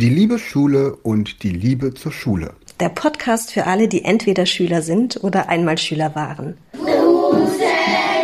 Die 0.00 0.10
liebe 0.10 0.38
Schule 0.38 0.94
und 0.94 1.42
die 1.42 1.50
Liebe 1.50 1.92
zur 1.92 2.12
Schule. 2.12 2.54
Der 2.78 2.88
Podcast 2.88 3.52
für 3.52 3.66
alle, 3.66 3.88
die 3.88 4.04
entweder 4.04 4.46
Schüler 4.46 4.80
sind 4.80 5.24
oder 5.24 5.48
einmal 5.48 5.76
Schüler 5.76 6.14
waren. 6.14 6.56
Guten 6.70 6.86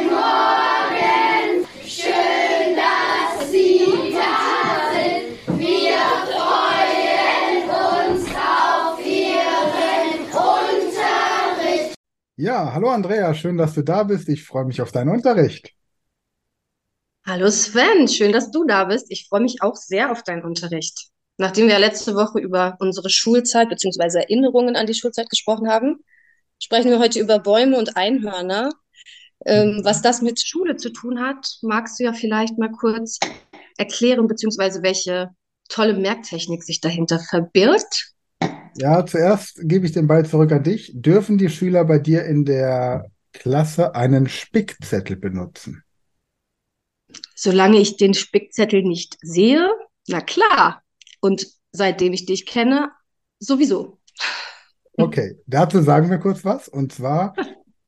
Morgen, 0.09 1.67
schön, 1.85 2.77
dass 2.77 3.51
Sie 3.51 3.81
da 4.13 4.93
sind. 4.95 5.59
Wir 5.59 5.99
freuen 6.31 7.65
uns 7.67 8.29
auf 8.37 9.05
Ihren 9.05 10.29
Unterricht. 10.31 11.97
Ja, 12.37 12.73
hallo 12.73 12.91
Andrea, 12.91 13.35
schön, 13.35 13.57
dass 13.57 13.75
du 13.75 13.83
da 13.83 14.05
bist. 14.05 14.29
Ich 14.29 14.45
freue 14.45 14.65
mich 14.65 14.81
auf 14.81 14.93
deinen 14.93 15.09
Unterricht. 15.09 15.73
Hallo 17.27 17.51
Sven, 17.51 18.07
schön, 18.07 18.31
dass 18.31 18.53
du 18.53 18.65
da 18.65 18.85
bist. 18.85 19.07
Ich 19.09 19.27
freue 19.29 19.41
mich 19.41 19.61
auch 19.61 19.75
sehr 19.75 20.13
auf 20.13 20.23
deinen 20.23 20.45
Unterricht. 20.45 21.11
Nachdem 21.37 21.69
wir 21.69 21.79
letzte 21.79 22.15
Woche 22.15 22.39
über 22.39 22.77
unsere 22.79 23.11
Schulzeit 23.11 23.69
bzw. 23.69 24.19
Erinnerungen 24.19 24.77
an 24.77 24.87
die 24.87 24.95
Schulzeit 24.95 25.29
gesprochen 25.29 25.69
haben, 25.69 25.99
sprechen 26.63 26.91
wir 26.91 27.01
heute 27.01 27.19
über 27.19 27.39
Bäume 27.41 27.77
und 27.77 27.97
Einhörner. 27.97 28.71
Ähm, 29.45 29.81
was 29.83 30.01
das 30.01 30.23
mit 30.23 30.41
Schule 30.41 30.77
zu 30.77 30.91
tun 30.91 31.21
hat, 31.21 31.59
magst 31.63 31.99
du 31.99 32.05
ja 32.05 32.13
vielleicht 32.13 32.57
mal 32.57 32.71
kurz 32.71 33.19
erklären, 33.77 34.29
beziehungsweise 34.29 34.83
welche 34.83 35.31
tolle 35.69 35.95
Merktechnik 35.95 36.63
sich 36.63 36.81
dahinter 36.81 37.19
verbirgt. 37.19 38.13
Ja, 38.77 39.05
zuerst 39.05 39.61
gebe 39.63 39.87
ich 39.87 39.93
den 39.93 40.07
Ball 40.07 40.25
zurück 40.27 40.53
an 40.53 40.63
dich. 40.63 40.93
Dürfen 40.95 41.39
die 41.39 41.49
Schüler 41.49 41.85
bei 41.85 41.99
dir 41.99 42.25
in 42.25 42.45
der 42.45 43.11
Klasse 43.33 43.95
einen 43.95 44.29
Spickzettel 44.29 45.17
benutzen? 45.17 45.83
Solange 47.35 47.79
ich 47.79 47.97
den 47.97 48.15
Spickzettel 48.15 48.83
nicht 48.83 49.19
sehe, 49.21 49.69
na 50.09 50.21
klar. 50.21 50.84
Und 51.25 51.47
seitdem 51.73 52.13
ich 52.13 52.27
dich 52.27 52.45
kenne, 52.45 52.91
sowieso. 53.39 53.99
Okay, 54.99 55.41
dazu 55.47 55.81
sagen 55.81 56.11
wir 56.11 56.19
kurz 56.19 56.45
was. 56.45 56.69
Und 56.69 56.93
zwar 56.93 57.35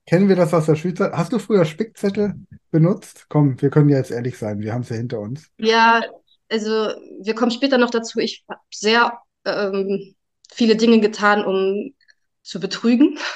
kennen 0.07 0.31
wir 0.31 0.37
das 0.37 0.55
aus 0.55 0.65
der 0.65 0.75
Schulzeit. 0.75 1.13
Hast 1.13 1.35
du 1.35 1.39
früher 1.39 1.67
Spickzettel 1.67 2.35
benutzt? 2.71 3.27
Komm, 3.29 3.61
wir 3.61 3.69
können 3.69 3.91
ja 3.91 3.99
jetzt 3.99 4.11
ehrlich 4.11 4.39
sein, 4.39 4.61
wir 4.61 4.73
haben 4.73 4.81
es 4.81 4.89
ja 4.89 4.97
hinter 4.97 5.21
uns. 5.21 5.51
Ja, 5.59 6.03
also 6.51 6.71
wir 7.21 7.35
kommen 7.35 7.51
später 7.51 7.77
noch 7.77 7.91
dazu. 7.91 8.21
Ich 8.21 8.43
habe 8.49 8.61
sehr 8.73 9.19
ähm, 9.45 10.15
viele 10.51 10.77
Dinge 10.77 11.01
getan, 11.01 11.45
um 11.45 11.95
zu 12.43 12.59
betrügen. 12.59 13.19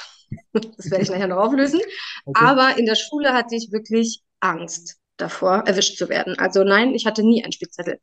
Das 0.53 0.89
werde 0.93 1.03
ich 1.03 1.11
nachher 1.11 1.27
noch 1.27 1.39
auflösen. 1.39 1.81
Okay. 2.25 2.45
Aber 2.45 2.79
in 2.79 2.87
der 2.87 2.95
Schule 2.95 3.33
hatte 3.33 3.57
ich 3.57 3.73
wirklich 3.73 4.23
Angst 4.39 4.97
davor, 5.17 5.65
erwischt 5.67 5.99
zu 5.99 6.09
werden. 6.09 6.39
Also 6.39 6.63
nein, 6.63 6.95
ich 6.95 7.05
hatte 7.05 7.25
nie 7.25 7.43
einen 7.43 7.51
Spickzettel. 7.51 7.99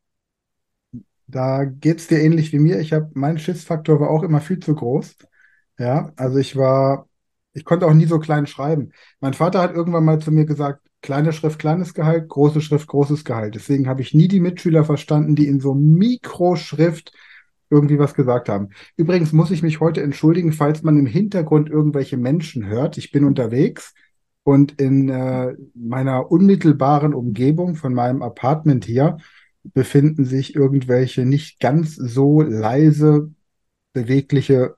Da 1.28 1.64
geht's 1.64 2.08
dir 2.08 2.20
ähnlich 2.20 2.52
wie 2.52 2.58
mir. 2.58 2.80
Ich 2.80 2.92
habe, 2.92 3.10
mein 3.14 3.38
Schiffsfaktor 3.38 4.00
war 4.00 4.10
auch 4.10 4.22
immer 4.22 4.40
viel 4.40 4.58
zu 4.60 4.74
groß. 4.74 5.16
Ja, 5.78 6.10
also 6.16 6.38
ich 6.38 6.56
war, 6.56 7.06
ich 7.52 7.64
konnte 7.64 7.86
auch 7.86 7.94
nie 7.94 8.06
so 8.06 8.18
klein 8.18 8.46
schreiben. 8.46 8.92
Mein 9.20 9.34
Vater 9.34 9.60
hat 9.60 9.74
irgendwann 9.74 10.04
mal 10.04 10.20
zu 10.20 10.32
mir 10.32 10.46
gesagt, 10.46 10.88
kleine 11.02 11.32
Schrift, 11.32 11.58
kleines 11.58 11.94
Gehalt, 11.94 12.28
große 12.28 12.62
Schrift, 12.62 12.88
großes 12.88 13.24
Gehalt. 13.24 13.54
Deswegen 13.54 13.88
habe 13.88 14.00
ich 14.00 14.14
nie 14.14 14.26
die 14.26 14.40
Mitschüler 14.40 14.84
verstanden, 14.84 15.36
die 15.36 15.46
in 15.46 15.60
so 15.60 15.74
Mikroschrift 15.74 17.12
irgendwie 17.70 17.98
was 17.98 18.14
gesagt 18.14 18.48
haben. 18.48 18.70
Übrigens 18.96 19.32
muss 19.32 19.50
ich 19.50 19.62
mich 19.62 19.80
heute 19.80 20.02
entschuldigen, 20.02 20.52
falls 20.52 20.82
man 20.82 20.98
im 20.98 21.06
Hintergrund 21.06 21.68
irgendwelche 21.68 22.16
Menschen 22.16 22.66
hört. 22.66 22.96
Ich 22.96 23.12
bin 23.12 23.24
unterwegs 23.24 23.92
und 24.44 24.80
in 24.80 25.10
äh, 25.10 25.54
meiner 25.74 26.32
unmittelbaren 26.32 27.12
Umgebung 27.12 27.76
von 27.76 27.92
meinem 27.92 28.22
Apartment 28.22 28.86
hier 28.86 29.18
befinden 29.64 30.24
sich 30.24 30.54
irgendwelche 30.54 31.24
nicht 31.24 31.60
ganz 31.60 31.94
so 31.94 32.42
leise 32.42 33.30
bewegliche 33.92 34.76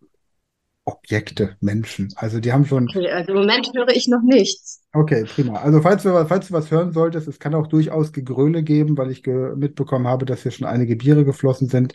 Objekte, 0.85 1.57
Menschen. 1.61 2.09
Also 2.17 2.41
die 2.41 2.53
haben 2.53 2.65
schon. 2.65 2.89
Okay, 2.89 3.11
also 3.11 3.33
im 3.33 3.39
Moment 3.39 3.71
höre 3.75 3.91
ich 3.91 4.09
noch 4.09 4.23
nichts. 4.23 4.83
Okay, 4.93 5.25
prima. 5.25 5.61
Also 5.61 5.83
falls 5.83 6.03
du, 6.03 6.27
falls 6.27 6.49
du 6.49 6.55
was 6.55 6.71
hören 6.71 6.93
solltest, 6.93 7.29
es 7.29 7.39
kann 7.39 7.55
auch 7.55 7.67
durchaus 7.67 8.13
Gegröle 8.13 8.63
geben, 8.63 8.97
weil 8.97 9.11
ich 9.11 9.23
ge 9.23 9.55
mitbekommen 9.57 10.09
habe, 10.09 10.25
dass 10.25 10.43
hier 10.43 10.53
schon 10.53 10.67
einige 10.67 10.97
Biere 10.97 11.25
geflossen 11.25 11.69
sind. 11.69 11.95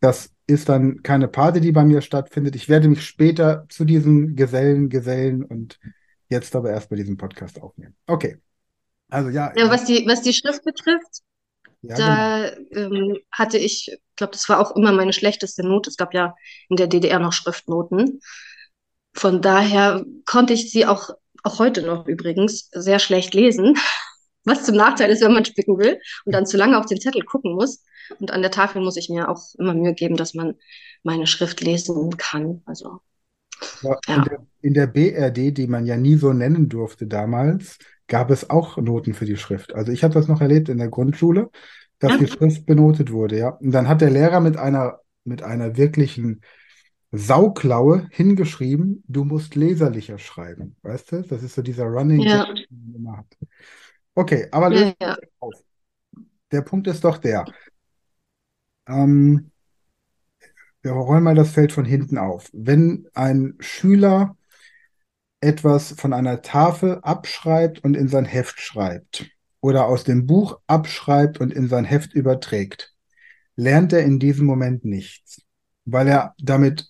Das 0.00 0.30
ist 0.46 0.68
dann 0.68 1.02
keine 1.02 1.28
Party, 1.28 1.60
die 1.60 1.72
bei 1.72 1.84
mir 1.84 2.02
stattfindet. 2.02 2.56
Ich 2.56 2.68
werde 2.68 2.88
mich 2.88 3.04
später 3.04 3.66
zu 3.68 3.84
diesen 3.84 4.36
Gesellen 4.36 4.88
gesellen 4.88 5.44
und 5.44 5.78
jetzt 6.28 6.54
aber 6.54 6.70
erst 6.70 6.90
bei 6.90 6.96
diesem 6.96 7.16
Podcast 7.16 7.60
aufnehmen. 7.60 7.96
Okay. 8.06 8.38
Also 9.08 9.30
ja. 9.30 9.52
Ja, 9.56 9.70
was 9.70 9.84
die, 9.84 10.04
was 10.06 10.22
die 10.22 10.32
Schrift 10.32 10.64
betrifft, 10.64 11.22
ja, 11.82 11.96
da 11.96 12.52
ähm, 12.72 13.18
hatte 13.32 13.58
ich, 13.58 13.88
ich 13.90 14.16
glaube, 14.16 14.32
das 14.32 14.48
war 14.48 14.60
auch 14.60 14.76
immer 14.76 14.92
meine 14.92 15.12
schlechteste 15.12 15.66
Note. 15.66 15.90
Es 15.90 15.96
gab 15.96 16.14
ja 16.14 16.34
in 16.68 16.76
der 16.76 16.86
DDR 16.86 17.18
noch 17.18 17.32
Schriftnoten. 17.32 18.20
Von 19.14 19.42
daher 19.42 20.04
konnte 20.26 20.52
ich 20.52 20.70
sie 20.70 20.86
auch, 20.86 21.10
auch 21.42 21.58
heute 21.58 21.82
noch 21.82 22.06
übrigens 22.06 22.68
sehr 22.72 22.98
schlecht 22.98 23.34
lesen, 23.34 23.76
was 24.44 24.64
zum 24.64 24.76
Nachteil 24.76 25.10
ist, 25.10 25.22
wenn 25.22 25.32
man 25.32 25.44
spicken 25.44 25.78
will 25.78 26.00
und 26.24 26.32
dann 26.34 26.46
zu 26.46 26.56
lange 26.56 26.78
auf 26.78 26.86
den 26.86 27.00
Zettel 27.00 27.22
gucken 27.24 27.54
muss. 27.54 27.82
Und 28.18 28.30
an 28.30 28.42
der 28.42 28.50
Tafel 28.50 28.82
muss 28.82 28.96
ich 28.96 29.08
mir 29.08 29.28
auch 29.28 29.54
immer 29.58 29.74
Mühe 29.74 29.94
geben, 29.94 30.16
dass 30.16 30.34
man 30.34 30.56
meine 31.02 31.26
Schrift 31.26 31.60
lesen 31.60 32.16
kann. 32.16 32.62
Also 32.66 33.00
Ja, 33.82 33.98
Ja. 34.06 34.16
In 34.16 34.24
der, 34.24 34.46
in 34.62 34.74
der 34.74 34.86
BRD, 34.86 35.56
die 35.56 35.66
man 35.66 35.86
ja 35.86 35.96
nie 35.96 36.16
so 36.16 36.32
nennen 36.32 36.68
durfte 36.68 37.06
damals, 37.06 37.78
gab 38.10 38.30
es 38.30 38.50
auch 38.50 38.76
Noten 38.76 39.14
für 39.14 39.24
die 39.24 39.38
Schrift. 39.38 39.74
Also 39.74 39.92
ich 39.92 40.04
habe 40.04 40.12
das 40.12 40.28
noch 40.28 40.42
erlebt 40.42 40.68
in 40.68 40.78
der 40.78 40.90
Grundschule, 40.90 41.50
dass 42.00 42.12
Ja. 42.12 42.18
die 42.18 42.26
Schrift 42.26 42.66
benotet 42.66 43.10
wurde, 43.12 43.38
ja. 43.38 43.50
Und 43.50 43.72
dann 43.72 43.88
hat 43.88 44.02
der 44.02 44.10
Lehrer 44.10 44.40
mit 44.40 44.58
einer, 44.58 45.00
mit 45.24 45.42
einer 45.42 45.78
wirklichen 45.78 46.42
Sauklaue 47.12 48.08
hingeschrieben, 48.10 49.02
du 49.08 49.24
musst 49.24 49.54
leserlicher 49.56 50.18
schreiben. 50.18 50.76
Weißt 50.82 51.12
du? 51.12 51.22
Das 51.22 51.42
ist 51.42 51.54
so 51.54 51.62
dieser 51.62 51.84
Running 51.86 52.20
Ja. 52.20 52.44
Den 52.44 52.66
man 52.70 52.94
immer 52.94 53.16
hat. 53.18 53.36
Okay, 54.14 54.48
aber 54.52 54.72
Ja, 54.72 54.92
ja. 55.00 55.16
auf. 55.40 55.54
Der 56.52 56.62
Punkt 56.62 56.88
ist 56.88 57.04
doch 57.04 57.18
der. 57.18 57.46
Ähm, 58.88 59.50
wir 60.82 60.92
rollen 60.92 61.22
mal 61.24 61.34
das 61.34 61.50
Feld 61.52 61.72
von 61.72 61.84
hinten 61.84 62.18
auf. 62.18 62.48
Wenn 62.52 63.06
ein 63.14 63.54
Schüler 63.60 64.36
etwas 65.40 65.92
von 65.92 66.12
einer 66.12 66.42
Tafel 66.42 66.98
abschreibt 67.02 67.82
und 67.82 67.96
in 67.96 68.08
sein 68.08 68.24
Heft 68.24 68.60
schreibt 68.60 69.30
oder 69.60 69.86
aus 69.86 70.04
dem 70.04 70.26
Buch 70.26 70.58
abschreibt 70.66 71.40
und 71.40 71.52
in 71.52 71.68
sein 71.68 71.84
Heft 71.84 72.14
überträgt, 72.14 72.94
lernt 73.56 73.92
er 73.92 74.04
in 74.04 74.18
diesem 74.18 74.46
Moment 74.46 74.84
nichts, 74.84 75.42
weil 75.84 76.08
er 76.08 76.34
damit 76.38 76.88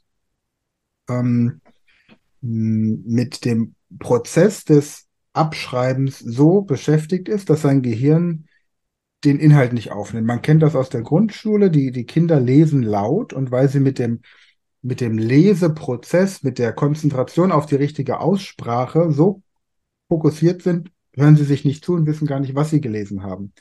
ähm, 1.08 1.60
mit 2.40 3.44
dem 3.44 3.74
Prozess 3.98 4.64
des 4.64 5.06
Abschreibens 5.32 6.18
so 6.18 6.62
beschäftigt 6.62 7.28
ist, 7.28 7.50
dass 7.50 7.62
sein 7.62 7.82
Gehirn 7.82 8.46
den 9.24 9.38
Inhalt 9.38 9.72
nicht 9.72 9.92
aufnimmt. 9.92 10.26
Man 10.26 10.42
kennt 10.42 10.62
das 10.62 10.74
aus 10.74 10.88
der 10.88 11.02
Grundschule, 11.02 11.70
die, 11.70 11.90
die 11.90 12.04
Kinder 12.04 12.40
lesen 12.40 12.82
laut 12.82 13.32
und 13.32 13.50
weil 13.50 13.68
sie 13.68 13.80
mit 13.80 13.98
dem, 13.98 14.20
mit 14.82 15.00
dem 15.00 15.18
Leseprozess, 15.18 16.42
mit 16.42 16.58
der 16.58 16.72
Konzentration 16.72 17.52
auf 17.52 17.66
die 17.66 17.74
richtige 17.76 18.20
Aussprache 18.20 19.12
so 19.12 19.42
fokussiert 20.08 20.62
sind, 20.62 20.90
hören 21.14 21.36
sie 21.36 21.44
sich 21.44 21.64
nicht 21.64 21.84
zu 21.84 21.94
und 21.94 22.06
wissen 22.06 22.26
gar 22.26 22.40
nicht, 22.40 22.54
was 22.54 22.70
sie 22.70 22.80
gelesen 22.80 23.22
haben. 23.22 23.52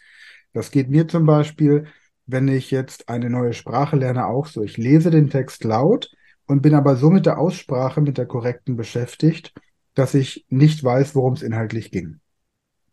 Das 0.53 0.71
geht 0.71 0.89
mir 0.89 1.07
zum 1.07 1.25
Beispiel, 1.25 1.85
wenn 2.25 2.47
ich 2.47 2.71
jetzt 2.71 3.09
eine 3.09 3.29
neue 3.29 3.53
Sprache 3.53 3.95
lerne, 3.95 4.27
auch 4.27 4.47
so. 4.47 4.63
Ich 4.63 4.77
lese 4.77 5.11
den 5.11 5.29
Text 5.29 5.63
laut 5.63 6.11
und 6.45 6.61
bin 6.61 6.73
aber 6.73 6.95
so 6.95 7.09
mit 7.09 7.25
der 7.25 7.37
Aussprache, 7.37 8.01
mit 8.01 8.17
der 8.17 8.25
korrekten 8.25 8.75
beschäftigt, 8.75 9.53
dass 9.93 10.13
ich 10.13 10.45
nicht 10.49 10.83
weiß, 10.83 11.15
worum 11.15 11.33
es 11.33 11.41
inhaltlich 11.41 11.91
ging. 11.91 12.19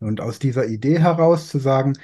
Und 0.00 0.20
aus 0.20 0.38
dieser 0.38 0.66
Idee 0.66 0.98
heraus 0.98 1.48
zu 1.48 1.58
sagen, 1.58 1.94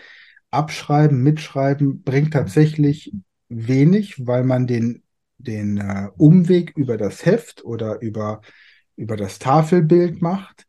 abschreiben, 0.50 1.22
mitschreiben 1.22 2.02
bringt 2.02 2.32
tatsächlich 2.32 3.12
wenig, 3.48 4.26
weil 4.26 4.44
man 4.44 4.66
den, 4.66 5.01
den 5.42 5.78
äh, 5.78 6.08
Umweg 6.16 6.72
über 6.76 6.96
das 6.96 7.24
Heft 7.24 7.64
oder 7.64 8.00
über, 8.00 8.40
über 8.96 9.16
das 9.16 9.38
Tafelbild 9.38 10.22
macht. 10.22 10.66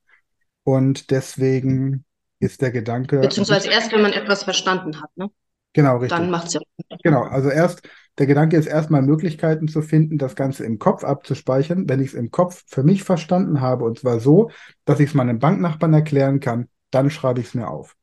Und 0.64 1.12
deswegen 1.12 2.06
ist 2.40 2.62
der 2.62 2.72
Gedanke, 2.72 3.20
Beziehungsweise 3.20 3.70
erst, 3.70 3.92
wenn 3.92 4.02
man 4.02 4.14
etwas 4.14 4.44
verstanden 4.44 5.02
hat, 5.02 5.10
ne? 5.16 5.30
genau 5.74 5.98
richtig. 5.98 6.18
Dann 6.18 6.30
macht 6.30 6.48
es 6.48 6.54
ja. 6.54 6.62
Genau, 7.04 7.24
also 7.24 7.50
erst, 7.50 7.88
der 8.18 8.28
Gedanke 8.28 8.58
ist 8.58 8.68
erstmal 8.68 9.02
Möglichkeiten 9.02 9.68
zu 9.68 9.82
finden, 9.82 10.18
das 10.18 10.36
Ganze 10.36 10.66
im 10.66 10.78
Kopf 10.78 11.04
abzuspeichern. 11.04 11.90
Wenn 11.90 12.00
ich 12.00 12.10
es 12.10 12.14
im 12.14 12.32
Kopf 12.32 12.64
für 12.68 12.84
mich 12.84 13.04
verstanden 13.04 13.62
habe, 13.62 13.86
und 13.86 14.00
zwar 14.00 14.20
so, 14.20 14.52
dass 14.86 15.00
ich 15.00 15.10
es 15.10 15.14
meinem 15.16 15.40
Banknachbarn 15.40 15.94
erklären 15.94 16.40
kann, 16.40 16.68
dann 16.92 17.10
schreibe 17.10 17.40
ich 17.40 17.48
es 17.48 17.54
mir 17.56 17.70
auf. 17.70 17.96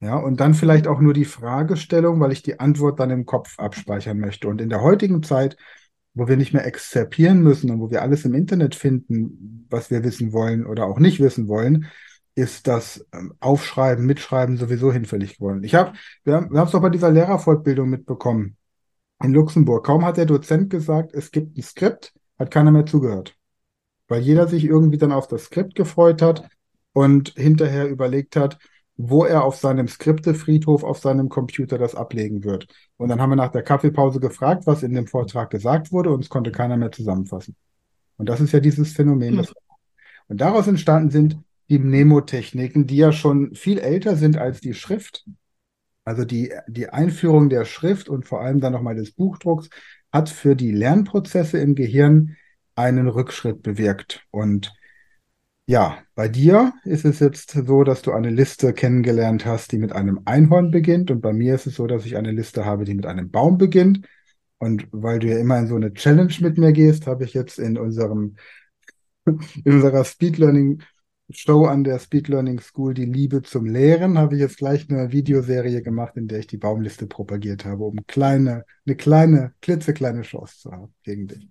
Ja, 0.00 0.16
und 0.16 0.40
dann 0.40 0.54
vielleicht 0.54 0.88
auch 0.88 1.00
nur 1.00 1.14
die 1.14 1.24
Fragestellung, 1.24 2.18
weil 2.18 2.32
ich 2.32 2.42
die 2.42 2.58
Antwort 2.58 2.98
dann 2.98 3.10
im 3.10 3.24
Kopf 3.24 3.58
abspeichern 3.58 4.18
möchte. 4.18 4.48
Und 4.48 4.60
in 4.60 4.68
der 4.68 4.82
heutigen 4.82 5.22
Zeit, 5.22 5.56
wo 6.14 6.28
wir 6.28 6.36
nicht 6.36 6.52
mehr 6.52 6.66
exzerpieren 6.66 7.42
müssen 7.42 7.70
und 7.70 7.80
wo 7.80 7.90
wir 7.90 8.02
alles 8.02 8.24
im 8.24 8.34
Internet 8.34 8.74
finden, 8.74 9.66
was 9.70 9.90
wir 9.90 10.04
wissen 10.04 10.32
wollen 10.32 10.66
oder 10.66 10.86
auch 10.86 10.98
nicht 10.98 11.20
wissen 11.20 11.48
wollen, 11.48 11.86
ist 12.34 12.66
das 12.66 13.06
ähm, 13.12 13.34
Aufschreiben, 13.40 14.06
Mitschreiben 14.06 14.56
sowieso 14.56 14.92
hinfällig 14.92 15.36
geworden. 15.38 15.64
Ich 15.64 15.74
haben 15.74 15.96
wir 16.24 16.34
haben 16.34 16.56
es 16.56 16.70
doch 16.70 16.80
bei 16.80 16.90
dieser 16.90 17.10
Lehrerfortbildung 17.10 17.88
mitbekommen. 17.88 18.56
in 19.22 19.32
Luxemburg. 19.32 19.86
Kaum 19.86 20.04
hat 20.04 20.16
der 20.16 20.26
Dozent 20.26 20.70
gesagt, 20.70 21.14
es 21.14 21.30
gibt 21.30 21.56
ein 21.56 21.62
Skript, 21.62 22.12
hat 22.38 22.50
keiner 22.50 22.70
mehr 22.72 22.86
zugehört. 22.86 23.36
Weil 24.08 24.22
jeder 24.22 24.48
sich 24.48 24.64
irgendwie 24.64 24.98
dann 24.98 25.12
auf 25.12 25.28
das 25.28 25.44
Skript 25.44 25.74
gefreut 25.74 26.22
hat 26.22 26.48
und 26.92 27.30
hinterher 27.36 27.88
überlegt 27.88 28.36
hat, 28.36 28.58
wo 29.04 29.24
er 29.24 29.42
auf 29.42 29.56
seinem 29.56 29.88
Skriptefriedhof 29.88 30.84
auf 30.84 30.98
seinem 30.98 31.28
Computer 31.28 31.76
das 31.76 31.96
ablegen 31.96 32.44
wird. 32.44 32.68
Und 32.96 33.08
dann 33.08 33.20
haben 33.20 33.30
wir 33.30 33.36
nach 33.36 33.50
der 33.50 33.64
Kaffeepause 33.64 34.20
gefragt, 34.20 34.64
was 34.66 34.84
in 34.84 34.94
dem 34.94 35.08
Vortrag 35.08 35.50
gesagt 35.50 35.90
wurde, 35.90 36.10
und 36.10 36.22
es 36.22 36.28
konnte 36.28 36.52
keiner 36.52 36.76
mehr 36.76 36.92
zusammenfassen. 36.92 37.56
Und 38.16 38.28
das 38.28 38.40
ist 38.40 38.52
ja 38.52 38.60
dieses 38.60 38.92
Phänomen. 38.92 39.38
Das 39.38 39.52
und 40.28 40.40
daraus 40.40 40.68
entstanden 40.68 41.10
sind 41.10 41.36
die 41.68 41.80
Mnemotechniken, 41.80 42.86
die 42.86 42.96
ja 42.96 43.10
schon 43.10 43.56
viel 43.56 43.78
älter 43.80 44.14
sind 44.14 44.38
als 44.38 44.60
die 44.60 44.72
Schrift. 44.72 45.26
Also 46.04 46.24
die, 46.24 46.52
die 46.68 46.88
Einführung 46.88 47.48
der 47.48 47.64
Schrift 47.64 48.08
und 48.08 48.24
vor 48.24 48.40
allem 48.40 48.60
dann 48.60 48.72
nochmal 48.72 48.94
des 48.94 49.10
Buchdrucks 49.12 49.68
hat 50.12 50.28
für 50.28 50.54
die 50.54 50.70
Lernprozesse 50.70 51.58
im 51.58 51.74
Gehirn 51.74 52.36
einen 52.76 53.08
Rückschritt 53.08 53.62
bewirkt. 53.62 54.24
Und 54.30 54.72
ja, 55.66 55.98
bei 56.14 56.28
dir 56.28 56.72
ist 56.84 57.04
es 57.04 57.20
jetzt 57.20 57.50
so, 57.52 57.84
dass 57.84 58.02
du 58.02 58.12
eine 58.12 58.30
Liste 58.30 58.72
kennengelernt 58.72 59.46
hast, 59.46 59.72
die 59.72 59.78
mit 59.78 59.92
einem 59.92 60.20
Einhorn 60.24 60.70
beginnt. 60.70 61.10
Und 61.10 61.20
bei 61.20 61.32
mir 61.32 61.54
ist 61.54 61.66
es 61.66 61.76
so, 61.76 61.86
dass 61.86 62.04
ich 62.04 62.16
eine 62.16 62.32
Liste 62.32 62.64
habe, 62.64 62.84
die 62.84 62.94
mit 62.94 63.06
einem 63.06 63.30
Baum 63.30 63.58
beginnt. 63.58 64.06
Und 64.58 64.88
weil 64.92 65.18
du 65.18 65.28
ja 65.28 65.38
immer 65.38 65.58
in 65.58 65.68
so 65.68 65.76
eine 65.76 65.92
Challenge 65.92 66.34
mit 66.40 66.58
mir 66.58 66.72
gehst, 66.72 67.06
habe 67.06 67.24
ich 67.24 67.34
jetzt 67.34 67.58
in 67.58 67.78
unserem 67.78 68.36
in 69.24 69.72
unserer 69.72 70.04
Speed 70.04 70.38
Learning 70.38 70.82
Show 71.32 71.66
an 71.66 71.84
der 71.84 71.98
Speed 71.98 72.28
Learning 72.28 72.60
School 72.60 72.94
Die 72.94 73.04
Liebe 73.04 73.42
zum 73.42 73.66
Lehren 73.66 74.18
habe 74.18 74.34
ich 74.34 74.40
jetzt 74.40 74.58
gleich 74.58 74.88
eine 74.88 75.12
Videoserie 75.12 75.82
gemacht, 75.82 76.16
in 76.16 76.28
der 76.28 76.40
ich 76.40 76.46
die 76.46 76.56
Baumliste 76.56 77.06
propagiert 77.06 77.64
habe, 77.64 77.84
um 77.84 78.06
kleine, 78.06 78.64
eine 78.86 78.96
kleine, 78.96 79.54
klitzekleine 79.60 80.22
Chance 80.22 80.60
zu 80.60 80.72
haben 80.72 80.94
gegen 81.02 81.26
dich. 81.28 81.48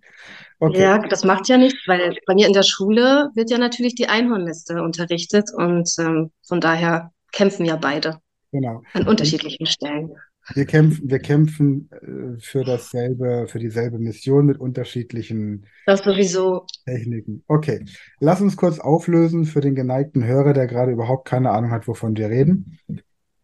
Okay. 0.59 0.81
Ja, 0.81 0.97
das 0.99 1.23
macht 1.23 1.47
ja 1.49 1.57
nichts, 1.57 1.87
weil 1.87 2.15
bei 2.25 2.33
mir 2.33 2.47
in 2.47 2.53
der 2.53 2.63
Schule 2.63 3.29
wird 3.35 3.49
ja 3.49 3.57
natürlich 3.57 3.95
die 3.95 4.07
Einhornliste 4.07 4.81
unterrichtet 4.81 5.49
und 5.55 5.89
ähm, 5.99 6.31
von 6.47 6.61
daher 6.61 7.11
kämpfen 7.31 7.65
ja 7.65 7.75
beide. 7.75 8.19
Genau. 8.51 8.83
An 8.93 9.07
unterschiedlichen 9.07 9.65
Stellen. 9.65 10.11
Wir 10.53 10.65
kämpfen, 10.65 11.09
wir 11.09 11.19
kämpfen 11.19 11.89
äh, 11.91 12.39
für 12.39 12.63
dasselbe, 12.63 13.45
für 13.47 13.59
dieselbe 13.59 13.99
Mission 13.99 14.45
mit 14.45 14.59
unterschiedlichen 14.59 15.65
das 15.85 16.03
sowieso. 16.03 16.65
Techniken. 16.85 17.43
Okay, 17.47 17.85
lass 18.19 18.41
uns 18.41 18.57
kurz 18.57 18.79
auflösen 18.79 19.45
für 19.45 19.61
den 19.61 19.75
geneigten 19.75 20.23
Hörer, 20.25 20.53
der 20.53 20.67
gerade 20.67 20.91
überhaupt 20.91 21.27
keine 21.27 21.51
Ahnung 21.51 21.71
hat, 21.71 21.87
wovon 21.87 22.17
wir 22.17 22.29
reden. 22.29 22.79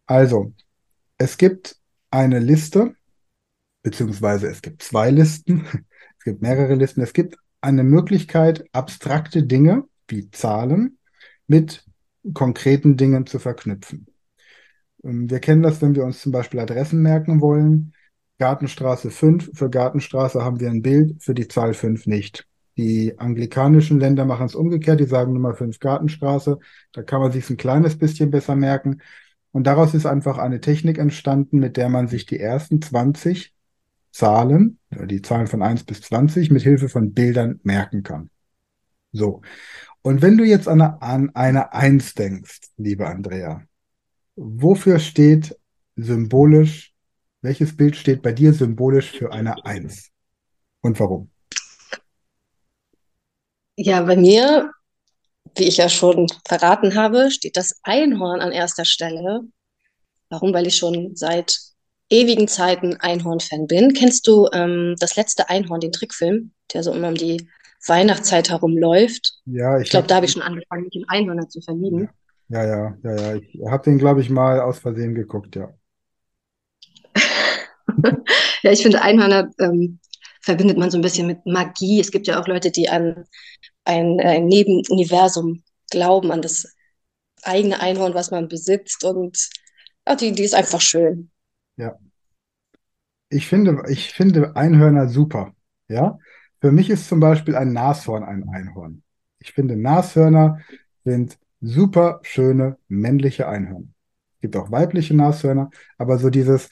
Also, 0.06 0.52
es 1.18 1.38
gibt 1.38 1.76
eine 2.10 2.40
Liste, 2.40 2.94
beziehungsweise 3.82 4.48
es 4.48 4.60
gibt 4.60 4.82
zwei 4.82 5.10
Listen, 5.10 5.64
es 6.18 6.24
gibt 6.24 6.42
mehrere 6.42 6.74
Listen. 6.74 7.00
Es 7.00 7.12
gibt 7.12 7.36
eine 7.60 7.84
Möglichkeit, 7.84 8.64
abstrakte 8.72 9.44
Dinge 9.44 9.84
wie 10.08 10.30
Zahlen 10.30 10.98
mit 11.46 11.84
konkreten 12.34 12.96
Dingen 12.96 13.26
zu 13.26 13.38
verknüpfen. 13.38 14.06
Ähm, 15.04 15.30
wir 15.30 15.40
kennen 15.40 15.62
das, 15.62 15.82
wenn 15.82 15.94
wir 15.94 16.04
uns 16.04 16.20
zum 16.20 16.32
Beispiel 16.32 16.60
Adressen 16.60 17.02
merken 17.02 17.40
wollen. 17.40 17.92
Gartenstraße 18.38 19.10
5, 19.10 19.50
für 19.54 19.68
Gartenstraße 19.68 20.44
haben 20.44 20.60
wir 20.60 20.70
ein 20.70 20.82
Bild, 20.82 21.22
für 21.22 21.34
die 21.34 21.48
Zahl 21.48 21.74
5 21.74 22.06
nicht. 22.06 22.46
Die 22.76 23.18
anglikanischen 23.18 23.98
Länder 23.98 24.24
machen 24.24 24.46
es 24.46 24.54
umgekehrt, 24.54 25.00
die 25.00 25.06
sagen 25.06 25.32
Nummer 25.32 25.54
5 25.54 25.80
Gartenstraße. 25.80 26.60
Da 26.92 27.02
kann 27.02 27.20
man 27.20 27.32
sich 27.32 27.50
ein 27.50 27.56
kleines 27.56 27.98
bisschen 27.98 28.30
besser 28.30 28.54
merken. 28.54 29.02
Und 29.50 29.66
daraus 29.66 29.94
ist 29.94 30.06
einfach 30.06 30.38
eine 30.38 30.60
Technik 30.60 30.98
entstanden, 30.98 31.58
mit 31.58 31.76
der 31.76 31.88
man 31.88 32.06
sich 32.06 32.26
die 32.26 32.38
ersten 32.38 32.80
20 32.80 33.52
Zahlen, 34.12 34.78
die 34.90 35.22
Zahlen 35.22 35.48
von 35.48 35.62
1 35.62 35.84
bis 35.84 36.02
20, 36.02 36.52
mit 36.52 36.62
Hilfe 36.62 36.88
von 36.88 37.12
Bildern 37.12 37.58
merken 37.64 38.04
kann. 38.04 38.30
So. 39.10 39.42
Und 40.02 40.22
wenn 40.22 40.36
du 40.36 40.44
jetzt 40.44 40.68
an 40.68 40.80
eine, 40.80 41.02
an 41.02 41.30
eine 41.34 41.72
1 41.72 42.14
denkst, 42.14 42.60
liebe 42.76 43.08
Andrea, 43.08 43.62
Wofür 44.40 45.00
steht 45.00 45.56
symbolisch, 45.96 46.94
welches 47.42 47.76
Bild 47.76 47.96
steht 47.96 48.22
bei 48.22 48.30
dir 48.30 48.52
symbolisch 48.52 49.10
für 49.10 49.32
eine 49.32 49.64
Eins? 49.64 50.10
Und 50.80 51.00
warum? 51.00 51.32
Ja, 53.74 54.00
bei 54.02 54.14
mir, 54.14 54.70
wie 55.56 55.64
ich 55.64 55.78
ja 55.78 55.88
schon 55.88 56.28
verraten 56.46 56.94
habe, 56.94 57.32
steht 57.32 57.56
das 57.56 57.80
Einhorn 57.82 58.40
an 58.40 58.52
erster 58.52 58.84
Stelle. 58.84 59.40
Warum? 60.30 60.54
Weil 60.54 60.68
ich 60.68 60.76
schon 60.76 61.16
seit 61.16 61.58
ewigen 62.08 62.46
Zeiten 62.46 62.94
Einhorn-Fan 62.94 63.66
bin. 63.66 63.92
Kennst 63.92 64.28
du 64.28 64.48
ähm, 64.52 64.94
das 65.00 65.16
letzte 65.16 65.48
Einhorn, 65.48 65.80
den 65.80 65.90
Trickfilm, 65.90 66.52
der 66.72 66.84
so 66.84 66.92
immer 66.92 67.08
um 67.08 67.16
die 67.16 67.48
Weihnachtszeit 67.88 68.50
herumläuft? 68.50 69.34
Ja, 69.46 69.78
ich, 69.78 69.86
ich 69.86 69.90
glaube, 69.90 70.06
da 70.06 70.14
habe 70.14 70.26
ich 70.26 70.32
schon 70.32 70.42
angefangen, 70.42 70.84
mich 70.84 70.94
in 70.94 71.08
Einhörner 71.08 71.48
zu 71.48 71.60
verlieben. 71.60 72.04
Ja. 72.04 72.10
Ja, 72.48 72.64
ja, 72.64 72.96
ja, 73.02 73.16
ja. 73.16 73.34
Ich 73.34 73.60
habe 73.68 73.84
den, 73.84 73.98
glaube 73.98 74.20
ich, 74.20 74.30
mal 74.30 74.60
aus 74.60 74.78
Versehen 74.78 75.14
geguckt, 75.14 75.54
ja. 75.56 75.72
ja, 78.62 78.72
ich 78.72 78.82
finde, 78.82 79.02
Einhörner 79.02 79.50
ähm, 79.58 79.98
verbindet 80.40 80.78
man 80.78 80.90
so 80.90 80.98
ein 80.98 81.02
bisschen 81.02 81.26
mit 81.26 81.44
Magie. 81.44 82.00
Es 82.00 82.10
gibt 82.10 82.26
ja 82.26 82.40
auch 82.40 82.48
Leute, 82.48 82.70
die 82.70 82.88
an 82.88 83.24
ein, 83.84 84.20
ein 84.20 84.46
Nebenuniversum 84.46 85.62
glauben, 85.90 86.32
an 86.32 86.42
das 86.42 86.74
eigene 87.42 87.80
Einhorn, 87.80 88.14
was 88.14 88.30
man 88.30 88.48
besitzt. 88.48 89.04
Und 89.04 89.48
ja, 90.06 90.16
die, 90.16 90.32
die 90.32 90.44
ist 90.44 90.54
einfach 90.54 90.80
schön. 90.80 91.30
Ja. 91.76 91.98
Ich 93.28 93.46
finde, 93.46 93.82
ich 93.88 94.12
finde 94.12 94.56
Einhörner 94.56 95.08
super. 95.08 95.54
Ja. 95.88 96.18
Für 96.60 96.72
mich 96.72 96.88
ist 96.88 97.08
zum 97.08 97.20
Beispiel 97.20 97.54
ein 97.54 97.72
Nashorn 97.72 98.24
ein 98.24 98.48
Einhorn. 98.48 99.02
Ich 99.38 99.52
finde, 99.52 99.76
Nashörner 99.76 100.58
sind 101.04 101.38
super 101.60 102.20
schöne 102.22 102.78
männliche 102.88 103.48
Einhörner. 103.48 103.86
Es 104.36 104.42
gibt 104.42 104.56
auch 104.56 104.70
weibliche 104.70 105.14
Nashörner, 105.14 105.70
aber 105.96 106.18
so 106.18 106.30
dieses, 106.30 106.70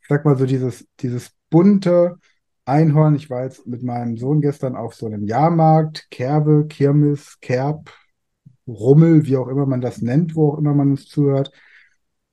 ich 0.00 0.08
sag 0.08 0.24
mal 0.24 0.36
so 0.36 0.46
dieses, 0.46 0.86
dieses 1.00 1.30
bunte 1.50 2.16
Einhorn. 2.64 3.14
Ich 3.14 3.28
war 3.30 3.44
jetzt 3.44 3.66
mit 3.66 3.82
meinem 3.82 4.16
Sohn 4.16 4.40
gestern 4.40 4.76
auf 4.76 4.94
so 4.94 5.06
einem 5.06 5.24
Jahrmarkt, 5.24 6.08
Kerbe, 6.10 6.66
Kirmes, 6.66 7.38
Kerb, 7.40 7.92
Rummel, 8.66 9.26
wie 9.26 9.36
auch 9.36 9.48
immer 9.48 9.66
man 9.66 9.80
das 9.80 10.00
nennt, 10.00 10.34
wo 10.34 10.52
auch 10.52 10.58
immer 10.58 10.74
man 10.74 10.92
uns 10.92 11.06
zuhört. 11.06 11.52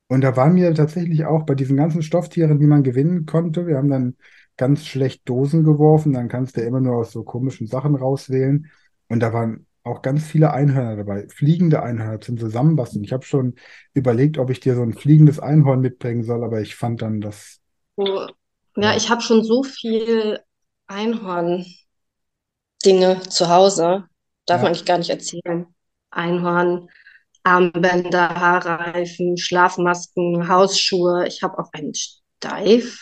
Und 0.07 0.21
da 0.21 0.35
waren 0.35 0.53
mir 0.53 0.73
tatsächlich 0.73 1.25
auch 1.25 1.43
bei 1.43 1.55
diesen 1.55 1.77
ganzen 1.77 2.01
Stofftieren, 2.01 2.59
die 2.59 2.67
man 2.67 2.83
gewinnen 2.83 3.25
konnte, 3.25 3.67
wir 3.67 3.77
haben 3.77 3.89
dann 3.89 4.15
ganz 4.57 4.85
schlecht 4.85 5.27
Dosen 5.27 5.63
geworfen, 5.63 6.13
dann 6.13 6.27
kannst 6.27 6.55
du 6.55 6.61
ja 6.61 6.67
immer 6.67 6.81
nur 6.81 6.97
aus 6.97 7.11
so 7.11 7.23
komischen 7.23 7.67
Sachen 7.67 7.95
rauswählen. 7.95 8.69
Und 9.07 9.21
da 9.21 9.33
waren 9.33 9.65
auch 9.83 10.01
ganz 10.01 10.23
viele 10.25 10.53
Einhörner 10.53 10.97
dabei, 10.97 11.27
fliegende 11.29 11.83
Einhörner 11.83 12.21
zum 12.21 12.37
Zusammenbasteln. 12.37 13.03
Ich 13.03 13.13
habe 13.13 13.25
schon 13.25 13.55
überlegt, 13.93 14.37
ob 14.37 14.49
ich 14.49 14.59
dir 14.59 14.75
so 14.75 14.83
ein 14.83 14.93
fliegendes 14.93 15.39
Einhorn 15.39 15.81
mitbringen 15.81 16.23
soll, 16.23 16.43
aber 16.43 16.61
ich 16.61 16.75
fand 16.75 17.01
dann 17.01 17.21
das. 17.21 17.59
Oh, 17.95 18.27
ja, 18.77 18.95
ich 18.95 19.09
habe 19.09 19.21
schon 19.21 19.43
so 19.43 19.63
viel 19.63 20.39
Einhorn-Dinge 20.87 21.65
zu 23.29 23.49
Hause. 23.49 24.05
Darf 24.45 24.61
Ja. 24.61 24.63
man 24.63 24.67
eigentlich 24.71 24.85
gar 24.85 24.97
nicht 24.97 25.09
erzählen. 25.09 25.67
Einhorn, 26.09 26.89
Armbänder, 27.43 28.29
Haarreifen, 28.39 29.37
Schlafmasken, 29.37 30.47
Hausschuhe. 30.49 31.27
Ich 31.27 31.43
habe 31.43 31.59
auch 31.59 31.69
ein 31.73 31.93
Steiftier. 31.95 32.99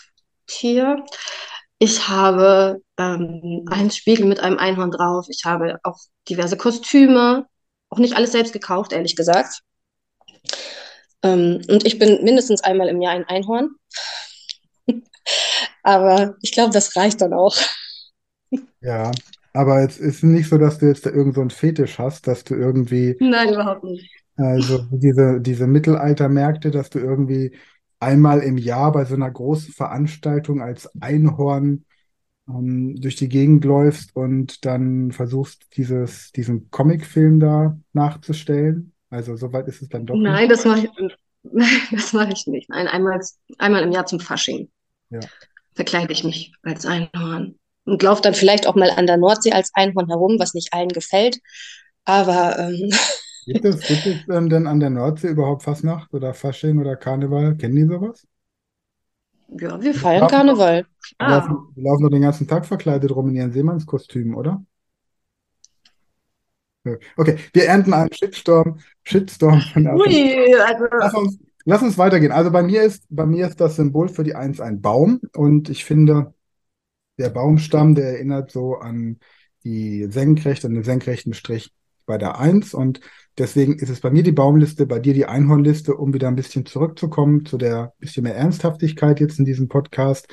Ich 1.80 2.10
habe 2.10 2.82
ähm, 2.98 3.66
einen 3.72 3.90
Spiegel 3.90 4.26
mit 4.26 4.42
einem 4.42 4.58
Einhorn 4.58 4.92
drauf. 4.92 5.28
Ich 5.30 5.46
habe 5.46 5.80
auch 5.84 5.98
diverse 6.28 6.58
Kostüme. 6.58 7.48
Auch 7.90 8.00
nicht 8.00 8.16
alles 8.16 8.34
selbst 8.34 8.54
gekauft, 8.54 8.92
ehrlich 8.92 9.16
gesagt. 9.16 9.62
Ähm, 11.24 11.62
und 11.68 11.86
ich 11.86 11.98
bin 11.98 12.24
mindestens 12.24 12.62
einmal 12.62 12.90
im 12.90 13.02
Jahr 13.02 13.14
ein 13.14 13.26
Einhorn. 13.26 13.72
Aber 15.84 16.36
ich 16.42 16.52
glaube, 16.52 16.72
das 16.74 16.96
reicht 16.96 17.22
dann 17.22 17.34
auch. 17.34 17.56
Ja, 18.82 19.12
aber 19.54 19.82
es 19.84 19.98
ist 19.98 20.24
nicht 20.24 20.48
so, 20.50 20.58
dass 20.58 20.80
du 20.80 20.88
jetzt 20.88 21.06
da 21.06 21.10
irgend 21.10 21.36
so 21.36 21.42
einen 21.42 21.50
Fetisch 21.50 21.98
hast, 22.00 22.28
dass 22.28 22.44
du 22.44 22.56
irgendwie, 22.56 23.18
Nein, 23.20 23.54
überhaupt 23.54 23.84
nicht. 23.84 24.10
also 24.38 24.86
diese, 24.92 25.40
diese 25.42 25.68
Mittelaltermärkte, 25.68 26.72
dass 26.72 26.90
du 26.90 27.00
irgendwie 27.00 27.56
einmal 28.00 28.42
im 28.42 28.58
Jahr 28.58 28.92
bei 28.92 29.06
so 29.06 29.16
einer 29.16 29.32
großen 29.32 29.74
Veranstaltung 29.74 30.62
als 30.62 30.90
Einhorn 31.02 31.86
ähm, 32.50 32.96
durch 33.02 33.16
die 33.18 33.30
Gegend 33.30 33.66
läufst 33.66 34.16
und 34.16 34.66
dann 34.66 35.12
versuchst, 35.12 35.68
dieses, 35.78 36.32
diesen 36.34 36.72
Comicfilm 36.72 37.40
da 37.40 37.80
nachzustellen. 37.94 38.94
Also 39.10 39.36
soweit 39.38 39.68
ist 39.68 39.82
es 39.82 39.90
dann 39.90 40.06
doch 40.06 40.24
Nein, 40.24 40.50
nicht. 40.50 40.50
das 40.50 40.66
mache 40.66 40.86
ich, 40.86 40.90
nein, 41.44 41.82
das 41.92 42.14
mache 42.14 42.32
ich 42.34 42.46
nicht. 42.48 42.70
Nein, 42.70 42.88
einmal, 42.88 43.20
einmal 43.58 43.84
im 43.84 43.92
Jahr 43.92 44.06
zum 44.06 44.20
Fasching 44.20 44.70
Ja. 45.10 45.30
verkleide 45.76 46.14
ich 46.14 46.24
mich 46.24 46.54
als 46.64 46.86
Einhorn 46.86 47.58
und 47.86 48.04
laufe 48.04 48.22
dann 48.22 48.34
vielleicht 48.36 48.68
auch 48.68 48.76
mal 48.76 48.92
an 48.92 49.08
der 49.08 49.18
Nordsee 49.18 49.52
als 49.54 49.72
Einhorn 49.74 50.08
herum, 50.08 50.38
was 50.40 50.54
nicht 50.54 50.74
allen 50.74 50.90
gefällt. 50.90 51.40
Aber 52.06 52.58
ähm, 52.60 52.90
Gibt 53.52 53.66
es, 53.66 53.80
gibt 53.80 54.06
es 54.06 54.36
ähm, 54.36 54.50
denn 54.50 54.68
an 54.68 54.80
der 54.80 54.92
Nordsee 54.92 55.30
überhaupt 55.30 55.64
Fastnacht 55.64 56.14
oder 56.14 56.34
Fasching 56.36 56.80
oder 56.80 56.96
Karneval? 56.96 57.56
Kennen 57.58 57.76
die 57.76 57.86
sowas? 57.86 58.28
Ja, 59.50 59.82
wir 59.82 59.94
feiern 59.96 60.28
Karneval. 60.28 60.86
Die 61.02 61.16
Ah, 61.18 61.32
laufen, 61.32 61.74
die 61.76 61.82
laufen 61.82 62.04
doch 62.04 62.10
den 62.10 62.22
ganzen 62.22 62.48
Tag 62.48 62.66
verkleidet 62.68 63.12
rum 63.16 63.30
in 63.30 63.36
ihren 63.36 63.52
Seemannskostümen, 63.52 64.36
oder? 64.36 64.64
Okay, 67.18 67.38
wir 67.54 67.66
ernten 67.66 67.94
einen 67.94 68.12
Shitstorm, 68.14 68.80
Shitstorm 69.04 69.62
von 69.62 69.88
ui, 69.88 70.56
also, 70.60 70.86
Lass 71.00 71.14
uns, 71.14 71.40
lass 71.66 71.82
uns 71.82 71.98
weitergehen. 71.98 72.32
Also 72.32 72.52
bei 72.52 72.64
mir 72.64 72.84
ist, 72.84 73.06
bei 73.10 73.26
mir 73.26 73.48
ist 73.48 73.60
das 73.60 73.76
Symbol 73.76 74.08
für 74.10 74.24
die 74.24 74.36
Eins 74.36 74.62
ein 74.62 74.82
Baum 74.82 75.20
und 75.36 75.70
ich 75.70 75.84
finde, 75.84 76.34
der 77.18 77.30
Baumstamm, 77.30 77.96
der 77.96 78.14
erinnert 78.14 78.52
so 78.52 78.76
an 78.76 79.20
die 79.64 80.08
Senkrechte, 80.10 80.68
an 80.68 80.74
den 80.74 80.84
senkrechten 80.84 81.34
Strich 81.34 81.74
bei 82.06 82.18
der 82.18 82.40
Eins 82.40 82.74
und 82.74 83.02
deswegen 83.40 83.80
ist 83.80 83.90
es 83.90 84.02
bei 84.02 84.12
mir 84.12 84.24
die 84.24 84.32
Baumliste, 84.32 84.86
bei 84.86 85.00
dir 85.00 85.14
die 85.14 85.26
Einhornliste, 85.26 85.96
um 85.96 86.14
wieder 86.14 86.28
ein 86.28 86.36
bisschen 86.36 86.66
zurückzukommen 86.66 87.46
zu 87.46 87.58
der 87.58 87.94
bisschen 88.00 88.24
mehr 88.24 88.36
Ernsthaftigkeit 88.36 89.20
jetzt 89.20 89.40
in 89.40 89.46
diesem 89.46 89.68
Podcast, 89.68 90.28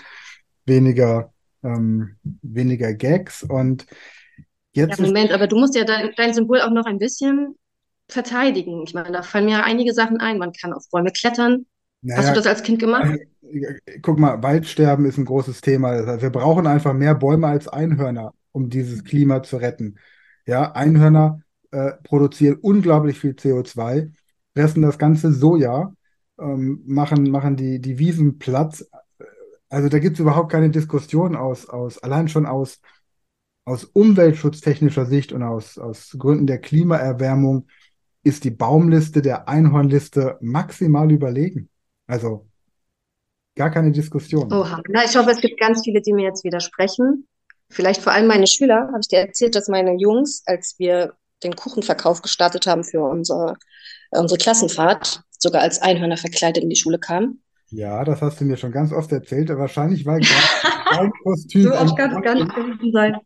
weniger, 0.66 1.32
ähm, 1.62 2.16
weniger 2.42 2.92
Gags 2.92 3.42
und 3.42 3.86
ja, 4.72 4.84
jetzt 4.84 5.00
ist, 5.00 5.06
Moment, 5.06 5.32
aber 5.32 5.46
du 5.46 5.56
musst 5.56 5.74
ja 5.74 5.84
dein, 5.84 6.10
dein 6.16 6.34
Symbol 6.34 6.60
auch 6.60 6.70
noch 6.70 6.84
ein 6.84 6.98
bisschen 6.98 7.56
verteidigen. 8.08 8.82
Ich 8.82 8.92
meine, 8.92 9.10
da 9.10 9.22
fallen 9.22 9.46
mir 9.46 9.64
einige 9.64 9.94
Sachen 9.94 10.18
ein. 10.18 10.38
Man 10.38 10.52
kann 10.52 10.74
auf 10.74 10.84
Bäume 10.90 11.10
klettern. 11.12 11.64
Hast 12.10 12.18
du 12.18 12.22
naja, 12.22 12.34
das 12.34 12.46
als 12.46 12.62
Kind 12.62 12.78
gemacht? 12.78 13.18
Guck 14.02 14.18
mal, 14.18 14.42
Waldsterben 14.42 15.06
ist 15.06 15.16
ein 15.16 15.24
großes 15.24 15.62
Thema. 15.62 16.20
Wir 16.20 16.30
brauchen 16.30 16.66
einfach 16.66 16.92
mehr 16.92 17.14
Bäume 17.14 17.46
als 17.46 17.68
Einhörner, 17.68 18.34
um 18.52 18.68
dieses 18.68 19.02
Klima 19.02 19.42
zu 19.42 19.56
retten. 19.56 19.96
Ja, 20.46 20.72
Einhörner 20.72 21.40
äh, 21.76 21.92
produzieren 22.02 22.56
unglaublich 22.62 23.18
viel 23.18 23.32
CO2, 23.32 24.10
fressen 24.54 24.80
das 24.80 24.98
ganze 24.98 25.30
Soja, 25.30 25.92
ähm, 26.38 26.82
machen, 26.86 27.30
machen 27.30 27.56
die, 27.56 27.80
die 27.80 27.98
Wiesen 27.98 28.38
platt. 28.38 28.82
Also 29.68 29.90
da 29.90 29.98
gibt 29.98 30.14
es 30.14 30.20
überhaupt 30.20 30.50
keine 30.50 30.70
Diskussion 30.70 31.36
aus, 31.36 31.68
aus, 31.68 31.98
allein 32.02 32.28
schon 32.28 32.46
aus, 32.46 32.80
aus 33.66 33.84
umweltschutztechnischer 33.84 35.04
Sicht 35.04 35.32
und 35.34 35.42
aus, 35.42 35.76
aus 35.76 36.16
Gründen 36.18 36.46
der 36.46 36.62
Klimaerwärmung 36.62 37.66
ist 38.22 38.44
die 38.44 38.50
Baumliste 38.50 39.20
der 39.20 39.46
Einhornliste 39.46 40.38
maximal 40.40 41.12
überlegen. 41.12 41.68
Also 42.06 42.46
gar 43.54 43.70
keine 43.70 43.92
Diskussion. 43.92 44.50
Oha. 44.50 44.80
Na, 44.88 45.04
ich 45.04 45.14
hoffe, 45.14 45.30
es 45.30 45.42
gibt 45.42 45.60
ganz 45.60 45.82
viele, 45.84 46.00
die 46.00 46.14
mir 46.14 46.24
jetzt 46.24 46.42
widersprechen. 46.42 47.28
Vielleicht 47.68 48.00
vor 48.00 48.12
allem 48.12 48.28
meine 48.28 48.46
Schüler. 48.46 48.88
Habe 48.88 49.00
ich 49.00 49.08
dir 49.08 49.18
erzählt, 49.18 49.54
dass 49.54 49.68
meine 49.68 49.94
Jungs, 49.98 50.42
als 50.46 50.76
wir 50.78 51.12
den 51.42 51.56
Kuchenverkauf 51.56 52.22
gestartet 52.22 52.66
haben 52.66 52.84
für 52.84 53.02
unsere, 53.02 53.56
äh, 54.10 54.18
unsere 54.18 54.38
Klassenfahrt, 54.38 55.22
sogar 55.38 55.62
als 55.62 55.80
Einhörner 55.82 56.16
verkleidet 56.16 56.62
in 56.62 56.70
die 56.70 56.76
Schule 56.76 56.98
kamen? 56.98 57.42
Ja, 57.68 58.04
das 58.04 58.22
hast 58.22 58.40
du 58.40 58.44
mir 58.44 58.56
schon 58.56 58.72
ganz 58.72 58.92
oft 58.92 59.10
erzählt. 59.12 59.48
Wahrscheinlich 59.48 60.06
war 60.06 60.16
ein 60.90 61.12
Kostüm. 61.22 61.62
So 61.62 61.72
oft 61.74 61.96
kann 61.96 62.14
es 62.14 62.22
gar 62.22 62.34
nicht 62.34 62.54
gewesen 62.54 62.92
sein. 62.92 63.16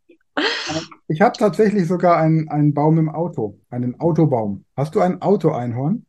Ich 1.08 1.20
habe 1.20 1.36
tatsächlich 1.36 1.86
sogar 1.86 2.16
einen, 2.18 2.48
einen 2.48 2.72
Baum 2.72 2.98
im 2.98 3.10
Auto, 3.10 3.58
einen 3.68 4.00
Autobaum. 4.00 4.64
Hast 4.76 4.94
du 4.94 5.00
ein 5.00 5.20
Auto-Einhorn? 5.20 6.06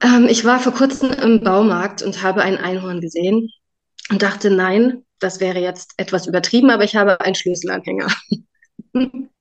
Ähm, 0.00 0.26
ich 0.28 0.44
war 0.44 0.60
vor 0.60 0.72
kurzem 0.72 1.10
im 1.10 1.42
Baumarkt 1.42 2.02
und 2.02 2.22
habe 2.22 2.42
ein 2.42 2.56
Einhorn 2.56 3.00
gesehen 3.00 3.50
und 4.10 4.22
dachte, 4.22 4.50
nein, 4.50 5.04
das 5.18 5.40
wäre 5.40 5.58
jetzt 5.58 5.94
etwas 5.96 6.26
übertrieben, 6.26 6.70
aber 6.70 6.84
ich 6.84 6.96
habe 6.96 7.20
einen 7.20 7.34
Schlüsselanhänger 7.34 8.08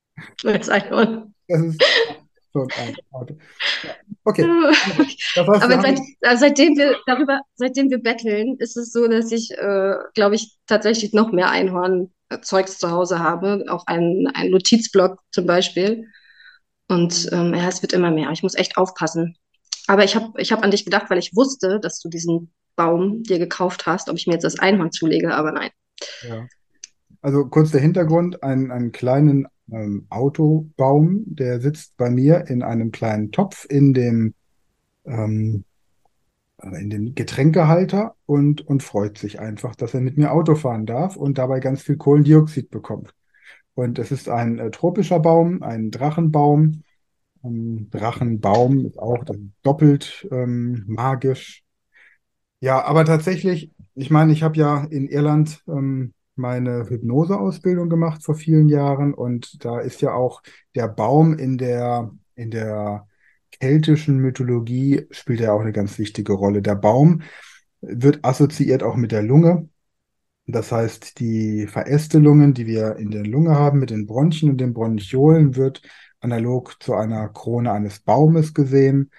Einhorn. 0.70 1.34
Das 1.48 1.62
ist 1.62 1.84
schon 2.52 2.68
ein 2.78 2.96
Auto. 3.12 3.38
Okay, 4.24 4.44
Aber 5.36 5.60
seit, 5.60 6.00
also 6.22 6.40
seitdem 6.40 6.78
wir 6.78 6.96
darüber, 7.06 7.42
seitdem 7.56 7.90
wir 7.90 8.00
betteln, 8.02 8.56
ist 8.60 8.78
es 8.78 8.92
so, 8.92 9.08
dass 9.08 9.32
ich, 9.32 9.52
äh, 9.52 9.96
glaube 10.16 10.36
ich, 10.36 10.58
tatsächlich 10.66 11.14
noch 11.14 11.32
mehr 11.32 11.50
Einhorn-Zeugs 11.50 12.80
zu 12.80 12.92
Hause 12.92 13.20
habe. 13.20 13.66
Auch 13.68 13.86
einen, 13.88 14.28
einen 14.28 14.52
Notizblock 14.52 15.20
zum 15.32 15.46
Beispiel. 15.46 16.06
Und 16.88 17.30
ähm, 17.32 17.54
ja, 17.54 17.68
es 17.68 17.82
wird 17.82 17.94
immer 17.94 18.12
mehr. 18.12 18.32
Ich 18.32 18.44
muss 18.44 18.56
echt 18.56 18.78
aufpassen. 18.78 19.36
Aber 19.88 20.04
ich 20.04 20.16
habe 20.16 20.34
ich 20.42 20.52
hab 20.52 20.64
an 20.64 20.72
dich 20.72 20.86
gedacht, 20.86 21.10
weil 21.10 21.20
ich 21.20 21.36
wusste, 21.36 21.80
dass 21.80 22.00
du 22.00 22.10
diesen 22.10 22.52
Baum 22.76 23.24
dir 23.24 23.40
gekauft 23.40 23.86
hast, 23.86 24.10
ob 24.10 24.18
ich 24.18 24.28
mir 24.28 24.34
jetzt 24.34 24.44
das 24.44 24.60
Einhorn 24.60 24.92
zulege, 24.92 25.34
aber 25.34 25.52
nein. 25.52 25.70
ja. 26.28 26.48
Also 27.22 27.46
kurz 27.46 27.72
der 27.72 27.82
Hintergrund, 27.82 28.44
einen, 28.44 28.72
einen 28.72 28.92
kleinen 28.92 29.48
ähm, 29.72 30.06
Autobaum, 30.10 31.24
der 31.26 31.62
sitzt 31.62 31.98
bei 31.98 32.10
mir 32.10 32.48
in 32.48 32.62
einem 32.64 32.92
kleinen 32.92 33.32
Topf 33.32 33.66
in 33.70 33.94
dem, 33.94 34.34
ähm, 35.06 35.66
äh, 36.62 36.82
in 36.82 36.90
dem 36.90 37.16
Getränkehalter 37.16 38.16
und, 38.26 38.66
und 38.68 38.84
freut 38.84 39.18
sich 39.18 39.40
einfach, 39.40 39.76
dass 39.76 39.94
er 39.94 40.02
mit 40.02 40.18
mir 40.18 40.32
Auto 40.32 40.56
fahren 40.56 40.86
darf 40.86 41.16
und 41.16 41.38
dabei 41.38 41.60
ganz 41.60 41.82
viel 41.82 41.98
Kohlendioxid 41.98 42.70
bekommt. 42.70 43.14
Und 43.76 44.00
es 44.00 44.12
ist 44.12 44.30
ein 44.30 44.58
äh, 44.60 44.72
tropischer 44.72 45.20
Baum, 45.20 45.62
ein 45.62 45.92
Drachenbaum. 45.92 46.84
Ähm, 47.44 47.90
Drachenbaum 47.92 48.86
ist 48.86 48.98
auch 48.98 49.24
doppelt 49.62 50.28
ähm, 50.32 50.86
magisch. 50.88 51.64
Ja, 52.62 52.84
aber 52.84 53.06
tatsächlich, 53.06 53.72
ich 53.94 54.10
meine, 54.10 54.34
ich 54.34 54.42
habe 54.42 54.58
ja 54.58 54.86
in 54.86 55.08
Irland 55.08 55.62
ähm, 55.68 56.15
meine 56.36 56.90
Hypnoseausbildung 56.90 57.90
gemacht 57.90 58.24
vor 58.24 58.36
vielen 58.36 58.70
Jahren 58.70 59.14
und 59.14 59.64
da 59.64 59.80
ist 59.80 60.02
ja 60.02 60.14
auch 60.14 60.42
der 60.76 60.88
Baum 60.88 61.38
in 61.38 61.58
der, 61.58 62.12
in 62.36 62.52
der 62.52 63.08
keltischen 63.60 64.18
Mythologie 64.18 65.08
spielt 65.12 65.40
ja 65.40 65.54
auch 65.54 65.62
eine 65.62 65.72
ganz 65.72 65.98
wichtige 65.98 66.34
Rolle. 66.34 66.62
Der 66.62 66.76
Baum 66.76 67.22
wird 67.82 68.20
assoziiert 68.24 68.84
auch 68.84 68.96
mit 68.96 69.12
der 69.12 69.24
Lunge. 69.24 69.70
Das 70.48 70.72
heißt, 70.72 71.20
die 71.20 71.68
Verästelungen, 71.68 72.54
die 72.54 72.68
wir 72.68 72.98
in 72.98 73.10
der 73.12 73.26
Lunge 73.26 73.56
haben, 73.56 73.80
mit 73.80 73.90
den 73.90 74.06
Bronchien 74.06 74.52
und 74.52 74.62
den 74.62 74.74
Bronchiolen, 74.74 75.56
wird 75.56 75.82
analog 76.20 76.82
zu 76.82 76.94
einer 76.94 77.30
Krone 77.30 77.72
eines 77.72 78.00
Baumes 78.00 78.54
gesehen. 78.54 79.12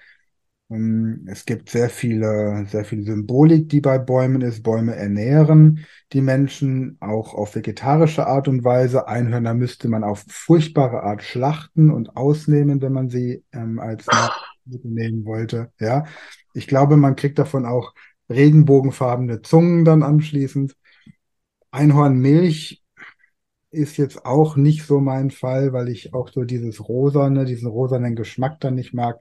Ähm, 0.71 1.27
Es 1.31 1.45
gibt 1.47 1.71
sehr 1.71 1.89
viele, 1.91 2.67
sehr 2.69 2.85
viel 2.85 3.05
Symbolik, 3.05 3.69
die 3.69 3.81
bei 3.81 3.99
Bäumen 3.99 4.41
ist. 4.41 4.63
Bäume 4.63 4.95
ernähren 4.97 5.87
die 6.13 6.21
Menschen 6.21 6.97
auch 7.01 7.35
auf 7.35 7.55
vegetarische 7.55 8.27
Art 8.27 8.49
und 8.49 8.65
Weise. 8.65 9.09
Einhörner 9.09 9.55
müsste 9.55 9.89
man 9.89 10.05
auf 10.05 10.25
furchtbare 10.29 11.03
Art 11.03 11.23
schlachten 11.23 11.91
und 11.91 12.17
ausnehmen, 12.17 12.81
wenn 12.83 12.93
man 12.93 13.09
sie 13.11 13.45
ähm, 13.53 13.79
als 13.79 14.07
Nahrungsmittel 14.07 14.91
nehmen 14.91 15.25
wollte. 15.25 15.73
Ja, 15.79 16.05
ich 16.55 16.67
glaube, 16.67 16.97
man 16.97 17.17
kriegt 17.17 17.39
davon 17.39 17.67
auch 17.67 17.93
regenbogenfarbene 18.29 19.43
Zungen 19.43 19.85
dann 19.85 20.03
anschließend. 20.03 20.75
Einhornmilch 21.71 22.83
ist 23.71 23.97
jetzt 23.99 24.25
auch 24.27 24.57
nicht 24.57 24.85
so 24.87 25.01
mein 25.01 25.31
Fall, 25.31 25.73
weil 25.73 25.89
ich 25.89 26.15
auch 26.15 26.31
so 26.31 26.45
dieses 26.45 26.89
Rosane, 26.89 27.45
diesen 27.45 27.69
rosanen 27.69 28.17
Geschmack 28.17 28.61
dann 28.61 28.75
nicht 28.77 28.95
mag. 28.95 29.21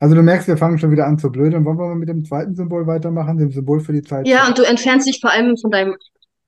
Also 0.00 0.14
du 0.14 0.22
merkst, 0.22 0.46
wir 0.46 0.56
fangen 0.56 0.78
schon 0.78 0.92
wieder 0.92 1.06
an 1.06 1.18
zu 1.18 1.30
blödeln. 1.30 1.64
Wollen 1.64 1.78
wir 1.78 1.88
mal 1.88 1.96
mit 1.96 2.08
dem 2.08 2.24
zweiten 2.24 2.54
Symbol 2.54 2.86
weitermachen, 2.86 3.38
dem 3.38 3.50
Symbol 3.50 3.80
für 3.80 3.92
die 3.92 4.02
Zeit? 4.02 4.28
Ja, 4.28 4.46
und 4.46 4.56
du 4.56 4.62
entfernst 4.62 5.08
dich 5.08 5.20
vor 5.20 5.32
allem 5.32 5.56
von 5.56 5.70
deinem, 5.70 5.96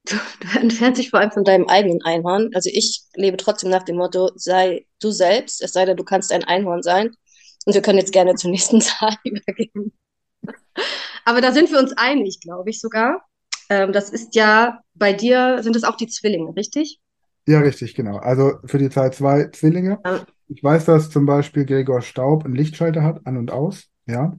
du, 0.04 0.16
du 0.40 0.60
entfernst 0.60 1.00
dich 1.00 1.10
vor 1.10 1.20
allem 1.20 1.32
von 1.32 1.44
deinem 1.44 1.66
eigenen 1.66 2.00
Einhorn. 2.02 2.50
Also 2.54 2.70
ich 2.72 3.02
lebe 3.16 3.36
trotzdem 3.36 3.70
nach 3.70 3.82
dem 3.82 3.96
Motto, 3.96 4.30
sei 4.36 4.86
du 5.00 5.10
selbst, 5.10 5.62
es 5.62 5.72
sei 5.72 5.84
denn, 5.84 5.96
du 5.96 6.04
kannst 6.04 6.32
ein 6.32 6.44
Einhorn 6.44 6.82
sein. 6.82 7.10
Und 7.66 7.74
wir 7.74 7.82
können 7.82 7.98
jetzt 7.98 8.12
gerne 8.12 8.34
zur 8.36 8.50
nächsten 8.50 8.80
Zahl 8.80 9.16
übergehen. 9.24 9.92
Aber 11.24 11.40
da 11.40 11.52
sind 11.52 11.70
wir 11.70 11.78
uns 11.78 11.92
einig, 11.96 12.40
glaube 12.40 12.70
ich 12.70 12.80
sogar. 12.80 13.26
Ähm, 13.68 13.92
das 13.92 14.10
ist 14.10 14.34
ja, 14.34 14.80
bei 14.94 15.12
dir 15.12 15.62
sind 15.62 15.76
es 15.76 15.84
auch 15.84 15.96
die 15.96 16.06
Zwillinge, 16.06 16.54
richtig? 16.56 17.00
Ja, 17.46 17.60
richtig, 17.60 17.94
genau. 17.94 18.18
Also 18.18 18.54
für 18.64 18.78
die 18.78 18.90
Zahl 18.90 19.12
zwei 19.12 19.48
Zwillinge. 19.48 19.98
Ja. 20.04 20.24
Ich 20.50 20.62
weiß, 20.62 20.84
dass 20.84 21.08
zum 21.10 21.24
Beispiel 21.26 21.64
Gregor 21.64 22.02
Staub 22.02 22.44
einen 22.44 22.54
Lichtschalter 22.54 23.02
hat, 23.02 23.26
an 23.26 23.38
und 23.38 23.50
aus. 23.50 23.88
Ja. 24.06 24.38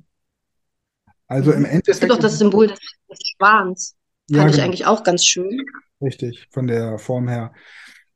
Also 1.27 1.51
im 1.51 1.63
Mhm. 1.63 1.81
Es 1.85 1.99
gibt 1.99 2.11
Endeffekt 2.11 2.11
auch 2.11 2.19
das 2.19 2.37
Symbol 2.37 2.67
des, 2.67 2.79
des 3.09 3.19
Schwans. 3.35 3.95
ja 4.27 4.43
Fand 4.43 4.51
ich 4.51 4.57
genau, 4.57 4.65
eigentlich 4.65 4.85
auch 4.85 5.03
ganz 5.03 5.25
schön. 5.25 5.65
richtig, 6.01 6.47
von 6.51 6.67
der 6.67 6.97
Form 6.99 7.27
her. 7.27 7.53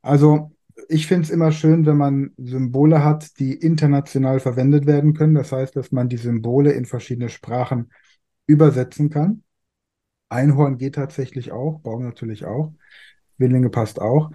Also 0.01 0.51
ich 0.89 1.07
finde 1.07 1.23
es 1.23 1.29
immer 1.31 1.51
schön, 1.51 1.85
wenn 1.85 1.97
man 1.97 2.33
Symbole 2.37 3.03
hat, 3.03 3.39
die 3.39 3.53
international 3.53 4.39
verwendet 4.39 4.85
werden 4.85 5.13
können. 5.13 5.35
Das 5.35 5.51
heißt, 5.51 5.75
dass 5.75 5.91
man 5.91 6.09
die 6.09 6.17
Symbole 6.17 6.73
in 6.73 6.85
verschiedene 6.85 7.29
Sprachen 7.29 7.91
übersetzen 8.47 9.09
kann. 9.09 9.43
Einhorn 10.29 10.77
geht 10.77 10.95
tatsächlich 10.95 11.51
auch, 11.51 11.81
Baum 11.81 12.03
natürlich 12.03 12.45
auch, 12.45 12.73
Zwillinge 13.37 13.69
passt 13.69 14.01
auch. 14.01 14.31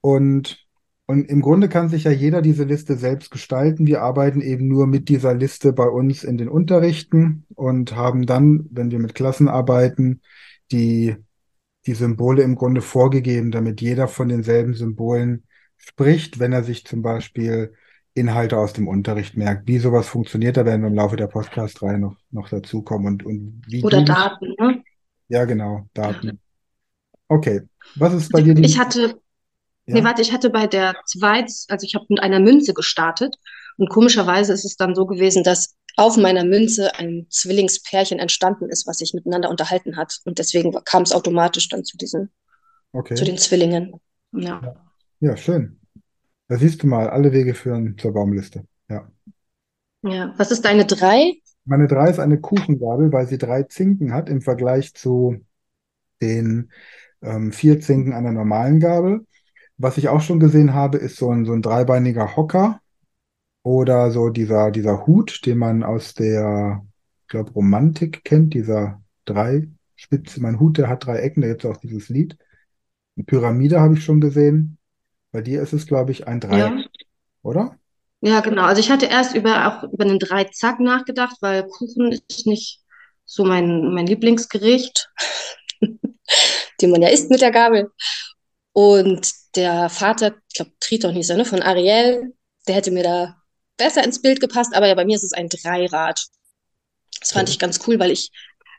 Und, 0.00 0.63
und 1.06 1.28
im 1.28 1.42
Grunde 1.42 1.68
kann 1.68 1.88
sich 1.90 2.04
ja 2.04 2.10
jeder 2.10 2.40
diese 2.40 2.64
Liste 2.64 2.96
selbst 2.96 3.30
gestalten. 3.30 3.86
Wir 3.86 4.02
arbeiten 4.02 4.40
eben 4.40 4.68
nur 4.68 4.86
mit 4.86 5.08
dieser 5.10 5.34
Liste 5.34 5.74
bei 5.74 5.86
uns 5.86 6.24
in 6.24 6.38
den 6.38 6.48
Unterrichten 6.48 7.44
und 7.54 7.94
haben 7.94 8.24
dann, 8.24 8.66
wenn 8.70 8.90
wir 8.90 8.98
mit 8.98 9.14
Klassen 9.14 9.48
arbeiten, 9.48 10.22
die, 10.72 11.16
die 11.86 11.94
Symbole 11.94 12.42
im 12.42 12.54
Grunde 12.54 12.80
vorgegeben, 12.80 13.50
damit 13.50 13.82
jeder 13.82 14.08
von 14.08 14.28
denselben 14.30 14.72
Symbolen 14.72 15.44
spricht, 15.76 16.38
wenn 16.38 16.52
er 16.52 16.64
sich 16.64 16.86
zum 16.86 17.02
Beispiel 17.02 17.74
Inhalte 18.14 18.56
aus 18.56 18.72
dem 18.72 18.88
Unterricht 18.88 19.36
merkt. 19.36 19.68
Wie 19.68 19.78
sowas 19.78 20.08
funktioniert, 20.08 20.56
da 20.56 20.64
werden 20.64 20.82
wir 20.82 20.88
im 20.88 20.94
Laufe 20.94 21.16
der 21.16 21.26
Podcast-Reihe 21.26 21.98
noch, 21.98 22.16
noch 22.30 22.48
dazukommen. 22.48 23.06
Und, 23.06 23.26
und 23.26 23.62
wie 23.66 23.82
Oder 23.82 24.02
Daten, 24.02 24.54
ne? 24.58 24.82
ja, 25.28 25.44
genau, 25.44 25.86
Daten. 25.92 26.40
Okay, 27.28 27.62
was 27.96 28.14
ist 28.14 28.32
bei 28.32 28.40
dir 28.40 28.54
die, 28.54 28.62
Ich 28.62 28.78
hatte, 28.78 29.20
nee, 29.86 29.98
ja, 29.98 30.04
warte, 30.04 30.22
ich 30.22 30.32
hatte 30.32 30.50
bei 30.50 30.66
der 30.66 30.94
Zweit, 31.06 31.50
also 31.68 31.84
ich 31.84 31.94
habe 31.94 32.06
mit 32.08 32.20
einer 32.20 32.40
Münze 32.40 32.74
gestartet 32.74 33.36
und 33.76 33.88
komischerweise 33.88 34.52
ist 34.52 34.64
es 34.64 34.76
dann 34.76 34.94
so 34.94 35.06
gewesen, 35.06 35.42
dass 35.42 35.76
auf 35.96 36.16
meiner 36.16 36.44
Münze 36.44 36.94
ein 36.96 37.26
Zwillingspärchen 37.30 38.18
entstanden 38.18 38.68
ist, 38.68 38.86
was 38.86 38.98
sich 38.98 39.14
miteinander 39.14 39.50
unterhalten 39.50 39.96
hat. 39.96 40.18
Und 40.24 40.38
deswegen 40.38 40.72
kam 40.84 41.02
es 41.02 41.12
automatisch 41.12 41.68
dann 41.68 41.84
zu 41.84 41.96
diesen, 41.96 42.30
zu 42.92 42.98
okay, 42.98 43.14
den 43.14 43.38
Zwillingen. 43.38 44.00
Ja. 44.32 44.74
ja, 45.20 45.36
schön. 45.36 45.80
Da 46.48 46.56
siehst 46.56 46.82
du 46.82 46.86
mal, 46.88 47.08
alle 47.08 47.32
Wege 47.32 47.54
führen 47.54 47.96
zur 47.96 48.12
Baumliste. 48.12 48.66
Ja. 48.88 49.08
Ja. 50.02 50.34
Was 50.36 50.50
ist 50.50 50.64
deine 50.64 50.84
drei? 50.84 51.34
Meine 51.64 51.86
drei 51.86 52.10
ist 52.10 52.18
eine 52.18 52.40
Kuchengabel, 52.40 53.12
weil 53.12 53.26
sie 53.26 53.38
drei 53.38 53.62
Zinken 53.62 54.12
hat 54.12 54.28
im 54.28 54.42
Vergleich 54.42 54.94
zu 54.94 55.38
den 56.20 56.70
ähm, 57.22 57.52
vier 57.52 57.80
Zinken 57.80 58.12
einer 58.12 58.32
normalen 58.32 58.80
Gabel. 58.80 59.26
Was 59.76 59.98
ich 59.98 60.08
auch 60.08 60.20
schon 60.20 60.40
gesehen 60.40 60.72
habe, 60.74 60.98
ist 60.98 61.16
so 61.16 61.30
ein, 61.30 61.44
so 61.44 61.52
ein 61.52 61.62
dreibeiniger 61.62 62.36
Hocker 62.36 62.80
oder 63.62 64.10
so 64.10 64.28
dieser, 64.28 64.70
dieser 64.70 65.06
Hut, 65.06 65.44
den 65.46 65.58
man 65.58 65.82
aus 65.82 66.14
der, 66.14 66.84
ich 67.22 67.28
glaube, 67.28 67.50
Romantik 67.52 68.24
kennt, 68.24 68.54
dieser 68.54 69.02
Dreispitze. 69.24 70.40
Mein 70.40 70.60
Hut, 70.60 70.78
der 70.78 70.88
hat 70.88 71.06
drei 71.06 71.18
Ecken, 71.18 71.40
da 71.40 71.48
gibt 71.48 71.64
es 71.64 71.70
auch 71.70 71.78
dieses 71.78 72.08
Lied. 72.08 72.36
Eine 73.16 73.24
Pyramide 73.24 73.80
habe 73.80 73.94
ich 73.94 74.04
schon 74.04 74.20
gesehen. 74.20 74.78
Bei 75.32 75.40
dir 75.40 75.62
ist 75.62 75.72
es, 75.72 75.86
glaube 75.86 76.12
ich, 76.12 76.28
ein 76.28 76.40
Dreieck, 76.40 76.72
Ja. 76.78 76.84
oder? 77.42 77.76
Ja, 78.20 78.40
genau. 78.40 78.62
Also 78.62 78.80
ich 78.80 78.90
hatte 78.90 79.06
erst 79.06 79.34
über 79.34 79.66
auch 79.66 79.92
über 79.92 80.04
einen 80.04 80.18
Dreizack 80.18 80.80
nachgedacht, 80.80 81.36
weil 81.40 81.66
Kuchen 81.66 82.12
ist 82.12 82.46
nicht 82.46 82.80
so 83.26 83.44
mein, 83.44 83.92
mein 83.92 84.06
Lieblingsgericht, 84.06 85.10
den 85.80 86.90
man 86.90 87.02
ja 87.02 87.08
isst 87.08 87.30
mit 87.30 87.40
der 87.40 87.50
Gabel. 87.50 87.90
Und 88.74 89.30
der 89.54 89.88
Vater, 89.88 90.34
ich 90.48 90.56
glaube, 90.56 90.72
Triton 90.80 91.14
hieß 91.14 91.30
er, 91.30 91.36
ne, 91.36 91.44
von 91.44 91.62
Ariel, 91.62 92.34
der 92.66 92.74
hätte 92.74 92.90
mir 92.90 93.04
da 93.04 93.36
besser 93.76 94.04
ins 94.04 94.20
Bild 94.20 94.40
gepasst, 94.40 94.74
aber 94.74 94.88
ja, 94.88 94.94
bei 94.96 95.04
mir 95.04 95.14
ist 95.14 95.22
es 95.22 95.32
ein 95.32 95.48
Dreirad. 95.48 96.20
Das 97.20 97.32
fand 97.32 97.48
ich 97.48 97.60
ganz 97.60 97.78
cool, 97.86 98.00
weil 98.00 98.10
ich, 98.10 98.32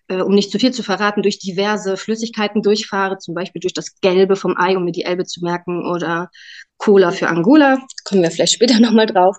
äh, 0.09 0.17
um 0.17 0.35
nicht 0.35 0.51
zu 0.51 0.59
viel 0.59 0.73
zu 0.73 0.83
verraten, 0.83 1.23
durch 1.23 1.39
diverse 1.39 1.95
Flüssigkeiten 1.95 2.61
durchfahre, 2.61 3.19
zum 3.19 3.35
Beispiel 3.35 3.61
durch 3.61 3.73
das 3.73 3.97
Gelbe 4.01 4.35
vom 4.35 4.57
Ei, 4.57 4.75
um 4.75 4.83
mir 4.83 4.91
die 4.91 5.05
Elbe 5.05 5.23
zu 5.23 5.41
merken, 5.41 5.89
oder 5.89 6.29
Cola 6.75 7.11
für 7.11 7.29
Angola, 7.29 7.79
kommen 8.03 8.21
wir 8.21 8.31
vielleicht 8.31 8.53
später 8.53 8.79
nochmal 8.81 9.05
drauf. 9.05 9.37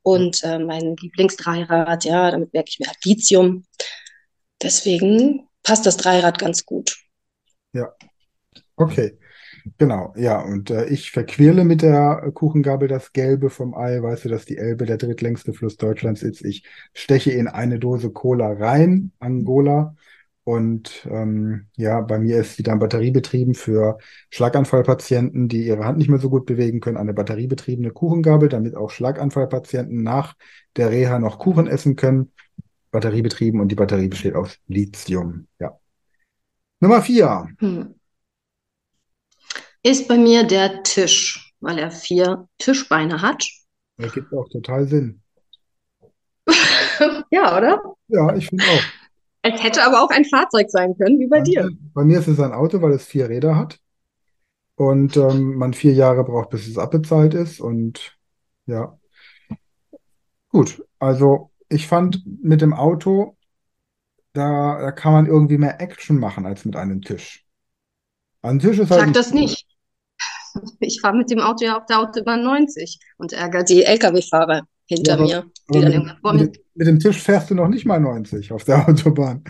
Und 0.00 0.42
äh, 0.42 0.58
mein 0.58 0.96
Lieblingsdreirad, 0.96 2.06
ja, 2.06 2.30
damit 2.30 2.54
merke 2.54 2.70
ich 2.70 2.78
mir 2.78 2.86
halt 2.86 3.04
Lithium. 3.04 3.66
Deswegen 4.62 5.46
passt 5.62 5.84
das 5.84 5.98
Dreirad 5.98 6.38
ganz 6.38 6.64
gut. 6.64 6.96
Ja, 7.74 7.92
okay. 8.76 9.18
Genau, 9.76 10.14
ja, 10.16 10.40
und 10.40 10.70
äh, 10.70 10.86
ich 10.86 11.10
verquirle 11.10 11.64
mit 11.64 11.82
der 11.82 12.30
Kuchengabel 12.32 12.86
das 12.88 13.12
Gelbe 13.12 13.50
vom 13.50 13.74
Ei. 13.74 14.00
Weißt 14.00 14.24
du, 14.24 14.28
dass 14.28 14.44
die 14.44 14.56
Elbe 14.56 14.86
der 14.86 14.96
drittlängste 14.96 15.52
Fluss 15.52 15.76
Deutschlands 15.76 16.22
ist? 16.22 16.44
Ich 16.44 16.64
steche 16.94 17.32
in 17.32 17.48
eine 17.48 17.78
Dose 17.78 18.10
Cola 18.10 18.52
rein, 18.52 19.12
Angola. 19.18 19.96
Und 20.44 21.06
ähm, 21.10 21.66
ja, 21.76 22.00
bei 22.00 22.18
mir 22.18 22.40
ist 22.40 22.56
sie 22.56 22.62
dann 22.62 22.78
batteriebetrieben 22.78 23.54
für 23.54 23.98
Schlaganfallpatienten, 24.30 25.48
die 25.48 25.66
ihre 25.66 25.84
Hand 25.84 25.98
nicht 25.98 26.08
mehr 26.08 26.20
so 26.20 26.30
gut 26.30 26.46
bewegen 26.46 26.80
können. 26.80 26.96
Eine 26.96 27.12
batteriebetriebene 27.12 27.90
Kuchengabel, 27.90 28.48
damit 28.48 28.74
auch 28.74 28.90
Schlaganfallpatienten 28.90 30.02
nach 30.02 30.36
der 30.76 30.90
Reha 30.90 31.18
noch 31.18 31.38
Kuchen 31.38 31.66
essen 31.66 31.96
können. 31.96 32.32
Batteriebetrieben 32.92 33.60
und 33.60 33.68
die 33.68 33.74
Batterie 33.74 34.08
besteht 34.08 34.36
aus 34.36 34.56
Lithium. 34.68 35.48
Ja. 35.58 35.78
Nummer 36.80 37.02
vier. 37.02 37.48
Hm. 37.58 37.97
Ist 39.88 40.06
bei 40.06 40.18
mir 40.18 40.44
der 40.44 40.82
Tisch, 40.82 41.54
weil 41.60 41.78
er 41.78 41.90
vier 41.90 42.46
Tischbeine 42.58 43.22
hat. 43.22 43.44
Ergibt 43.96 44.32
auch 44.34 44.48
total 44.48 44.88
Sinn. 44.88 45.22
Ja, 47.30 47.56
oder? 47.56 47.80
Ja, 48.08 48.34
ich 48.36 48.48
finde 48.48 48.64
auch. 48.70 48.92
Es 49.42 49.60
hätte 49.62 49.82
aber 49.84 50.02
auch 50.02 50.10
ein 50.10 50.24
Fahrzeug 50.24 50.70
sein 50.70 50.96
können, 50.96 51.18
wie 51.18 51.26
bei 51.26 51.40
Bei 51.40 51.44
dir. 51.44 51.68
mir, 51.68 51.76
bei 51.94 52.04
mir 52.04 52.18
ist 52.18 52.28
es 52.28 52.40
ein 52.40 52.52
Auto, 52.52 52.82
weil 52.82 52.92
es 52.92 53.06
vier 53.06 53.28
Räder 53.28 53.56
hat 53.56 53.80
und 54.76 55.16
ähm, 55.16 55.56
man 55.56 55.74
vier 55.74 55.94
Jahre 55.94 56.24
braucht, 56.24 56.50
bis 56.50 56.68
es 56.68 56.78
abbezahlt 56.78 57.34
ist. 57.34 57.60
Und 57.60 58.18
ja, 58.66 58.98
gut. 60.48 60.82
Also 60.98 61.50
ich 61.68 61.86
fand 61.86 62.22
mit 62.42 62.60
dem 62.60 62.72
Auto, 62.74 63.36
da, 64.32 64.80
da 64.80 64.92
kann 64.92 65.12
man 65.12 65.26
irgendwie 65.26 65.58
mehr 65.58 65.80
Action 65.80 66.18
machen 66.20 66.46
als 66.46 66.64
mit 66.64 66.76
einem 66.76 67.02
Tisch. 67.02 67.46
Ein 68.42 68.58
Tisch 68.60 68.78
ist 68.78 68.90
halt 68.90 69.00
Sag 69.00 69.12
das 69.14 69.32
nicht. 69.32 69.66
Ich 70.80 71.00
fahre 71.00 71.16
mit 71.16 71.30
dem 71.30 71.40
Auto 71.40 71.64
ja 71.64 71.78
auf 71.78 71.86
der 71.86 72.00
Autobahn 72.00 72.42
90 72.42 72.98
und 73.18 73.32
ärgere 73.32 73.64
die 73.64 73.84
Lkw-Fahrer 73.84 74.62
Ja, 74.88 74.96
hinter 74.96 75.14
aber, 75.14 75.22
mir, 75.24 75.50
aber 76.22 76.32
mit, 76.32 76.40
mit, 76.40 76.64
mit 76.74 76.86
dem 76.86 76.98
Tisch 76.98 77.20
fährst 77.22 77.50
du 77.50 77.54
noch 77.54 77.68
nicht 77.68 77.84
mal 77.86 78.00
90 78.00 78.52
auf 78.52 78.64
der 78.64 78.78
Autobahn. 78.88 79.44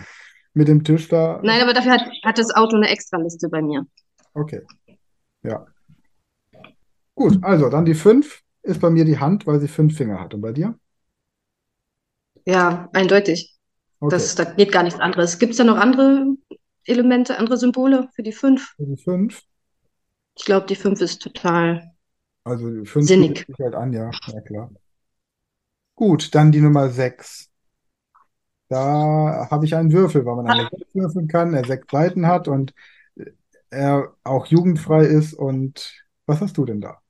Mit 0.53 0.67
dem 0.67 0.83
Tisch 0.83 1.07
da, 1.07 1.39
Nein, 1.43 1.61
aber 1.61 1.73
dafür 1.73 1.93
hat, 1.93 2.09
hat 2.23 2.37
das 2.37 2.51
Auto 2.55 2.75
eine 2.75 2.89
Extraliste 2.89 3.49
bei 3.49 3.61
mir. 3.61 3.85
okay, 4.33 4.61
ja. 5.43 5.65
Gut, 7.15 7.37
also 7.43 7.69
dann 7.69 7.85
die 7.85 7.93
fünf 7.95 8.41
ist 8.63 8.79
bei 8.81 8.89
mir 8.89 9.05
die 9.05 9.19
Hand, 9.19 9.45
weil 9.45 9.59
sie 9.59 9.67
fünf 9.67 9.95
Finger 9.95 10.19
hat. 10.19 10.33
Und 10.33 10.41
bei 10.41 10.51
dir? 10.53 10.77
Ja, 12.45 12.89
eindeutig. 12.93 13.57
Okay. 13.99 14.15
Das, 14.15 14.35
da 14.35 14.45
geht 14.45 14.71
gar 14.71 14.83
nichts 14.83 14.99
anderes. 14.99 15.39
Gibt 15.39 15.51
es 15.51 15.57
da 15.57 15.63
noch 15.63 15.77
andere 15.77 16.35
Elemente, 16.85 17.37
andere 17.37 17.57
Symbole 17.57 18.09
für 18.15 18.23
die 18.23 18.31
fünf? 18.31 18.73
Die 18.77 18.97
fünf. 18.97 19.43
Ich 20.39 20.45
glaube, 20.45 20.65
die 20.65 20.75
fünf 20.75 21.01
ist 21.01 21.21
total 21.21 21.93
Also 22.43 22.69
die 22.69 22.85
fünf 22.85 23.07
sinnig. 23.07 23.45
bietet 23.45 23.47
sich 23.47 23.59
halt 23.59 23.75
an, 23.75 23.93
ja, 23.93 24.09
ja 24.27 24.41
klar. 24.41 24.71
Gut, 25.95 26.33
dann 26.33 26.51
die 26.51 26.61
Nummer 26.61 26.89
sechs. 26.89 27.51
Da 28.69 29.47
habe 29.49 29.65
ich 29.65 29.75
einen 29.75 29.91
Würfel, 29.91 30.25
weil 30.25 30.35
man 30.35 30.47
eine 30.47 30.69
sechs 30.69 30.93
würfeln 30.93 31.27
kann, 31.27 31.53
er 31.53 31.65
sechs 31.65 31.87
Seiten 31.91 32.27
hat 32.27 32.47
und 32.47 32.73
er 33.69 34.15
auch 34.23 34.45
jugendfrei 34.47 35.05
ist. 35.05 35.33
Und 35.33 35.93
was 36.25 36.41
hast 36.41 36.57
du 36.57 36.65
denn 36.65 36.81
da? 36.81 37.01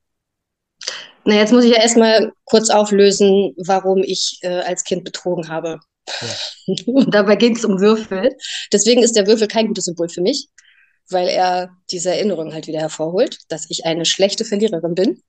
Na, 1.26 1.36
jetzt 1.36 1.52
muss 1.52 1.66
ich 1.66 1.72
ja 1.72 1.82
erstmal 1.82 2.32
kurz 2.46 2.70
auflösen, 2.70 3.54
warum 3.58 4.00
ich 4.04 4.40
äh, 4.42 4.62
als 4.62 4.84
Kind 4.84 5.04
betrogen 5.04 5.48
habe. 5.50 5.80
Ja. 6.22 6.28
Und 6.86 7.14
dabei 7.14 7.36
ging 7.36 7.56
es 7.56 7.66
um 7.66 7.80
Würfel. 7.80 8.36
Deswegen 8.74 9.04
ist 9.04 9.16
der 9.16 9.28
Würfel 9.28 9.48
kein 9.48 9.68
gutes 9.68 9.86
Symbol 9.86 10.10
für 10.10 10.22
mich, 10.22 10.48
weil 11.12 11.28
er 11.28 11.72
diese 11.92 12.12
Erinnerung 12.12 12.54
halt 12.54 12.68
wieder 12.68 12.80
hervorholt, 12.80 13.40
dass 13.50 13.70
ich 13.70 13.86
eine 13.86 14.06
schlechte 14.06 14.46
Verliererin 14.46 14.96
bin. 14.96 15.22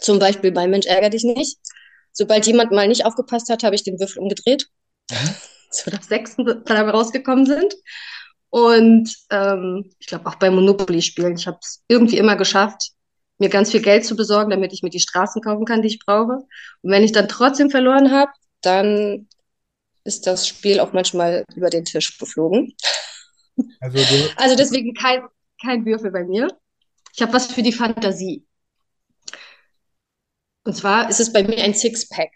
Zum 0.00 0.18
Beispiel 0.18 0.52
bei 0.52 0.66
Mensch 0.66 0.86
ärger 0.86 1.10
dich 1.10 1.24
nicht. 1.24 1.58
Sobald 2.12 2.46
jemand 2.46 2.72
mal 2.72 2.88
nicht 2.88 3.04
aufgepasst 3.06 3.48
hat, 3.50 3.62
habe 3.64 3.74
ich 3.74 3.84
den 3.84 3.98
Würfel 4.00 4.22
umgedreht, 4.22 4.68
Mhm. 5.10 5.34
sodass 5.70 6.06
Sechsten 6.06 6.44
dabei 6.46 6.90
rausgekommen 6.90 7.46
sind. 7.46 7.74
Und 8.50 9.14
ähm, 9.30 9.90
ich 9.98 10.06
glaube 10.06 10.26
auch 10.26 10.36
bei 10.36 10.50
Monopoly-Spielen, 10.50 11.36
ich 11.36 11.46
habe 11.46 11.58
es 11.60 11.82
irgendwie 11.88 12.18
immer 12.18 12.36
geschafft, 12.36 12.92
mir 13.38 13.48
ganz 13.48 13.72
viel 13.72 13.82
Geld 13.82 14.04
zu 14.06 14.14
besorgen, 14.14 14.50
damit 14.50 14.72
ich 14.72 14.82
mir 14.82 14.90
die 14.90 15.00
Straßen 15.00 15.42
kaufen 15.42 15.64
kann, 15.64 15.82
die 15.82 15.88
ich 15.88 15.98
brauche. 15.98 16.34
Und 16.82 16.90
wenn 16.90 17.02
ich 17.02 17.12
dann 17.12 17.28
trotzdem 17.28 17.70
verloren 17.70 18.12
habe, 18.12 18.30
dann 18.62 19.28
ist 20.04 20.26
das 20.26 20.46
Spiel 20.46 20.80
auch 20.80 20.92
manchmal 20.92 21.44
über 21.56 21.70
den 21.70 21.84
Tisch 21.84 22.18
geflogen. 22.18 22.74
Also 23.80 23.98
Also 24.36 24.56
deswegen 24.56 24.94
kein, 24.94 25.22
kein 25.62 25.84
Würfel 25.84 26.10
bei 26.10 26.24
mir. 26.24 26.48
Ich 27.14 27.22
habe 27.22 27.32
was 27.32 27.46
für 27.46 27.62
die 27.62 27.72
Fantasie. 27.72 28.46
Und 30.64 30.74
zwar 30.76 31.10
ist 31.10 31.20
es 31.20 31.32
bei 31.32 31.42
mir 31.42 31.62
ein 31.62 31.74
Sixpack. 31.74 32.30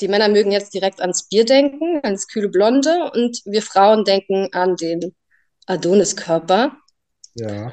Die 0.00 0.08
Männer 0.08 0.28
mögen 0.28 0.52
jetzt 0.52 0.74
direkt 0.74 1.00
ans 1.00 1.28
Bier 1.28 1.44
denken, 1.44 2.00
ans 2.04 2.28
kühle 2.28 2.48
Blonde, 2.48 3.10
und 3.12 3.40
wir 3.46 3.62
Frauen 3.62 4.04
denken 4.04 4.48
an 4.52 4.76
den 4.76 5.14
Adoniskörper. 5.66 6.76
ja, 7.34 7.72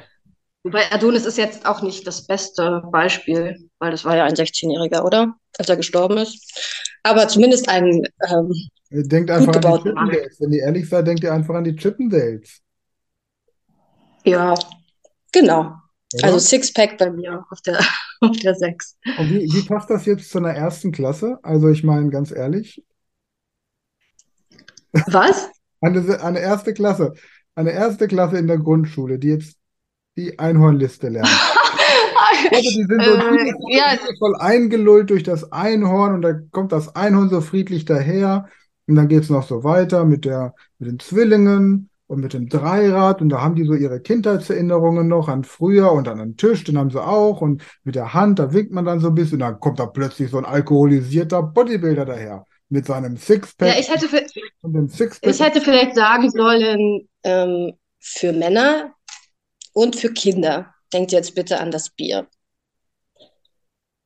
Wobei 0.64 0.90
Adonis 0.90 1.26
ist 1.26 1.38
jetzt 1.38 1.64
auch 1.64 1.80
nicht 1.82 2.04
das 2.08 2.26
beste 2.26 2.82
Beispiel, 2.90 3.70
weil 3.78 3.92
das 3.92 4.04
war 4.04 4.16
ja 4.16 4.24
ein 4.24 4.34
16-Jähriger, 4.34 5.04
oder? 5.04 5.36
Als 5.56 5.68
er 5.68 5.76
gestorben 5.76 6.18
ist. 6.18 6.90
Aber 7.04 7.28
zumindest 7.28 7.68
ein, 7.68 8.02
ähm, 8.28 8.52
denkt 8.90 9.30
Gut 9.30 9.38
einfach 9.38 9.56
an 9.56 9.62
die. 9.62 9.82
Chippendales. 9.82 10.40
Wenn 10.40 10.52
ihr 10.52 10.62
ehrlich 10.62 10.88
seid, 10.88 11.06
denkt 11.06 11.22
ihr 11.24 11.32
einfach 11.32 11.54
an 11.54 11.64
die 11.64 11.76
Chippendales, 11.76 12.62
ja, 14.26 14.54
genau. 15.32 15.60
oder? 16.12 16.24
Also 16.24 16.38
Sixpack 16.38 16.98
bei 16.98 17.10
mir 17.10 17.46
auf 17.50 17.60
der, 17.62 17.78
auf 18.20 18.36
der 18.38 18.54
6. 18.54 18.98
Und 19.18 19.30
wie, 19.30 19.52
wie 19.52 19.62
passt 19.62 19.88
das 19.88 20.04
jetzt 20.04 20.30
zu 20.30 20.38
einer 20.38 20.52
ersten 20.52 20.90
Klasse? 20.92 21.38
Also 21.42 21.68
ich 21.68 21.84
meine, 21.84 22.10
ganz 22.10 22.32
ehrlich, 22.32 22.84
Was? 25.06 25.48
eine, 25.80 26.20
eine 26.22 26.40
erste 26.40 26.74
Klasse, 26.74 27.14
eine 27.54 27.70
erste 27.70 28.08
Klasse 28.08 28.38
in 28.38 28.48
der 28.48 28.58
Grundschule, 28.58 29.18
die 29.18 29.28
jetzt 29.28 29.56
die 30.16 30.38
Einhornliste 30.38 31.08
lernt. 31.08 31.28
Also 32.50 32.70
die 32.70 32.84
sind 32.84 33.04
so 33.04 33.12
Äh, 33.12 33.76
ja. 33.76 33.98
voll 34.18 34.36
eingelullt 34.36 35.10
durch 35.10 35.22
das 35.22 35.52
Einhorn 35.52 36.14
und 36.14 36.22
da 36.22 36.34
kommt 36.50 36.72
das 36.72 36.94
Einhorn 36.94 37.28
so 37.28 37.40
friedlich 37.40 37.84
daher 37.84 38.48
und 38.86 38.94
dann 38.94 39.08
geht 39.08 39.22
es 39.24 39.30
noch 39.30 39.46
so 39.46 39.64
weiter 39.64 40.04
mit 40.04 40.24
der, 40.24 40.54
mit 40.78 40.90
den 40.90 40.98
Zwillingen 40.98 41.90
und 42.06 42.20
mit 42.20 42.32
dem 42.34 42.48
Dreirad 42.48 43.20
und 43.20 43.30
da 43.30 43.42
haben 43.42 43.56
die 43.56 43.64
so 43.64 43.74
ihre 43.74 44.00
Kindheitserinnerungen 44.00 45.08
noch 45.08 45.28
an 45.28 45.44
früher 45.44 45.92
und 45.92 46.08
an 46.08 46.18
den 46.18 46.36
Tisch, 46.36 46.64
den 46.64 46.78
haben 46.78 46.90
sie 46.90 47.04
auch 47.04 47.40
und 47.40 47.62
mit 47.82 47.96
der 47.96 48.14
Hand, 48.14 48.38
da 48.38 48.52
winkt 48.52 48.72
man 48.72 48.84
dann 48.84 49.00
so 49.00 49.08
ein 49.08 49.14
bisschen 49.14 49.34
und 49.34 49.40
dann 49.40 49.60
kommt 49.60 49.80
da 49.80 49.86
plötzlich 49.86 50.30
so 50.30 50.38
ein 50.38 50.44
alkoholisierter 50.44 51.42
Bodybuilder 51.42 52.04
daher 52.04 52.44
mit 52.68 52.86
seinem 52.86 53.16
Sixpack 53.16 53.68
Ja, 53.68 53.78
ich 53.78 53.90
hätte, 53.90 54.08
für, 54.08 54.24
Sixpack. 54.88 55.30
ich 55.30 55.40
hätte 55.40 55.60
vielleicht 55.60 55.94
sagen 55.94 56.30
sollen, 56.30 57.08
ähm, 57.22 57.72
für 58.00 58.32
Männer 58.32 58.92
und 59.72 59.96
für 59.96 60.12
Kinder. 60.12 60.72
Denkt 60.92 61.12
jetzt 61.12 61.34
bitte 61.34 61.58
an 61.60 61.70
das 61.70 61.90
Bier. 61.90 62.26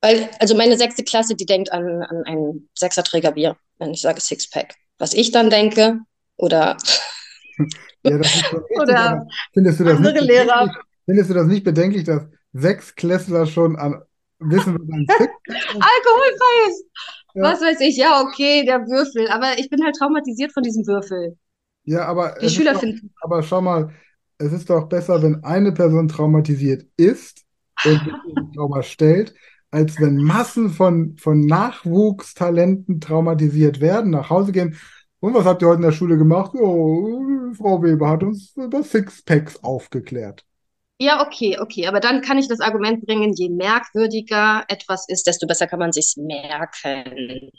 Weil, 0.01 0.31
also 0.39 0.57
meine 0.57 0.77
sechste 0.79 1.05
Klasse, 1.05 1.35
die 1.35 1.45
denkt 1.45 1.73
an, 1.73 2.03
an 2.03 2.23
ein 2.25 2.69
Sechserträger 2.75 3.33
Bier, 3.33 3.57
wenn 3.81 3.93
ich 3.93 4.01
sage 4.03 4.21
Sixpack. 4.21 4.75
Was 4.99 5.15
ich 5.15 5.33
dann 5.33 5.51
denke, 5.51 5.99
oder 6.37 6.77
Ja, 8.03 8.17
das 8.19 8.35
ist 8.35 8.51
so 8.51 8.57
richtig, 8.59 8.79
Oder 8.81 9.27
findest 9.53 9.81
du 9.81 9.85
das 9.85 9.97
andere 9.99 10.13
nicht 10.15 10.25
Lehrer. 10.25 10.61
bedenklich? 10.61 10.85
Findest 11.07 11.31
du 11.31 11.35
das 11.35 11.47
nicht 11.47 11.65
bedenklich, 11.65 12.05
dass 12.05 12.23
sechs 12.53 12.95
Klässler 12.95 13.47
schon 13.47 13.77
an 13.77 14.03
wissen, 14.39 14.75
was 14.75 14.89
ein 14.89 15.07
alkoholfrei 15.09 16.69
ist. 16.71 16.85
Ja. 17.35 17.43
Was 17.43 17.61
weiß 17.61 17.81
ich, 17.83 17.97
ja, 17.97 18.23
okay, 18.23 18.65
der 18.65 18.87
Würfel. 18.87 19.29
Aber 19.29 19.59
ich 19.59 19.69
bin 19.71 19.85
halt 19.85 19.97
traumatisiert 19.97 20.53
von 20.53 20.63
diesem 20.63 20.87
Würfel. 20.87 21.37
Ja, 21.85 22.07
aber 22.07 22.37
Die 22.41 22.49
Schüler 22.49 22.73
doch, 22.73 22.81
finden. 22.81 23.13
aber 23.21 23.43
schau 23.43 23.61
mal, 23.61 23.93
es 24.39 24.53
ist 24.53 24.71
doch 24.71 24.89
besser, 24.89 25.23
wenn 25.23 25.45
eine 25.45 25.73
Person 25.73 26.09
traumatisiert 26.09 26.87
ist 26.97 27.45
und 27.85 28.01
sich 28.05 28.55
Trauma 28.55 28.83
stellt, 28.83 29.35
als 29.71 30.01
wenn 30.01 30.17
Massen 30.17 30.71
von, 30.71 31.17
von 31.17 31.47
Nachwuchstalenten 31.47 33.01
traumatisiert 33.01 33.81
werden, 33.81 34.11
nach 34.11 34.31
Hause 34.31 34.53
gehen. 34.53 34.77
Und 35.21 35.35
was 35.35 35.45
habt 35.45 35.63
ihr 35.63 35.69
heute 35.69 35.77
in 35.77 35.83
der 35.83 35.93
Schule 35.93 36.17
gemacht? 36.17 36.53
Oh, 36.55 37.53
Frau 37.55 37.83
Weber 37.83 38.09
hat 38.09 38.23
uns 38.23 38.55
über 38.57 38.83
Sixpacks 38.83 39.63
aufgeklärt. 39.63 40.45
Ja, 40.99 41.23
okay, 41.27 41.59
okay. 41.59 41.87
Aber 41.87 42.01
dann 42.01 42.21
kann 42.21 42.39
ich 42.39 42.49
das 42.49 42.61
Argument 42.61 43.05
bringen, 43.07 43.33
je 43.33 43.49
merkwürdiger 43.49 44.65
etwas 44.69 45.09
ist, 45.09 45.27
desto 45.27 45.47
besser 45.47 45.67
kann 45.67 45.79
man 45.79 45.93
sich's 45.93 46.17
merken. 46.17 47.51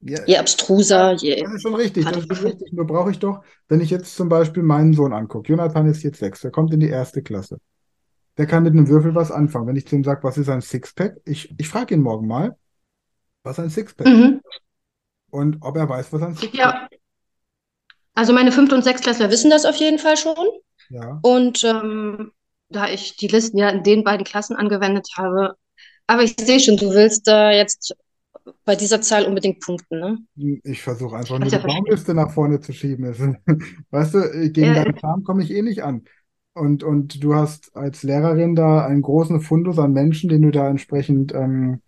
Ja, 0.00 0.18
Je 0.26 0.36
abstruser, 0.36 1.12
je. 1.14 1.42
Das 1.42 1.54
ist 1.54 1.62
schon 1.62 1.74
richtig, 1.76 2.04
das 2.04 2.16
ist 2.16 2.36
schon 2.36 2.46
richtig. 2.46 2.72
Nur 2.72 2.86
brauche 2.86 3.12
ich 3.12 3.20
doch, 3.20 3.44
wenn 3.68 3.80
ich 3.80 3.90
jetzt 3.90 4.16
zum 4.16 4.28
Beispiel 4.28 4.64
meinen 4.64 4.94
Sohn 4.94 5.12
angucke, 5.12 5.48
Jonathan 5.48 5.86
ist 5.86 6.02
jetzt 6.02 6.18
sechs, 6.18 6.40
der 6.40 6.50
kommt 6.50 6.74
in 6.74 6.80
die 6.80 6.88
erste 6.88 7.22
Klasse. 7.22 7.58
Der 8.42 8.48
kann 8.48 8.64
mit 8.64 8.72
einem 8.72 8.88
Würfel 8.88 9.14
was 9.14 9.30
anfangen. 9.30 9.68
Wenn 9.68 9.76
ich 9.76 9.86
zu 9.86 9.94
ihm 9.94 10.02
sage, 10.02 10.24
was 10.24 10.36
ist 10.36 10.48
ein 10.48 10.62
Sixpack? 10.62 11.20
Ich, 11.24 11.54
ich 11.58 11.68
frage 11.68 11.94
ihn 11.94 12.00
morgen 12.00 12.26
mal, 12.26 12.56
was 13.44 13.60
ein 13.60 13.70
Sixpack 13.70 14.04
ist 14.08 14.12
Mhm. 14.12 14.40
und 15.30 15.58
ob 15.60 15.76
er 15.76 15.88
weiß, 15.88 16.12
was 16.12 16.22
ein 16.22 16.34
Sixpack 16.34 16.58
Ja. 16.58 16.88
Also 18.14 18.32
meine 18.32 18.50
Fünft- 18.50 18.72
und 18.72 18.82
Sechstklässler 18.82 19.30
wissen 19.30 19.48
das 19.48 19.64
auf 19.64 19.76
jeden 19.76 20.00
Fall 20.00 20.16
schon. 20.16 20.34
ist. 20.34 20.90
Ja. 20.90 21.20
Und 21.22 21.62
ähm, 21.62 22.32
da 22.68 22.88
ich 22.88 23.14
die 23.16 23.28
Listen 23.28 23.58
ja 23.58 23.68
in 23.68 23.84
den 23.84 24.02
beiden 24.02 24.24
Klassen 24.24 24.56
angewendet 24.56 25.08
habe, 25.16 25.54
aber 26.08 26.24
ich 26.24 26.34
sehe 26.36 26.58
schon, 26.58 26.76
du 26.78 26.90
willst 26.90 27.28
da 27.28 27.52
jetzt 27.52 27.94
bei 28.64 28.74
dieser 28.74 29.00
Zahl 29.00 29.24
unbedingt 29.24 29.60
punkten, 29.60 30.00
ne? 30.00 30.18
Ich 30.64 30.82
versuche 30.82 31.14
einfach 31.16 31.38
nur 31.38 31.48
die 31.48 31.56
Baumliste 31.58 32.12
nach 32.12 32.32
vorne 32.32 32.58
zu 32.58 32.72
schieben. 32.72 33.04
Ist- 33.04 33.20
Weißt 33.92 34.14
du, 34.14 34.50
gegen 34.50 34.74
Ja. 34.74 34.82
deinen 34.82 34.98
Charme 34.98 35.22
komme 35.22 35.44
ich 35.44 35.52
eh 35.52 35.62
nicht 35.62 35.84
an. 35.84 36.02
Und, 36.54 36.84
und 36.84 37.22
du 37.24 37.34
hast 37.34 37.74
als 37.74 38.02
Lehrerin 38.02 38.54
da 38.54 38.84
einen 38.84 39.02
großen 39.02 39.40
Fundus 39.40 39.78
an 39.78 39.92
Menschen, 39.92 40.28
den 40.28 40.42
du 40.42 40.50
da 40.50 40.68
entsprechend 40.68 41.32
ähm, 41.34 41.80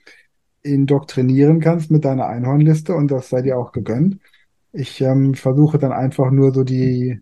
indoktrinieren 0.63 1.61
kannst 1.61 1.91
mit 1.91 2.05
deiner 2.05 2.27
Einhornliste 2.27 2.95
und 2.95 3.11
das 3.11 3.29
sei 3.29 3.43
dir 3.43 3.59
auch 3.59 3.73
gegönnt. 3.73 4.19
Ich 4.73 5.01
ähm, 5.03 5.35
versuche 5.35 5.79
dann 5.79 5.93
einfach 5.93 6.31
nur 6.31 6.53
so 6.55 6.65
die, 6.65 7.21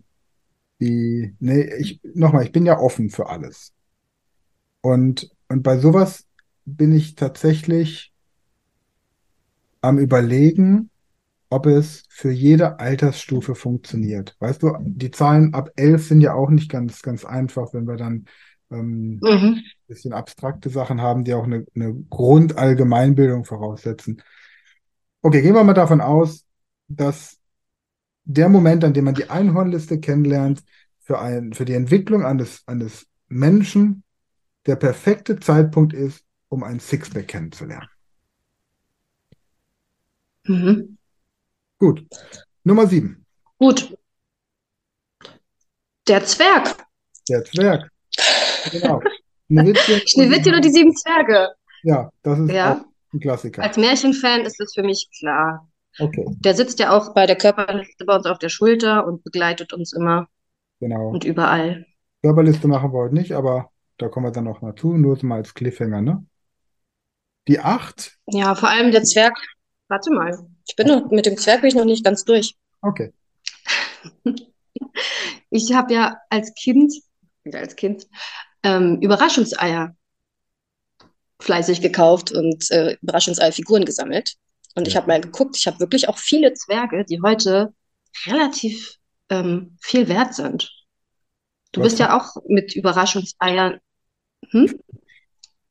die, 0.79 1.35
nee, 1.39 1.69
ich, 1.79 1.99
nochmal, 2.13 2.45
ich 2.45 2.53
bin 2.53 2.65
ja 2.65 2.79
offen 2.79 3.09
für 3.09 3.27
alles. 3.27 3.73
Und, 4.81 5.29
und 5.49 5.63
bei 5.63 5.77
sowas 5.77 6.25
bin 6.65 6.93
ich 6.93 7.15
tatsächlich 7.15 8.13
am 9.81 9.99
Überlegen, 9.99 10.89
ob 11.53 11.67
es 11.67 12.03
für 12.09 12.31
jede 12.31 12.79
Altersstufe 12.79 13.55
funktioniert. 13.55 14.35
Weißt 14.39 14.63
du, 14.63 14.75
die 14.81 15.11
Zahlen 15.11 15.53
ab 15.53 15.69
11 15.75 16.07
sind 16.07 16.21
ja 16.21 16.33
auch 16.33 16.49
nicht 16.49 16.69
ganz, 16.71 17.01
ganz 17.01 17.25
einfach, 17.25 17.73
wenn 17.73 17.87
wir 17.87 17.97
dann 17.97 18.25
ähm, 18.71 19.21
Mhm. 19.21 19.63
bisschen 19.87 20.13
abstrakte 20.13 20.69
Sachen 20.69 21.01
haben, 21.01 21.23
die 21.23 21.33
auch 21.33 21.43
eine, 21.45 21.65
eine 21.75 21.93
Grundallgemeinbildung 22.09 23.45
voraussetzen. 23.45 24.21
Okay, 25.21 25.41
gehen 25.41 25.55
wir 25.55 25.63
mal 25.63 25.73
davon 25.73 26.01
aus, 26.01 26.45
dass 26.87 27.39
der 28.25 28.49
Moment, 28.49 28.83
an 28.83 28.93
dem 28.93 29.05
man 29.05 29.15
die 29.15 29.29
Einhornliste 29.29 29.99
kennenlernt, 29.99 30.63
für 31.01 31.19
ein, 31.19 31.53
für 31.53 31.65
die 31.65 31.73
Entwicklung 31.73 32.25
eines, 32.25 32.63
eines 32.67 33.07
Menschen 33.27 34.03
der 34.67 34.77
perfekte 34.77 35.39
Zeitpunkt 35.39 35.93
ist, 35.93 36.25
um 36.49 36.63
ein 36.63 36.79
Sixpack 36.79 37.27
kennenzulernen. 37.29 37.89
Mhm. 40.47 40.95
Gut. 41.79 42.05
Nummer 42.63 42.87
sieben. 42.87 43.25
Gut. 43.59 43.95
Der 46.07 46.23
Zwerg. 46.25 46.85
Der 47.29 47.43
Zwerg. 47.45 47.89
Genau. 48.71 49.01
Schneewittchen 49.47 49.93
und 50.01 50.09
Schneewittchen 50.09 50.55
und 50.55 50.65
die 50.65 50.71
sieben 50.71 50.95
Zwerge. 50.95 51.49
Ja, 51.83 52.09
das 52.21 52.39
ist 52.39 52.51
Ja. 52.51 52.85
ein 53.13 53.19
Klassiker. 53.19 53.63
Als 53.63 53.77
Märchenfan 53.77 54.41
ist 54.41 54.59
das 54.59 54.73
für 54.73 54.83
mich 54.83 55.09
klar. 55.19 55.69
Okay, 55.99 56.25
Der 56.39 56.55
sitzt 56.55 56.79
ja 56.79 56.91
auch 56.97 57.13
bei 57.13 57.27
der 57.27 57.35
Körperliste 57.35 58.05
bei 58.05 58.15
uns 58.15 58.25
auf 58.25 58.39
der 58.39 58.49
Schulter 58.49 59.05
und 59.05 59.23
begleitet 59.23 59.73
uns 59.73 59.93
immer 59.93 60.27
genau. 60.79 61.09
und 61.09 61.23
überall. 61.23 61.85
Körperliste 62.23 62.67
machen 62.67 62.91
wir 62.93 62.97
heute 62.99 63.13
nicht, 63.13 63.33
aber 63.33 63.69
da 63.97 64.07
kommen 64.07 64.25
wir 64.25 64.31
dann 64.31 64.45
noch 64.45 64.61
mal 64.61 64.73
zu, 64.75 64.93
nur 64.93 65.23
mal 65.23 65.35
als 65.35 65.53
Cliffhanger, 65.53 66.01
ne? 66.01 66.25
Die 67.47 67.59
acht. 67.59 68.17
Ja, 68.25 68.55
vor 68.55 68.69
allem 68.69 68.91
der 68.91 69.03
Zwerg. 69.03 69.37
Warte 69.87 70.11
mal. 70.11 70.37
Ich 70.67 70.75
bin 70.75 70.87
noch, 70.87 71.09
mit 71.11 71.25
dem 71.25 71.37
Zwerg 71.37 71.61
bin 71.61 71.69
ich 71.69 71.75
noch 71.75 71.85
nicht 71.85 72.03
ganz 72.03 72.23
durch. 72.25 72.55
Okay. 72.81 73.11
Ich 75.49 75.71
habe 75.73 75.93
ja 75.93 76.17
als 76.29 76.53
Kind, 76.55 76.91
wieder 77.43 77.59
als 77.59 77.75
Kind, 77.75 78.07
ähm, 78.63 78.99
Überraschungseier 79.01 79.95
fleißig 81.39 81.81
gekauft 81.81 82.31
und 82.31 82.69
äh, 82.71 82.97
Überraschungseierfiguren 83.01 83.85
gesammelt. 83.85 84.33
Und 84.75 84.87
ich 84.87 84.95
Ja. 84.95 85.01
habe 85.01 85.09
mal 85.09 85.21
geguckt, 85.21 85.55
ich 85.57 85.67
habe 85.67 85.79
wirklich 85.79 86.09
auch 86.09 86.17
viele 86.17 86.53
Zwerge, 86.53 87.05
die 87.05 87.21
heute 87.21 87.73
relativ 88.25 88.95
ähm, 89.29 89.77
viel 89.81 90.07
wert 90.07 90.33
sind. 90.33 90.71
Du 91.71 91.81
Was 91.81 91.89
bist 91.89 91.99
ja 91.99 92.17
auch 92.17 92.35
mit 92.47 92.75
Überraschungseiern. 92.75 93.79
Hm? 94.49 94.79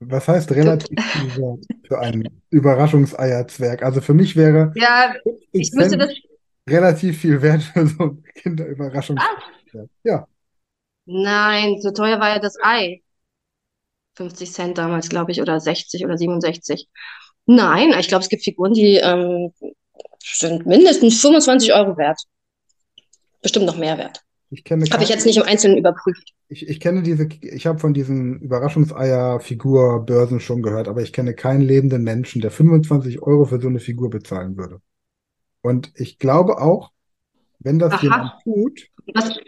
Was 0.08 0.28
heißt 0.28 0.50
relativ 0.52 1.00
viel 1.12 1.36
wert 1.36 1.64
für 1.86 1.98
einen 2.00 2.42
Überraschungseierzwerg? 2.50 3.82
Also 3.82 4.00
für 4.00 4.14
mich 4.14 4.36
wäre 4.36 4.72
Ja, 4.76 5.14
50 5.22 5.48
ich 5.52 5.72
müsste 5.72 5.98
das. 5.98 6.10
relativ 6.68 7.20
viel 7.20 7.42
wert 7.42 7.62
für 7.62 7.86
so 7.86 8.02
ein 8.04 8.22
Kinderüberraschungseierzwerg. 8.34 9.88
Ja, 10.04 10.26
Nein, 11.04 11.80
so 11.80 11.90
teuer 11.90 12.20
war 12.20 12.28
ja 12.30 12.38
das 12.38 12.56
Ei. 12.62 13.02
50 14.16 14.52
Cent 14.52 14.78
damals, 14.78 15.08
glaube 15.08 15.32
ich, 15.32 15.40
oder 15.40 15.58
60 15.60 16.04
oder 16.04 16.16
67. 16.18 16.88
Nein, 17.46 17.92
ich 17.98 18.08
glaube, 18.08 18.22
es 18.22 18.28
gibt 18.28 18.44
Figuren, 18.44 18.72
die 18.74 18.96
ähm, 18.96 19.52
sind 20.22 20.66
mindestens 20.66 21.20
25 21.20 21.72
Euro 21.74 21.96
wert. 21.96 22.20
Bestimmt 23.42 23.66
noch 23.66 23.76
mehr 23.76 23.98
wert. 23.98 24.20
Ich 24.52 24.64
kenne 24.64 24.84
Habe 24.90 25.02
ich 25.02 25.08
jetzt 25.08 25.26
nicht 25.26 25.38
im 25.38 25.44
Einzelnen 25.44 25.78
überprüft. 25.78 26.34
Ich, 26.48 26.68
ich 26.68 26.80
kenne 26.80 27.02
diese, 27.02 27.28
ich 27.40 27.66
habe 27.66 27.78
von 27.78 27.94
diesen 27.94 28.40
Überraschungseierfigurbörsen 28.40 30.40
schon 30.40 30.62
gehört, 30.62 30.88
aber 30.88 31.02
ich 31.02 31.12
kenne 31.12 31.34
keinen 31.34 31.62
lebenden 31.62 32.02
Menschen, 32.02 32.42
der 32.42 32.50
25 32.50 33.22
Euro 33.22 33.44
für 33.46 33.60
so 33.60 33.68
eine 33.68 33.80
Figur 33.80 34.10
bezahlen 34.10 34.58
würde. 34.58 34.80
Und 35.62 35.92
ich 35.94 36.18
glaube 36.18 36.60
auch, 36.60 36.90
wenn 37.60 37.78
das 37.78 37.94
Aha. 37.94 38.02
jemand 38.02 38.32
tut, 38.42 38.90
Was, 39.14 39.38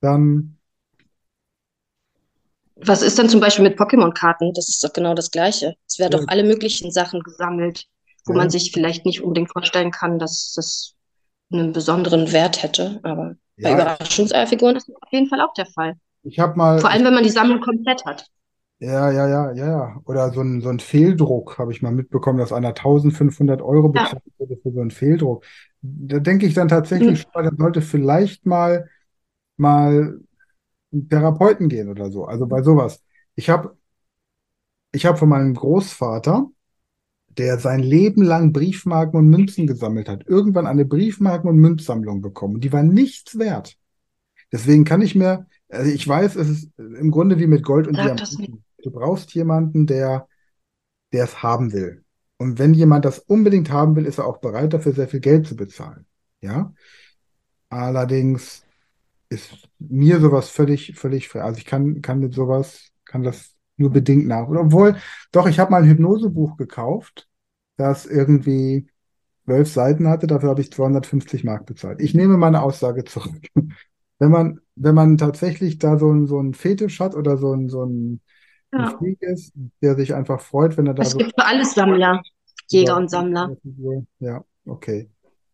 dann, 0.00 0.58
was 2.76 3.02
ist 3.02 3.18
denn 3.18 3.28
zum 3.28 3.40
Beispiel 3.40 3.64
mit 3.64 3.78
Pokémon-Karten? 3.78 4.52
Das 4.54 4.68
ist 4.68 4.82
doch 4.82 4.92
genau 4.92 5.14
das 5.14 5.30
Gleiche. 5.30 5.74
Es 5.86 5.98
werden 5.98 6.12
Ja. 6.12 6.18
doch 6.18 6.28
alle 6.28 6.44
möglichen 6.44 6.90
Sachen 6.90 7.22
gesammelt, 7.22 7.86
wo 8.24 8.32
Ja. 8.32 8.38
man 8.38 8.50
sich 8.50 8.72
vielleicht 8.72 9.04
nicht 9.04 9.22
unbedingt 9.22 9.52
vorstellen 9.52 9.90
kann, 9.90 10.18
dass 10.18 10.52
das 10.54 10.94
einen 11.52 11.72
besonderen 11.72 12.32
Wert 12.32 12.62
hätte. 12.62 13.00
Aber 13.02 13.36
bei 13.62 13.72
ja, 13.72 13.72
Überraschungseierfiguren 13.72 14.76
ist 14.76 14.88
das 14.88 14.96
auf 14.96 15.12
jeden 15.12 15.28
Fall 15.28 15.40
auch 15.40 15.54
der 15.54 15.66
Fall. 15.66 15.96
ich 16.22 16.38
habe 16.38 16.56
mal, 16.56 16.80
Vor 16.80 16.90
allem, 16.90 17.04
wenn 17.04 17.14
man 17.14 17.24
die 17.24 17.30
Sammlung 17.30 17.60
komplett 17.60 18.04
hat. 18.06 18.26
ja, 18.78 19.10
ja, 19.12 19.28
ja, 19.28 19.52
ja, 19.52 19.66
ja, 19.66 20.00
oder 20.06 20.32
so 20.32 20.40
ein, 20.40 20.60
so 20.62 20.68
ein 20.70 20.80
Fehldruck 20.80 21.58
habe 21.58 21.72
ich 21.72 21.82
mal 21.82 21.92
mitbekommen, 21.92 22.38
dass 22.38 22.52
einer 22.52 22.72
1500 22.74 23.60
Euro 23.62 23.88
Ja. 23.94 24.10
bezahlt 24.10 24.22
wurde 24.38 24.56
für 24.62 24.72
so 24.72 24.80
einen 24.80 24.90
Fehldruck. 24.90 25.44
Da 25.82 26.18
denke 26.18 26.46
ich 26.46 26.54
dann 26.54 26.68
tatsächlich, 26.68 27.24
Mhm. 27.24 27.32
der 27.34 27.52
sollte 27.58 27.82
vielleicht 27.82 28.46
mal, 28.46 28.88
mal 29.56 30.20
einen 30.92 31.08
Therapeuten 31.10 31.68
gehen 31.70 31.90
oder 31.90 32.10
so. 32.12 32.26
Also 32.26 32.46
bei 32.48 32.62
sowas. 32.62 33.02
Ich 33.36 33.50
habe 33.50 33.76
ich 34.92 35.06
habe 35.06 35.18
von 35.18 35.28
meinem 35.28 35.54
Großvater, 35.54 36.48
der 37.38 37.58
sein 37.58 37.80
Leben 37.80 38.22
lang 38.22 38.52
Briefmarken 38.52 39.18
und 39.18 39.28
Münzen 39.28 39.66
gesammelt 39.66 40.08
hat, 40.08 40.26
irgendwann 40.26 40.66
eine 40.66 40.84
Briefmarken- 40.84 41.48
und 41.48 41.58
Münzsammlung 41.58 42.20
bekommen. 42.20 42.56
Und 42.56 42.64
die 42.64 42.72
war 42.72 42.82
nichts 42.82 43.38
wert. 43.38 43.76
Deswegen 44.52 44.84
kann 44.84 45.00
ich 45.00 45.14
mir, 45.14 45.46
also 45.68 45.90
ich 45.90 46.06
weiß, 46.06 46.36
es 46.36 46.48
ist 46.48 46.70
im 46.78 47.10
Grunde 47.10 47.38
wie 47.38 47.46
mit 47.46 47.62
Gold 47.62 47.86
und 47.86 47.96
Diamanten. 47.96 48.64
Du 48.82 48.90
brauchst 48.90 49.32
jemanden, 49.34 49.86
der, 49.86 50.26
der 51.12 51.24
es 51.24 51.42
haben 51.42 51.72
will. 51.72 52.04
Und 52.38 52.58
wenn 52.58 52.74
jemand 52.74 53.04
das 53.04 53.18
unbedingt 53.18 53.70
haben 53.70 53.94
will, 53.96 54.06
ist 54.06 54.18
er 54.18 54.26
auch 54.26 54.38
bereit, 54.38 54.72
dafür 54.72 54.92
sehr 54.92 55.08
viel 55.08 55.20
Geld 55.20 55.46
zu 55.46 55.54
bezahlen. 55.54 56.06
Ja. 56.40 56.72
Allerdings 57.68 58.64
ist 59.28 59.68
mir 59.78 60.20
sowas 60.20 60.48
völlig, 60.48 60.94
völlig 60.96 61.28
frei. 61.28 61.42
Also 61.42 61.58
ich 61.58 61.66
kann, 61.66 62.02
kann 62.02 62.18
mit 62.18 62.34
sowas, 62.34 62.90
kann 63.04 63.22
das 63.22 63.54
nur 63.80 63.90
bedingt 63.90 64.26
nach. 64.26 64.48
Obwohl, 64.48 64.96
doch, 65.32 65.46
ich 65.48 65.58
habe 65.58 65.70
mal 65.72 65.82
ein 65.82 65.88
Hypnosebuch 65.88 66.56
gekauft, 66.56 67.28
das 67.76 68.06
irgendwie 68.06 68.88
zwölf 69.44 69.72
Seiten 69.72 70.08
hatte, 70.08 70.26
dafür 70.26 70.50
habe 70.50 70.60
ich 70.60 70.72
250 70.72 71.44
Mark 71.44 71.66
bezahlt. 71.66 72.00
Ich 72.00 72.14
nehme 72.14 72.36
meine 72.36 72.62
Aussage 72.62 73.04
zurück. 73.04 73.46
Wenn 74.18 74.30
man, 74.30 74.60
wenn 74.76 74.94
man 74.94 75.16
tatsächlich 75.16 75.78
da 75.78 75.96
so 75.98 76.12
ein, 76.12 76.26
so 76.26 76.38
ein 76.38 76.52
Fetisch 76.52 77.00
hat 77.00 77.14
oder 77.14 77.38
so 77.38 77.54
ein, 77.54 77.70
so 77.70 77.84
ein, 77.86 78.20
Ja. 78.70 78.90
Freak 78.90 79.22
ist, 79.22 79.54
der 79.80 79.96
sich 79.96 80.14
einfach 80.14 80.40
freut, 80.42 80.76
wenn 80.76 80.86
er 80.86 80.92
da 80.92 81.02
Es 81.02 81.12
so 81.12 81.18
gibt 81.18 81.32
für 81.34 81.46
alles 81.46 81.72
Sammler, 81.74 82.20
Jäger 82.68 82.96
und 82.96 83.10
Sammler. 83.10 83.56
ja, 84.18 84.44
okay. 84.66 85.08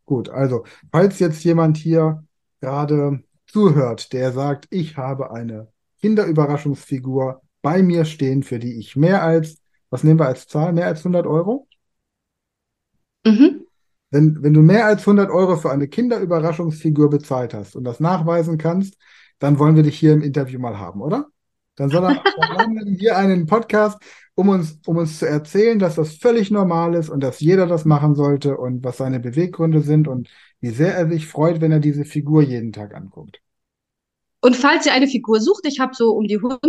Gut, 0.05 0.29
also, 0.29 0.65
falls 0.91 1.19
jetzt 1.21 1.45
jemand 1.45 1.77
hier 1.77 2.25
gerade 2.61 3.23
zuhört, 3.47 4.13
der 4.13 4.33
sagt, 4.33 4.67
ich 4.71 4.97
habe 4.97 5.31
eine 5.31 5.69
Kinderüberraschungsfigur 6.01 7.41
bei 7.67 7.83
mir 7.83 8.05
stehen, 8.05 8.45
für 8.45 8.61
die 8.61 8.79
ich 8.79 8.95
mehr 8.95 9.25
als, 9.25 9.61
was 9.91 10.05
nehmen 10.05 10.21
wir 10.21 10.27
als 10.27 10.47
Zahl, 10.47 10.73
mehr 10.73 10.87
als 10.87 11.01
100 11.01 11.27
Euro? 11.27 11.67
Mhm. 13.25 13.67
Wenn, 14.13 14.41
wenn 14.41 14.55
du 14.55 14.63
mehr 14.63 14.87
als 14.87 15.01
100 15.01 15.31
Euro 15.31 15.57
für 15.57 15.73
eine 15.73 15.89
Kinderüberraschungsfigur 15.89 17.11
bezahlt 17.11 17.55
hast 17.55 17.75
und 17.75 17.83
das 17.83 17.99
nachweisen 17.99 18.57
kannst, 18.57 18.97
dann 19.41 19.59
wollen 19.59 19.75
wir 19.75 19.83
dich 19.83 19.99
hier 19.99 20.13
im 20.13 20.23
Interview 20.23 20.61
mal 20.61 20.79
haben, 20.79 21.03
oder? 21.03 21.27
Dann 21.75 21.91
soll 21.91 22.05
er, 22.05 22.23
hier 22.99 23.17
einen 23.17 23.47
Podcast, 23.47 23.99
um 24.37 24.49
uns, 24.49 24.79
um 24.87 24.99
uns 24.99 25.19
zu 25.19 25.27
erzählen, 25.27 25.81
dass 25.81 25.97
das 25.97 26.15
völlig 26.19 26.53
normal 26.53 26.95
ist 26.95 27.11
und 27.11 27.19
dass 27.19 27.41
jeder 27.41 27.67
das 27.67 27.85
machen 27.85 28.15
sollte 28.15 28.59
und 28.59 28.85
was 28.85 28.99
seine 28.99 29.19
Beweggründe 29.19 29.81
sind 29.81 30.07
und 30.07 30.31
wie 30.61 30.71
sehr 30.71 30.95
er 30.95 31.09
sich 31.09 31.27
freut, 31.27 31.61
wenn 31.61 31.73
er 31.73 31.81
diese 31.81 32.05
Figur 32.05 32.43
jeden 32.43 32.71
Tag 32.73 32.95
anguckt. 32.95 33.41
Und 34.41 34.55
falls 34.55 34.87
ihr 34.87 34.93
eine 34.93 35.09
Figur 35.09 35.41
sucht, 35.41 35.67
ich 35.67 35.81
habe 35.81 35.95
so 35.97 36.13
um 36.13 36.29
die 36.29 36.37
100, 36.37 36.61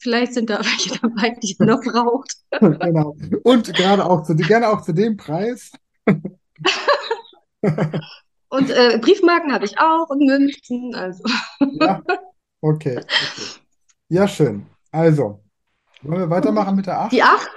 vielleicht 0.00 0.34
sind 0.34 0.50
da 0.50 0.58
welche 0.58 0.98
dabei, 0.98 1.36
die 1.42 1.56
ihr 1.58 1.66
noch 1.66 1.80
braucht. 1.82 2.34
Genau. 2.60 3.16
Und 3.44 3.72
gerade 3.74 4.04
auch 4.04 4.24
zu, 4.24 4.34
gerne 4.36 4.68
auch 4.68 4.82
zu 4.82 4.92
dem 4.92 5.16
Preis. 5.16 5.70
Und 8.48 8.70
äh, 8.70 8.98
Briefmarken 9.00 9.52
habe 9.52 9.64
ich 9.64 9.78
auch 9.78 10.08
und 10.10 10.26
Münzen. 10.26 10.94
Also. 10.94 11.22
Ja, 11.80 12.02
okay, 12.60 12.98
okay. 12.98 13.02
Ja, 14.08 14.26
schön. 14.26 14.66
Also, 14.90 15.44
wollen 16.02 16.20
wir 16.22 16.30
weitermachen 16.30 16.74
mit 16.74 16.86
der 16.86 16.98
8? 17.02 17.12
Die 17.12 17.22
8? 17.22 17.48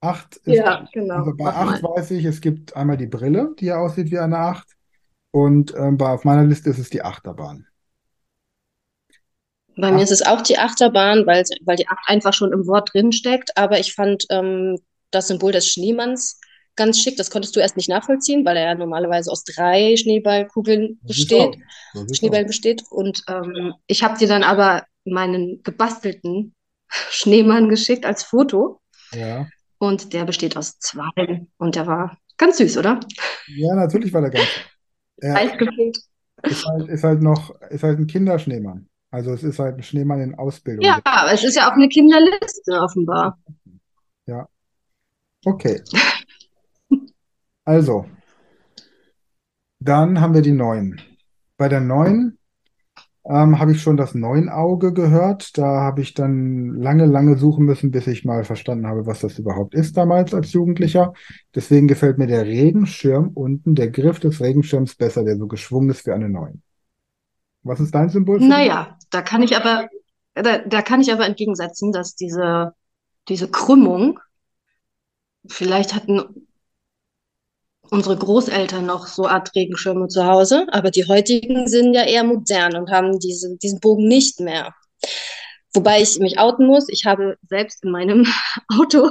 8 0.00 0.36
ist, 0.36 0.46
Ja, 0.46 0.88
genau. 0.92 1.16
also 1.16 1.34
bei 1.36 1.44
Mach 1.44 1.54
8 1.74 1.82
mal. 1.82 1.96
weiß 1.96 2.12
ich, 2.12 2.24
es 2.24 2.40
gibt 2.40 2.74
einmal 2.76 2.96
die 2.96 3.06
Brille, 3.08 3.54
die 3.58 3.66
ja 3.66 3.76
aussieht 3.78 4.10
wie 4.10 4.18
eine 4.18 4.38
8. 4.38 4.66
Und 5.32 5.74
ähm, 5.76 5.98
bei, 5.98 6.08
auf 6.08 6.24
meiner 6.24 6.44
Liste 6.44 6.70
ist 6.70 6.78
es 6.78 6.88
die 6.88 7.02
Achterbahn. 7.02 7.67
Bei 9.80 9.92
mir 9.92 10.02
ist 10.02 10.12
es 10.12 10.22
auch 10.22 10.42
die 10.42 10.58
Achterbahn, 10.58 11.24
weil, 11.26 11.44
weil 11.64 11.76
die 11.76 11.88
8 11.88 11.98
einfach 12.06 12.32
schon 12.32 12.52
im 12.52 12.66
Wort 12.66 12.92
drin 12.92 13.12
steckt. 13.12 13.56
Aber 13.56 13.78
ich 13.78 13.94
fand 13.94 14.24
ähm, 14.30 14.78
das 15.10 15.28
Symbol 15.28 15.52
des 15.52 15.68
Schneemanns 15.68 16.40
ganz 16.74 17.00
schick. 17.00 17.16
Das 17.16 17.30
konntest 17.30 17.54
du 17.54 17.60
erst 17.60 17.76
nicht 17.76 17.88
nachvollziehen, 17.88 18.44
weil 18.44 18.56
er 18.56 18.64
ja 18.64 18.74
normalerweise 18.74 19.30
aus 19.30 19.44
drei 19.44 19.96
Schneeballkugeln 19.96 20.98
besteht. 21.02 21.58
Schneeball 22.12 22.44
besteht. 22.44 22.82
Und 22.90 23.22
ähm, 23.28 23.74
ich 23.86 24.02
habe 24.02 24.18
dir 24.18 24.26
dann 24.26 24.42
aber 24.42 24.84
meinen 25.04 25.62
gebastelten 25.62 26.54
Schneemann 26.88 27.68
geschickt 27.68 28.04
als 28.04 28.24
Foto. 28.24 28.80
Ja. 29.12 29.46
Und 29.78 30.12
der 30.12 30.24
besteht 30.24 30.56
aus 30.56 30.78
zwei. 30.80 31.46
Und 31.58 31.76
der 31.76 31.86
war 31.86 32.18
ganz 32.36 32.58
süß, 32.58 32.78
oder? 32.78 32.98
Ja, 33.46 33.74
natürlich 33.76 34.12
war 34.12 34.22
der 34.22 34.30
ganz. 34.30 34.48
Er 35.18 35.36
Eis 35.36 35.58
gefüllt. 35.58 35.98
ist 36.42 36.66
halt, 36.66 36.88
ist 36.88 37.04
halt 37.04 37.22
noch, 37.22 37.60
ist 37.70 37.82
halt 37.82 37.98
ein 37.98 38.06
Kinderschneemann. 38.06 38.88
Also 39.10 39.32
es 39.32 39.42
ist 39.42 39.58
halt 39.58 39.76
ein 39.76 39.82
Schneemann 39.82 40.20
in 40.20 40.34
Ausbildung. 40.34 40.84
Ja, 40.84 41.00
aber 41.04 41.32
es 41.32 41.44
ist 41.44 41.56
ja 41.56 41.68
auch 41.68 41.74
eine 41.74 41.88
Kinderliste 41.88 42.72
offenbar. 42.80 43.38
Okay. 45.44 45.80
Also, 47.64 48.06
dann 49.78 50.20
haben 50.20 50.34
wir 50.34 50.42
die 50.42 50.52
9. 50.52 51.00
Bei 51.56 51.68
der 51.68 51.80
9 51.80 52.36
ähm, 53.24 53.58
habe 53.58 53.72
ich 53.72 53.82
schon 53.82 53.96
das 53.96 54.14
Neunauge 54.14 54.92
gehört. 54.92 55.56
Da 55.58 55.80
habe 55.80 56.00
ich 56.00 56.14
dann 56.14 56.74
lange, 56.74 57.06
lange 57.06 57.36
suchen 57.36 57.66
müssen, 57.66 57.90
bis 57.90 58.06
ich 58.06 58.24
mal 58.24 58.44
verstanden 58.44 58.86
habe, 58.86 59.06
was 59.06 59.20
das 59.20 59.38
überhaupt 59.38 59.74
ist 59.74 59.96
damals 59.96 60.34
als 60.34 60.52
Jugendlicher. 60.52 61.12
Deswegen 61.54 61.88
gefällt 61.88 62.18
mir 62.18 62.26
der 62.26 62.46
Regenschirm 62.46 63.30
unten, 63.34 63.74
der 63.74 63.90
Griff 63.90 64.18
des 64.18 64.40
Regenschirms 64.40 64.96
besser, 64.96 65.24
der 65.24 65.36
so 65.36 65.46
geschwungen 65.46 65.90
ist 65.90 66.06
wie 66.06 66.12
eine 66.12 66.28
9. 66.28 66.62
Was 67.68 67.80
ist 67.80 67.94
dein 67.94 68.08
Symbol? 68.08 68.40
Naja, 68.40 68.96
da 69.10 69.20
kann 69.20 69.42
ich 69.42 69.54
aber, 69.54 69.90
da, 70.34 70.58
da 70.58 70.80
kann 70.80 71.02
ich 71.02 71.12
aber 71.12 71.26
entgegensetzen, 71.26 71.92
dass 71.92 72.14
diese, 72.14 72.72
diese 73.28 73.50
Krümmung, 73.50 74.18
vielleicht 75.46 75.94
hatten 75.94 76.48
unsere 77.90 78.16
Großeltern 78.16 78.86
noch 78.86 79.06
so 79.06 79.26
Art 79.26 79.54
Regenschirme 79.54 80.08
zu 80.08 80.24
Hause, 80.24 80.66
aber 80.70 80.90
die 80.90 81.06
heutigen 81.06 81.68
sind 81.68 81.92
ja 81.92 82.04
eher 82.04 82.24
modern 82.24 82.74
und 82.74 82.90
haben 82.90 83.18
diese, 83.18 83.56
diesen 83.58 83.80
Bogen 83.80 84.08
nicht 84.08 84.40
mehr. 84.40 84.74
Wobei 85.74 86.00
ich 86.00 86.18
mich 86.20 86.38
outen 86.38 86.66
muss, 86.66 86.88
ich 86.88 87.04
habe 87.04 87.36
selbst 87.48 87.84
in 87.84 87.90
meinem 87.90 88.26
Auto 88.80 89.10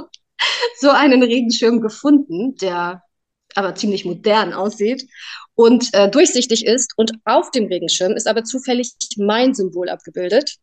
so 0.80 0.90
einen 0.90 1.22
Regenschirm 1.22 1.80
gefunden, 1.80 2.56
der 2.56 3.04
aber 3.58 3.74
ziemlich 3.74 4.04
modern 4.04 4.52
aussieht 4.52 5.08
und 5.54 5.92
äh, 5.92 6.08
durchsichtig 6.08 6.64
ist. 6.64 6.92
Und 6.96 7.12
auf 7.24 7.50
dem 7.50 7.66
Regenschirm 7.66 8.12
ist 8.12 8.28
aber 8.28 8.44
zufällig 8.44 8.94
mein 9.16 9.54
Symbol 9.54 9.88
abgebildet. 9.88 10.56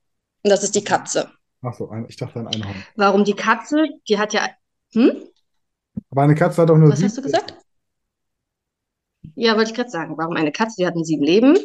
Und 0.43 0.49
das 0.49 0.63
ist 0.63 0.75
die 0.75 0.83
Katze. 0.83 1.29
Ach 1.61 1.73
so, 1.73 1.89
ein, 1.89 2.05
ich 2.07 2.15
dachte 2.15 2.39
ein 2.39 2.47
Einhorn. 2.47 2.83
Warum 2.95 3.25
die 3.25 3.33
Katze? 3.33 3.85
Die 4.07 4.17
hat 4.17 4.33
ja. 4.33 4.47
Hm? 4.93 5.23
Aber 6.09 6.21
eine 6.21 6.35
Katze 6.35 6.61
hat 6.61 6.71
auch 6.71 6.77
nur 6.77 6.89
Was 6.89 7.03
hast 7.03 7.17
du 7.17 7.21
gesagt? 7.21 7.55
Ja, 9.35 9.57
wollte 9.57 9.71
ich 9.71 9.75
gerade 9.75 9.89
sagen. 9.89 10.17
Warum 10.17 10.35
eine 10.35 10.51
Katze? 10.51 10.75
Die 10.79 10.87
hat 10.87 10.95
nur 10.95 11.03
sieben 11.03 11.23
Leben. 11.23 11.57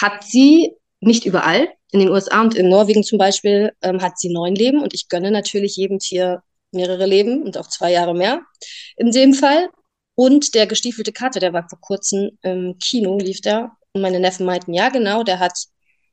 Hat 0.00 0.24
sie 0.24 0.72
nicht 1.00 1.26
überall. 1.26 1.68
In 1.90 2.00
den 2.00 2.08
USA 2.08 2.40
und 2.40 2.54
in 2.54 2.70
Norwegen 2.70 3.02
zum 3.02 3.18
Beispiel 3.18 3.72
ähm, 3.82 4.00
hat 4.00 4.18
sie 4.18 4.32
neun 4.32 4.54
Leben. 4.54 4.82
Und 4.82 4.94
ich 4.94 5.08
gönne 5.08 5.30
natürlich 5.30 5.76
jedem 5.76 5.98
Tier 5.98 6.42
mehrere 6.70 7.04
Leben 7.04 7.42
und 7.42 7.58
auch 7.58 7.68
zwei 7.68 7.92
Jahre 7.92 8.14
mehr 8.14 8.40
in 8.96 9.10
dem 9.10 9.34
Fall. 9.34 9.68
Und 10.14 10.54
der 10.54 10.66
gestiefelte 10.66 11.12
Kater, 11.12 11.40
der 11.40 11.52
war 11.52 11.68
vor 11.68 11.80
kurzem 11.80 12.38
im 12.42 12.76
Kino, 12.78 13.18
lief 13.18 13.40
der. 13.40 13.72
Und 13.92 14.02
meine 14.02 14.20
Neffen 14.20 14.46
meinten, 14.46 14.74
ja, 14.74 14.88
genau, 14.88 15.22
der 15.22 15.38
hat 15.38 15.66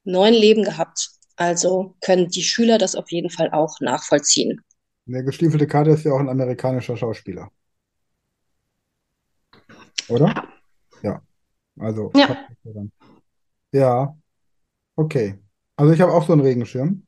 neun 0.04 0.34
Leben 0.34 0.64
gehabt. 0.64 1.10
Also 1.36 1.96
können 2.02 2.30
die 2.30 2.44
Schüler 2.44 2.78
das 2.78 2.96
auf 2.96 3.12
jeden 3.12 3.30
Fall 3.30 3.52
auch 3.52 3.80
nachvollziehen. 3.80 4.62
Der 5.06 5.24
gestiefelte 5.24 5.68
Kater 5.68 5.92
ist 5.92 6.04
ja 6.04 6.14
auch 6.14 6.20
ein 6.20 6.30
amerikanischer 6.30 6.96
Schauspieler. 6.96 7.50
Oder? 10.08 10.48
Ja. 11.02 11.22
Also, 11.80 12.12
Ja. 12.16 12.48
Ja, 13.72 14.18
okay. 14.96 15.40
Also 15.76 15.94
ich 15.94 16.02
habe 16.02 16.12
auch 16.12 16.26
so 16.26 16.34
einen 16.34 16.42
Regenschirm 16.42 17.06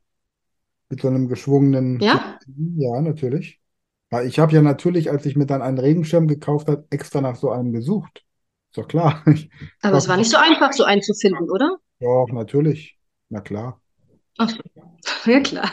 mit 0.88 1.00
so 1.00 1.08
einem 1.08 1.28
geschwungenen 1.28 2.00
Ja? 2.00 2.38
Ja, 2.76 3.00
natürlich. 3.00 3.61
Weil 4.12 4.26
ich 4.26 4.38
habe 4.38 4.52
ja 4.52 4.60
natürlich, 4.60 5.10
als 5.10 5.24
ich 5.24 5.36
mir 5.36 5.46
dann 5.46 5.62
einen 5.62 5.78
Regenschirm 5.78 6.28
gekauft 6.28 6.68
habe, 6.68 6.86
extra 6.90 7.22
nach 7.22 7.34
so 7.34 7.50
einem 7.50 7.72
gesucht. 7.72 8.22
Ist 8.70 8.76
doch 8.76 8.86
klar. 8.86 9.24
Aber 9.80 9.96
es 9.96 10.06
war 10.06 10.18
nicht 10.18 10.30
so 10.30 10.36
einfach, 10.36 10.74
so 10.74 10.84
einen 10.84 11.00
zu 11.00 11.14
finden, 11.14 11.50
oder? 11.50 11.78
doch, 11.98 12.28
natürlich. 12.30 12.98
Na 13.30 13.40
klar. 13.40 13.80
Ach. 14.38 14.52
Ja, 15.24 15.40
klar. 15.40 15.70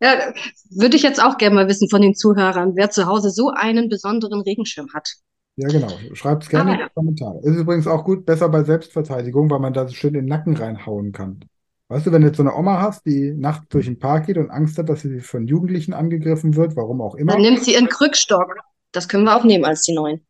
Ja, 0.00 0.32
würde 0.70 0.96
ich 0.96 1.02
jetzt 1.02 1.22
auch 1.22 1.38
gerne 1.38 1.54
mal 1.54 1.68
wissen 1.68 1.88
von 1.88 2.02
den 2.02 2.14
Zuhörern, 2.14 2.72
wer 2.74 2.90
zu 2.90 3.06
Hause 3.06 3.30
so 3.30 3.50
einen 3.50 3.88
besonderen 3.88 4.40
Regenschirm 4.40 4.88
hat. 4.94 5.08
Ja, 5.56 5.68
genau. 5.68 5.90
Schreibt 6.14 6.44
es 6.44 6.48
gerne 6.48 6.72
Aber 6.72 6.80
in 6.80 6.86
die 6.88 6.94
Kommentare. 6.94 7.38
Ist 7.42 7.56
übrigens 7.56 7.86
auch 7.86 8.04
gut, 8.04 8.24
besser 8.26 8.48
bei 8.48 8.64
Selbstverteidigung, 8.64 9.50
weil 9.50 9.60
man 9.60 9.72
da 9.72 9.88
schön 9.88 10.14
in 10.14 10.22
den 10.22 10.26
Nacken 10.26 10.56
reinhauen 10.56 11.12
kann. 11.12 11.44
Weißt 11.92 12.06
du, 12.06 12.12
wenn 12.12 12.22
du 12.22 12.28
jetzt 12.28 12.38
so 12.38 12.42
eine 12.42 12.54
Oma 12.54 12.80
hast, 12.80 13.04
die 13.04 13.32
nachts 13.32 13.68
durch 13.68 13.84
den 13.84 13.98
Park 13.98 14.24
geht 14.26 14.38
und 14.38 14.50
Angst 14.50 14.78
hat, 14.78 14.88
dass 14.88 15.02
sie 15.02 15.20
von 15.20 15.46
Jugendlichen 15.46 15.92
angegriffen 15.92 16.56
wird, 16.56 16.74
warum 16.74 17.02
auch 17.02 17.16
immer. 17.16 17.32
Dann 17.32 17.42
nimmt 17.42 17.62
sie 17.62 17.74
ihren 17.74 17.88
Krückstock. 17.88 18.56
Das 18.92 19.08
können 19.08 19.24
wir 19.24 19.36
auch 19.36 19.44
nehmen 19.44 19.66
als 19.66 19.82
die 19.82 19.94
neuen. 19.94 20.26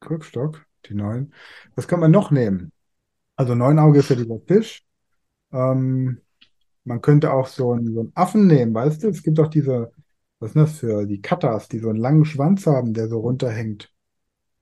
Krückstock, 0.00 0.66
die 0.86 0.94
neun. 0.94 1.32
Was 1.74 1.88
kann 1.88 2.00
man 2.00 2.10
noch 2.10 2.30
nehmen? 2.30 2.70
Also 3.36 3.54
Neunauge 3.54 4.00
ist 4.00 4.10
ja 4.10 4.16
dieser 4.16 4.38
Fisch. 4.46 4.84
Ähm, 5.52 6.20
Man 6.84 7.00
könnte 7.00 7.32
auch 7.32 7.46
so 7.46 7.72
einen, 7.72 7.94
so 7.94 8.00
einen 8.00 8.12
Affen 8.14 8.46
nehmen, 8.46 8.74
weißt 8.74 9.02
du? 9.02 9.08
Es 9.08 9.22
gibt 9.22 9.40
auch 9.40 9.48
diese, 9.48 9.92
was 10.38 10.52
sind 10.52 10.62
das 10.62 10.78
für 10.78 11.06
die 11.06 11.22
Kattas, 11.22 11.68
die 11.68 11.78
so 11.78 11.88
einen 11.88 11.98
langen 11.98 12.24
Schwanz 12.26 12.66
haben, 12.66 12.94
der 12.94 13.08
so 13.08 13.20
runterhängt. 13.20 13.90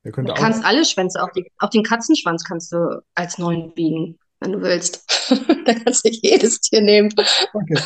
Der 0.05 0.12
könnte 0.12 0.33
Du 0.33 0.40
kannst 0.40 0.64
alle 0.64 0.85
Schwänze, 0.85 1.22
auch, 1.22 1.31
die, 1.33 1.51
auch 1.59 1.70
den 1.70 1.83
Katzenschwanz 1.83 2.44
kannst 2.44 2.72
du 2.72 3.03
als 3.14 3.38
neuen 3.38 3.74
biegen, 3.74 4.18
wenn 4.40 4.53
du 4.53 4.62
willst. 4.62 5.05
Da 5.66 5.74
kannst 5.74 6.07
du 6.07 6.11
jedes 6.11 6.61
Tier 6.61 6.81
nehmen. 6.81 7.12
Okay. 7.53 7.79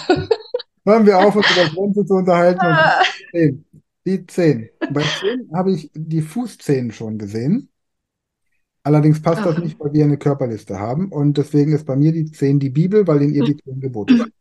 Hören 0.86 1.04
wir 1.04 1.18
auf, 1.18 1.34
uns 1.34 1.46
über 1.50 1.68
Grenze 1.74 2.06
zu 2.06 2.14
unterhalten 2.14 2.64
zehn. 3.32 3.64
Die 4.04 4.26
zehn. 4.26 4.68
Bei 4.90 5.02
zehn 5.20 5.50
habe 5.52 5.72
ich 5.72 5.90
die 5.94 6.22
Fußzehen 6.22 6.92
schon 6.92 7.18
gesehen. 7.18 7.68
Allerdings 8.84 9.22
passt 9.22 9.44
das 9.44 9.56
Aha. 9.56 9.64
nicht, 9.64 9.78
weil 9.78 9.92
wir 9.92 10.04
eine 10.04 10.18
Körperliste 10.18 10.78
haben. 10.78 11.10
Und 11.10 11.38
deswegen 11.38 11.72
ist 11.72 11.86
bei 11.86 11.96
mir 11.96 12.12
die 12.12 12.30
zehn 12.30 12.58
die 12.58 12.70
Bibel, 12.70 13.06
weil 13.06 13.22
in 13.22 13.34
ihr 13.34 13.44
die 13.44 13.56
zehn 13.56 13.80
Gebote 13.80 14.16
sind. 14.16 14.32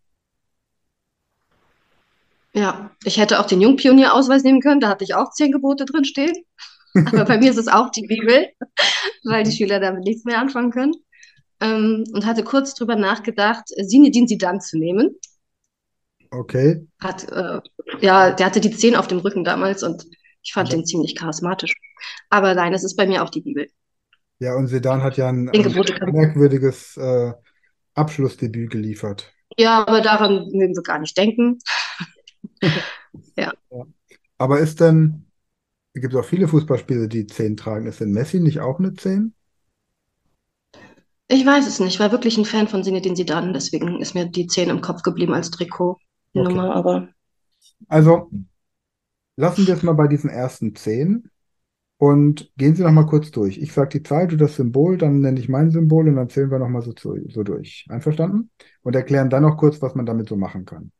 Ja, 2.53 2.91
ich 3.05 3.17
hätte 3.17 3.39
auch 3.39 3.45
den 3.45 3.61
Jungpionierausweis 3.61 4.43
nehmen 4.43 4.59
können, 4.59 4.81
da 4.81 4.89
hatte 4.89 5.05
ich 5.05 5.15
auch 5.15 5.31
zehn 5.31 5.51
Gebote 5.51 5.85
drin 5.85 6.03
stehen. 6.03 6.33
Aber 7.05 7.23
bei 7.23 7.37
mir 7.37 7.49
ist 7.49 7.57
es 7.57 7.69
auch 7.69 7.89
die 7.91 8.05
Bibel, 8.05 8.49
weil 9.23 9.43
die 9.43 9.53
Schüler 9.53 9.79
damit 9.79 10.03
nichts 10.03 10.25
mehr 10.25 10.39
anfangen 10.39 10.71
können. 10.71 10.93
Ähm, 11.61 12.03
und 12.11 12.25
hatte 12.25 12.43
kurz 12.43 12.73
drüber 12.73 12.95
nachgedacht, 12.95 13.65
Sinedin 13.67 14.27
Sidan 14.27 14.59
zu 14.61 14.77
nehmen. 14.77 15.15
Okay. 16.33 16.87
Hat, 16.99 17.29
äh, 17.31 17.59
ja, 18.01 18.31
der 18.31 18.45
hatte 18.45 18.61
die 18.61 18.71
zehn 18.71 18.95
auf 18.95 19.07
dem 19.07 19.19
Rücken 19.19 19.43
damals 19.43 19.83
und 19.83 20.05
ich 20.43 20.53
fand 20.53 20.69
Ja. 20.69 20.77
den 20.77 20.85
ziemlich 20.85 21.15
charismatisch. 21.15 21.73
Aber 22.29 22.55
nein, 22.55 22.73
es 22.73 22.83
ist 22.83 22.95
bei 22.95 23.05
mir 23.05 23.23
auch 23.23 23.29
die 23.29 23.41
Bibel. 23.41 23.67
Ja, 24.39 24.55
und 24.55 24.67
Sedan 24.67 25.03
hat 25.03 25.17
ja 25.17 25.29
ein, 25.29 25.49
ein 25.49 25.61
kann 25.61 26.11
merkwürdiges 26.11 26.97
äh, 26.97 27.33
Abschlussdebüt 27.93 28.71
geliefert. 28.71 29.31
Ja, 29.57 29.85
aber 29.85 30.01
daran 30.01 30.47
mögen 30.51 30.75
wir 30.75 30.81
gar 30.83 30.99
nicht 30.99 31.15
denken. 31.17 31.59
Aber 34.37 34.59
ist 34.59 34.79
denn, 34.79 35.27
es 35.93 36.01
gibt 36.01 36.15
auch 36.15 36.25
viele 36.25 36.47
Fußballspieler, 36.47 37.07
die 37.07 37.27
10 37.27 37.57
tragen. 37.57 37.87
Ist 37.87 37.99
denn 37.99 38.11
Messi 38.11 38.39
nicht 38.39 38.59
auch 38.59 38.79
eine 38.79 38.93
10? 38.93 39.35
Ich 41.31 41.43
weiß 41.45 41.65
es 41.65 41.79
nicht. 41.79 41.93
Ich 41.95 41.99
war 41.99 42.11
wirklich 42.11 42.37
ein 42.37 42.45
Fan 42.45 42.67
von 42.67 42.83
Zinedine 42.83 43.15
Zidane, 43.15 43.53
deswegen 43.53 43.99
ist 44.01 44.13
mir 44.13 44.25
die 44.27 44.45
10 44.45 44.69
im 44.69 44.81
Kopf 44.81 45.01
geblieben 45.01 45.33
als 45.33 45.49
Trikotnummer, 45.49 46.75
aber 46.75 47.07
Also 47.87 48.29
lassen 49.35 49.67
wir 49.67 49.73
es 49.73 49.83
mal 49.83 49.93
bei 49.93 50.07
diesen 50.07 50.29
ersten 50.29 50.75
10 50.75 51.29
und 51.97 52.51
gehen 52.57 52.75
Sie 52.75 52.83
noch 52.83 52.91
mal 52.91 53.05
kurz 53.05 53.31
durch. 53.31 53.57
Ich 53.59 53.73
sage 53.73 53.99
die 53.99 54.03
Zahl, 54.03 54.27
du 54.27 54.37
das 54.37 54.55
Symbol, 54.55 54.97
dann 54.97 55.21
nenne 55.21 55.39
ich 55.39 55.49
mein 55.49 55.71
Symbol 55.71 56.07
und 56.09 56.15
dann 56.15 56.29
zählen 56.29 56.51
wir 56.51 56.59
noch 56.59 56.69
mal 56.69 56.81
so, 56.81 56.93
zu, 56.93 57.17
so 57.29 57.43
durch. 57.43 57.85
Einverstanden? 57.89 58.51
Und 58.83 58.95
erklären 58.95 59.29
dann 59.29 59.43
noch 59.43 59.57
kurz, 59.57 59.81
was 59.81 59.95
man 59.95 60.05
damit 60.05 60.29
so 60.29 60.37
machen 60.37 60.65
kann. 60.65 60.91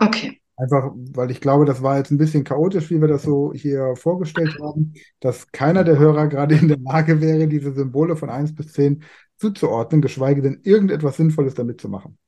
okay. 0.00 0.39
Einfach, 0.60 0.90
weil 1.14 1.30
ich 1.30 1.40
glaube, 1.40 1.64
das 1.64 1.82
war 1.82 1.96
jetzt 1.96 2.10
ein 2.10 2.18
bisschen 2.18 2.44
chaotisch, 2.44 2.90
wie 2.90 3.00
wir 3.00 3.08
das 3.08 3.22
so 3.22 3.52
hier 3.54 3.94
vorgestellt 3.96 4.58
haben, 4.60 4.92
dass 5.20 5.50
keiner 5.52 5.84
der 5.84 5.98
Hörer 5.98 6.28
gerade 6.28 6.54
in 6.54 6.68
der 6.68 6.76
Lage 6.76 7.22
wäre, 7.22 7.48
diese 7.48 7.72
Symbole 7.72 8.14
von 8.14 8.28
1 8.28 8.54
bis 8.54 8.74
10 8.74 9.02
zuzuordnen, 9.38 10.02
geschweige 10.02 10.42
denn 10.42 10.60
irgendetwas 10.62 11.16
Sinnvolles 11.16 11.54
damit 11.54 11.80
zu 11.80 11.88
machen. 11.88 12.18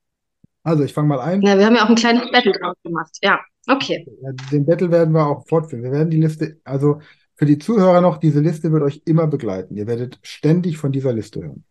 Also, 0.63 0.83
ich 0.83 0.95
fange 0.95 1.09
mal 1.09 1.21
ein. 1.21 1.43
Ja, 1.43 1.59
wir 1.59 1.67
haben 1.67 1.75
ja 1.75 1.85
auch 1.85 1.91
ein 1.91 1.95
kleines 1.95 2.31
Battle 2.31 2.53
draus 2.53 2.77
gemacht. 2.83 3.19
Ja, 3.21 3.39
okay. 3.69 4.07
Den 4.51 4.65
Battle 4.65 4.91
werden 4.91 5.13
wir 5.13 5.27
auch 5.27 5.47
fortführen. 5.47 5.83
Wir 5.83 5.93
werden 5.93 6.09
die 6.09 6.21
Liste, 6.21 6.59
also 6.65 7.01
für 7.35 7.45
die 7.45 7.59
Zuhörer 7.59 8.01
noch, 8.01 8.17
diese 8.17 8.41
Liste 8.41 8.73
wird 8.73 8.83
euch 8.83 9.03
immer 9.05 9.27
begleiten. 9.27 9.77
Ihr 9.77 9.87
werdet 9.87 10.19
ständig 10.23 10.79
von 10.79 10.91
dieser 10.91 11.13
Liste 11.13 11.43
hören. 11.43 11.65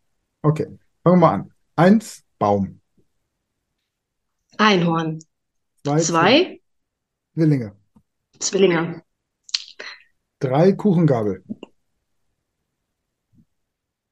Okay, 0.43 0.67
fangen 1.03 1.15
wir 1.19 1.27
mal 1.27 1.33
an. 1.33 1.51
Eins, 1.75 2.23
Baum. 2.37 2.81
Einhorn. 4.57 5.17
Zwei, 5.83 5.99
Zwei 5.99 6.61
Zwillinge. 7.33 7.75
Zwillinge. 8.39 9.03
Drei, 10.39 10.73
Kuchengabel. 10.73 11.43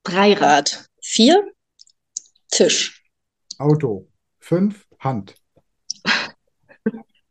Dreirad. 0.03 0.89
Vier 1.01 1.51
Tisch. 2.49 3.03
Auto. 3.57 4.09
Fünf, 4.39 4.87
Hand. 4.99 5.35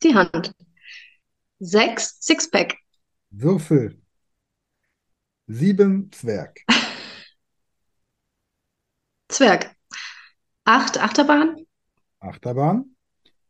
Die 0.02 0.14
Hand. 0.14 0.54
Sechs 1.58 2.18
Sixpack. 2.20 2.76
Würfel. 3.30 4.00
Sieben, 5.48 6.12
Zwerg. 6.12 6.60
Zwerg. 9.28 9.74
Acht 10.64 10.98
Achterbahn. 10.98 11.66
Achterbahn. 12.20 12.96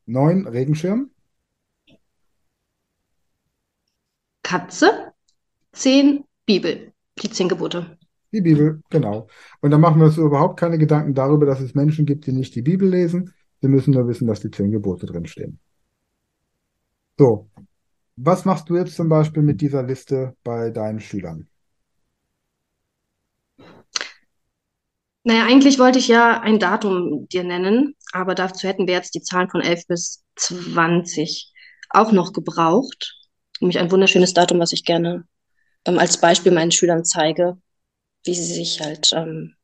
Neun, 0.08 0.46
Regenschirm. 0.46 1.10
Katze. 4.42 5.12
Zehn 5.72 6.24
Bibel. 6.46 6.92
Die 7.22 7.28
zehn 7.28 7.46
Gebote. 7.46 7.98
Die 8.32 8.40
Bibel, 8.40 8.82
genau. 8.88 9.28
Und 9.60 9.70
dann 9.70 9.82
machen 9.82 10.00
wir 10.00 10.06
uns 10.06 10.16
überhaupt 10.16 10.58
keine 10.58 10.78
Gedanken 10.78 11.12
darüber, 11.12 11.44
dass 11.44 11.60
es 11.60 11.74
Menschen 11.74 12.06
gibt, 12.06 12.26
die 12.26 12.32
nicht 12.32 12.54
die 12.54 12.62
Bibel 12.62 12.88
lesen. 12.88 13.34
Wir 13.60 13.68
müssen 13.68 13.92
nur 13.92 14.08
wissen, 14.08 14.26
dass 14.26 14.40
die 14.40 14.50
zehn 14.50 14.70
Gebote 14.70 15.04
drinstehen. 15.04 15.58
So, 17.18 17.50
was 18.16 18.46
machst 18.46 18.70
du 18.70 18.76
jetzt 18.76 18.96
zum 18.96 19.10
Beispiel 19.10 19.42
mit 19.42 19.60
dieser 19.60 19.82
Liste 19.82 20.34
bei 20.42 20.70
deinen 20.70 21.00
Schülern? 21.00 21.48
Naja, 25.24 25.44
eigentlich 25.46 25.78
wollte 25.78 25.98
ich 25.98 26.08
ja 26.08 26.40
ein 26.40 26.58
Datum 26.58 27.28
dir 27.28 27.44
nennen, 27.44 27.94
aber 28.12 28.34
dazu 28.34 28.66
hätten 28.66 28.86
wir 28.86 28.94
jetzt 28.94 29.14
die 29.14 29.22
Zahlen 29.22 29.50
von 29.50 29.60
11 29.60 29.86
bis 29.86 30.24
20 30.36 31.52
auch 31.90 32.12
noch 32.12 32.32
gebraucht. 32.32 33.16
Nämlich 33.60 33.78
ein 33.78 33.90
wunderschönes 33.90 34.34
Datum, 34.34 34.60
was 34.60 34.72
ich 34.72 34.84
gerne 34.84 35.24
ähm, 35.84 35.98
als 35.98 36.18
Beispiel 36.20 36.52
meinen 36.52 36.70
Schülern 36.70 37.04
zeige, 37.04 37.58
wie 38.24 38.34
sie 38.34 38.44
sich 38.44 38.80
halt 38.80 39.12
ähm, 39.12 39.54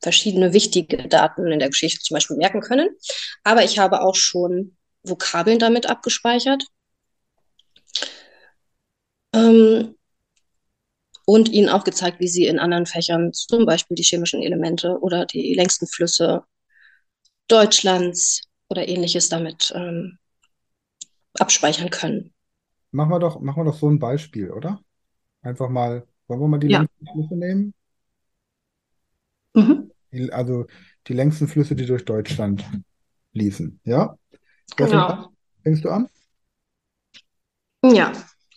verschiedene 0.00 0.52
wichtige 0.52 1.08
Daten 1.08 1.46
in 1.46 1.58
der 1.58 1.70
Geschichte 1.70 2.00
zum 2.00 2.14
Beispiel 2.16 2.36
merken 2.36 2.60
können. 2.60 2.88
Aber 3.44 3.64
ich 3.64 3.78
habe 3.78 4.02
auch 4.02 4.16
schon 4.16 4.76
Vokabeln 5.02 5.58
damit 5.58 5.86
abgespeichert. 5.86 6.64
Ähm, 9.32 9.94
und 11.26 11.48
ihnen 11.48 11.68
auch 11.68 11.84
gezeigt, 11.84 12.20
wie 12.20 12.28
sie 12.28 12.46
in 12.46 12.58
anderen 12.58 12.86
Fächern, 12.86 13.32
zum 13.32 13.66
Beispiel 13.66 13.94
die 13.96 14.02
chemischen 14.02 14.42
Elemente 14.42 14.98
oder 15.00 15.26
die 15.26 15.54
längsten 15.54 15.86
Flüsse 15.86 16.44
Deutschlands 17.48 18.42
oder 18.68 18.86
ähnliches 18.86 19.28
damit 19.30 19.72
ähm, 19.74 20.18
abspeichern 21.38 21.90
können. 21.90 22.32
Machen 22.92 23.10
wir 23.10 23.18
doch, 23.18 23.40
machen 23.40 23.60
wir 23.60 23.70
doch 23.70 23.78
so 23.78 23.88
ein 23.90 23.98
Beispiel, 23.98 24.50
oder? 24.50 24.80
Einfach 25.42 25.68
mal, 25.70 26.06
wollen 26.28 26.40
wir 26.40 26.48
mal 26.48 26.58
die 26.60 26.68
Ja. 26.68 26.80
längsten 26.80 27.06
Flüsse 27.08 27.36
nehmen? 27.36 27.74
Mhm. 29.54 29.88
Die, 30.12 30.32
also 30.32 30.66
die 31.06 31.12
längsten 31.12 31.48
Flüsse, 31.48 31.74
die 31.76 31.86
durch 31.86 32.04
Deutschland 32.04 32.64
fließen. 33.32 33.80
Ja? 33.84 34.16
Genau. 34.76 35.32
Fängst 35.62 35.84
du 35.84 35.90
an? 35.90 36.08
Ja, 37.84 38.12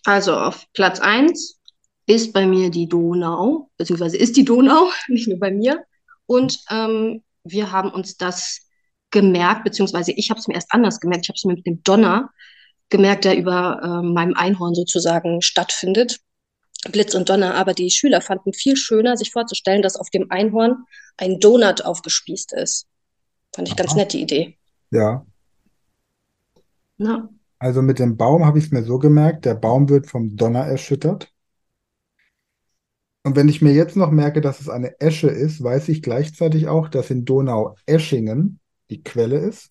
also 0.06 0.36
auf 0.36 0.66
Platz 0.74 1.00
1 1.00 1.57
ist 2.08 2.34
bei 2.34 2.48
mir 2.48 2.72
die 2.72 2.88
Donau, 2.88 3.70
beziehungsweise 3.78 4.18
ist 4.18 4.36
die 4.38 4.46
Donau, 4.46 4.90
nicht 5.08 5.28
nur 5.28 5.40
bei 5.40 5.52
mir. 5.52 5.84
Und 6.26 6.60
ähm, 6.72 7.24
wir 7.44 7.72
haben 7.72 7.92
uns 7.92 8.18
das 8.18 8.62
gemerkt, 9.12 9.64
beziehungsweise 9.64 10.12
ich 10.12 10.30
habe 10.30 10.40
es 10.40 10.48
mir 10.48 10.56
erst 10.56 10.72
anders 10.72 11.00
gemerkt. 11.00 11.26
Ich 11.26 11.30
habe 11.30 11.38
es 11.38 11.46
mir 11.46 11.54
mit 11.54 11.66
dem 11.66 11.84
Donner 11.84 12.32
gemerkt, 12.90 13.26
der 13.26 13.38
über 13.38 13.82
ähm, 13.84 14.14
meinem 14.14 14.34
Einhorn 14.36 14.74
sozusagen 14.74 15.42
stattfindet. 15.42 16.20
Blitz 16.92 17.16
und 17.16 17.28
Donner, 17.28 17.56
aber 17.56 17.74
die 17.74 17.90
Schüler 17.90 18.22
fanden 18.22 18.54
viel 18.54 18.78
schöner, 18.78 19.18
sich 19.18 19.32
vorzustellen, 19.32 19.82
dass 19.82 19.96
auf 19.96 20.10
dem 20.10 20.30
Einhorn 20.30 20.86
ein 21.18 21.40
Donut 21.40 21.84
aufgespießt 21.84 22.54
ist. 22.54 22.88
Fand 23.54 23.68
ich 23.68 23.76
ganz 23.76 23.92
Aha. 23.92 24.00
nett, 24.00 24.14
die 24.14 24.22
Idee. 24.22 24.58
Ja. 24.92 25.26
Ja. 26.98 27.30
Also 27.60 27.82
mit 27.82 28.00
dem 28.00 28.16
Baum 28.16 28.46
habe 28.46 28.60
ich 28.60 28.66
es 28.66 28.72
mir 28.72 28.84
so 28.84 29.00
gemerkt, 29.00 29.46
der 29.46 29.56
Baum 29.56 29.90
wird 29.90 30.08
vom 30.08 30.36
Donner 30.36 30.66
erschüttert. 30.66 31.34
Und 33.28 33.36
wenn 33.36 33.50
ich 33.50 33.62
mir 33.62 33.74
jetzt 33.74 33.98
noch 33.98 34.10
merke, 34.10 34.40
dass 34.40 34.62
es 34.62 34.70
eine 34.70 35.02
Esche 35.02 35.28
ist, 35.28 35.62
weiß 35.62 35.90
ich 35.90 36.02
gleichzeitig 36.02 36.70
auch, 36.70 36.88
dass 36.88 37.10
in 37.10 37.26
Donau-Eschingen 37.26 38.62
die 38.90 39.04
Quelle 39.04 39.38
ist. 39.40 39.70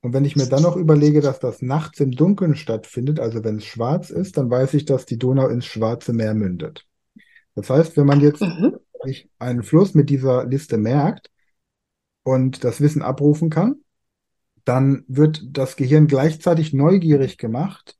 Und 0.00 0.12
wenn 0.12 0.24
ich 0.24 0.34
mir 0.34 0.46
dann 0.46 0.64
noch 0.64 0.74
überlege, 0.74 1.20
dass 1.20 1.38
das 1.38 1.62
nachts 1.62 2.00
im 2.00 2.10
Dunkeln 2.10 2.56
stattfindet, 2.56 3.20
also 3.20 3.44
wenn 3.44 3.58
es 3.58 3.64
schwarz 3.64 4.10
ist, 4.10 4.36
dann 4.36 4.50
weiß 4.50 4.74
ich, 4.74 4.86
dass 4.86 5.06
die 5.06 5.18
Donau 5.18 5.46
ins 5.46 5.66
Schwarze 5.66 6.12
Meer 6.12 6.34
mündet. 6.34 6.84
Das 7.54 7.70
heißt, 7.70 7.96
wenn 7.96 8.06
man 8.06 8.20
jetzt 8.22 8.40
Mhm. 8.40 8.74
sich 9.04 9.30
einen 9.38 9.62
Fluss 9.62 9.94
mit 9.94 10.10
dieser 10.10 10.44
Liste 10.46 10.76
merkt 10.76 11.30
und 12.24 12.64
das 12.64 12.80
Wissen 12.80 13.02
abrufen 13.02 13.50
kann, 13.50 13.76
dann 14.64 15.04
wird 15.06 15.44
das 15.46 15.76
Gehirn 15.76 16.08
gleichzeitig 16.08 16.72
neugierig 16.72 17.38
gemacht 17.38 17.96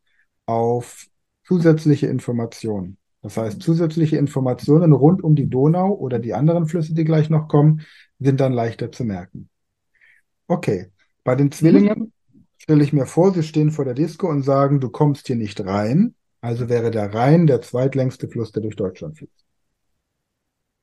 auf 0.47 1.07
zusätzliche 1.45 2.09
Informationen. 2.09 2.97
Das 3.23 3.37
heißt, 3.37 3.63
zusätzliche 3.63 4.17
Informationen 4.17 4.93
rund 4.93 5.23
um 5.23 5.35
die 5.35 5.49
Donau 5.49 5.93
oder 5.93 6.19
die 6.19 6.35
anderen 6.35 6.67
Flüsse, 6.67 6.95
die 6.95 7.05
gleich 7.05 7.29
noch 7.29 7.49
kommen, 7.49 7.83
sind 8.19 8.41
dann 8.41 8.53
leichter 8.53 8.91
zu 8.91 9.05
merken. 9.05 9.49
Okay, 10.47 10.91
Bei 11.23 11.35
den 11.37 11.53
Zwillingen 11.53 12.13
stelle 12.57 12.83
ich 12.83 12.93
mir 12.93 13.07
vor, 13.07 13.33
sie 13.33 13.43
stehen 13.43 13.71
vor 13.71 13.85
der 13.85 13.95
Disco 13.95 14.29
und 14.29 14.43
sagen, 14.43 14.81
du 14.81 14.89
kommst 14.89 15.27
hier 15.27 15.37
nicht 15.37 15.65
rein. 15.65 16.15
Also 16.41 16.69
wäre 16.69 16.91
der 16.91 17.15
Rhein 17.15 17.47
der 17.47 17.61
zweitlängste 17.61 18.29
Fluss, 18.29 18.53
der 18.53 18.63
durch 18.63 18.77
Deutschland 18.77 19.19
fließt. 19.19 19.45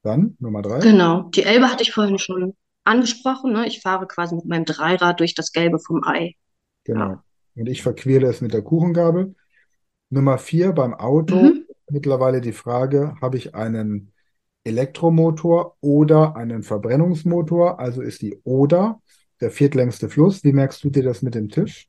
Dann 0.03 0.37
Nummer 0.39 0.61
drei. 0.61 0.79
Genau. 0.79 1.23
Die 1.35 1.43
Elbe 1.43 1.71
hatte 1.71 1.83
ich 1.83 1.91
vorhin 1.91 2.19
schon 2.19 2.55
angesprochen. 2.83 3.53
Ne? 3.53 3.67
Ich 3.67 3.81
fahre 3.81 4.07
quasi 4.07 4.35
mit 4.35 4.45
meinem 4.45 4.65
Dreirad 4.65 5.19
durch 5.19 5.33
das 5.33 5.51
Gelbe 5.51 5.79
vom 5.79 6.03
Ei. 6.03 6.35
Genau. 6.83 7.17
Und 7.55 7.67
ich 7.67 7.81
verquere 7.81 8.27
es 8.27 8.39
mit 8.41 8.53
der 8.53 8.61
Kuchengabel. 8.61 9.35
Nummer 10.09 10.37
vier 10.37 10.71
beim 10.71 10.93
Auto. 10.93 11.35
Mhm. 11.35 11.66
Mittlerweile 11.89 12.41
die 12.41 12.53
Frage, 12.53 13.15
habe 13.21 13.37
ich 13.37 13.55
einen 13.55 14.11
Elektromotor 14.63 15.77
oder 15.79 16.35
einen 16.35 16.63
Verbrennungsmotor? 16.63 17.79
Also 17.79 18.01
ist 18.01 18.21
die 18.21 18.41
Oder 18.43 19.01
der 19.39 19.51
viertlängste 19.51 20.09
Fluss. 20.09 20.43
Wie 20.43 20.53
merkst 20.53 20.83
du 20.83 20.89
dir 20.89 21.03
das 21.03 21.21
mit 21.21 21.35
dem 21.35 21.49
Tisch? 21.49 21.87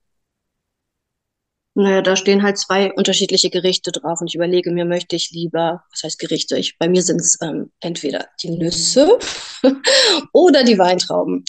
Naja, 1.74 2.02
da 2.02 2.16
stehen 2.16 2.42
halt 2.42 2.58
zwei 2.58 2.92
unterschiedliche 2.92 3.50
Gerichte 3.50 3.92
drauf 3.92 4.20
und 4.20 4.26
ich 4.26 4.34
überlege 4.34 4.72
mir, 4.72 4.84
möchte 4.84 5.14
ich 5.14 5.30
lieber, 5.30 5.84
was 5.92 6.02
heißt 6.02 6.18
Gerichte? 6.18 6.58
Ich, 6.58 6.76
bei 6.76 6.88
mir 6.88 7.02
sind 7.02 7.20
es 7.20 7.38
ähm, 7.40 7.70
entweder 7.80 8.26
die 8.42 8.50
Nüsse 8.50 9.16
oder 10.32 10.64
die 10.64 10.76
Weintrauben. 10.76 11.44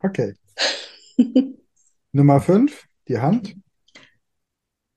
Okay. 0.00 0.34
Nummer 2.12 2.40
fünf, 2.40 2.84
die 3.08 3.18
Hand. 3.18 3.56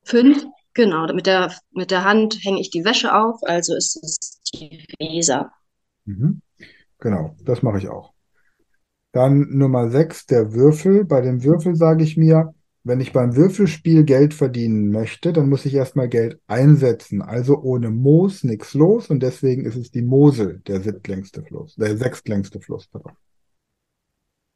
Fünf, 0.03 0.45
genau. 0.73 1.11
Mit 1.13 1.25
der, 1.27 1.53
mit 1.71 1.91
der 1.91 2.03
Hand 2.03 2.39
hänge 2.43 2.59
ich 2.61 2.69
die 2.71 2.85
Wäsche 2.85 3.13
auf, 3.15 3.39
also 3.43 3.75
ist 3.75 3.97
es 4.03 4.41
die 4.53 4.85
Weser. 4.99 5.51
Mhm. 6.05 6.41
Genau, 6.99 7.35
das 7.43 7.61
mache 7.63 7.77
ich 7.79 7.89
auch. 7.89 8.13
Dann 9.11 9.47
Nummer 9.57 9.89
sechs, 9.89 10.25
der 10.25 10.53
Würfel. 10.53 11.05
Bei 11.05 11.21
dem 11.21 11.43
Würfel 11.43 11.75
sage 11.75 12.03
ich 12.03 12.17
mir, 12.17 12.53
wenn 12.83 12.99
ich 12.99 13.13
beim 13.13 13.35
Würfelspiel 13.35 14.03
Geld 14.03 14.33
verdienen 14.33 14.91
möchte, 14.91 15.31
dann 15.33 15.49
muss 15.49 15.65
ich 15.65 15.73
erstmal 15.73 16.09
Geld 16.09 16.39
einsetzen. 16.47 17.21
Also 17.21 17.59
ohne 17.61 17.91
Moos 17.91 18.43
nichts 18.43 18.73
los 18.73 19.09
und 19.09 19.21
deswegen 19.21 19.65
ist 19.65 19.77
es 19.77 19.91
die 19.91 20.01
Mosel, 20.01 20.61
der 20.67 20.81
siebtlängste 20.81 21.43
Fluss, 21.43 21.75
der 21.75 21.95
sechstlängste 21.97 22.59
Fluss. 22.59 22.87
pardon. 22.87 23.13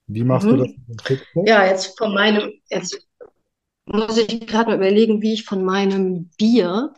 Wie 0.08 0.24
machst 0.24 0.52
du 0.52 0.56
Mhm. 0.56 0.58
das 0.58 0.68
mit 0.70 0.88
dem 0.88 1.00
Sixpack? 1.00 1.48
Ja, 1.48 1.66
jetzt 1.66 1.98
von 1.98 2.14
meinem, 2.14 2.52
jetzt 2.70 3.07
muss 3.88 4.18
ich 4.18 4.46
gerade 4.48 4.70
mal 4.70 4.78
überlegen, 4.78 5.22
wie 5.22 5.34
ich 5.34 5.46
von 5.46 5.64
meinem 5.64 6.30
Bier, 6.38 6.94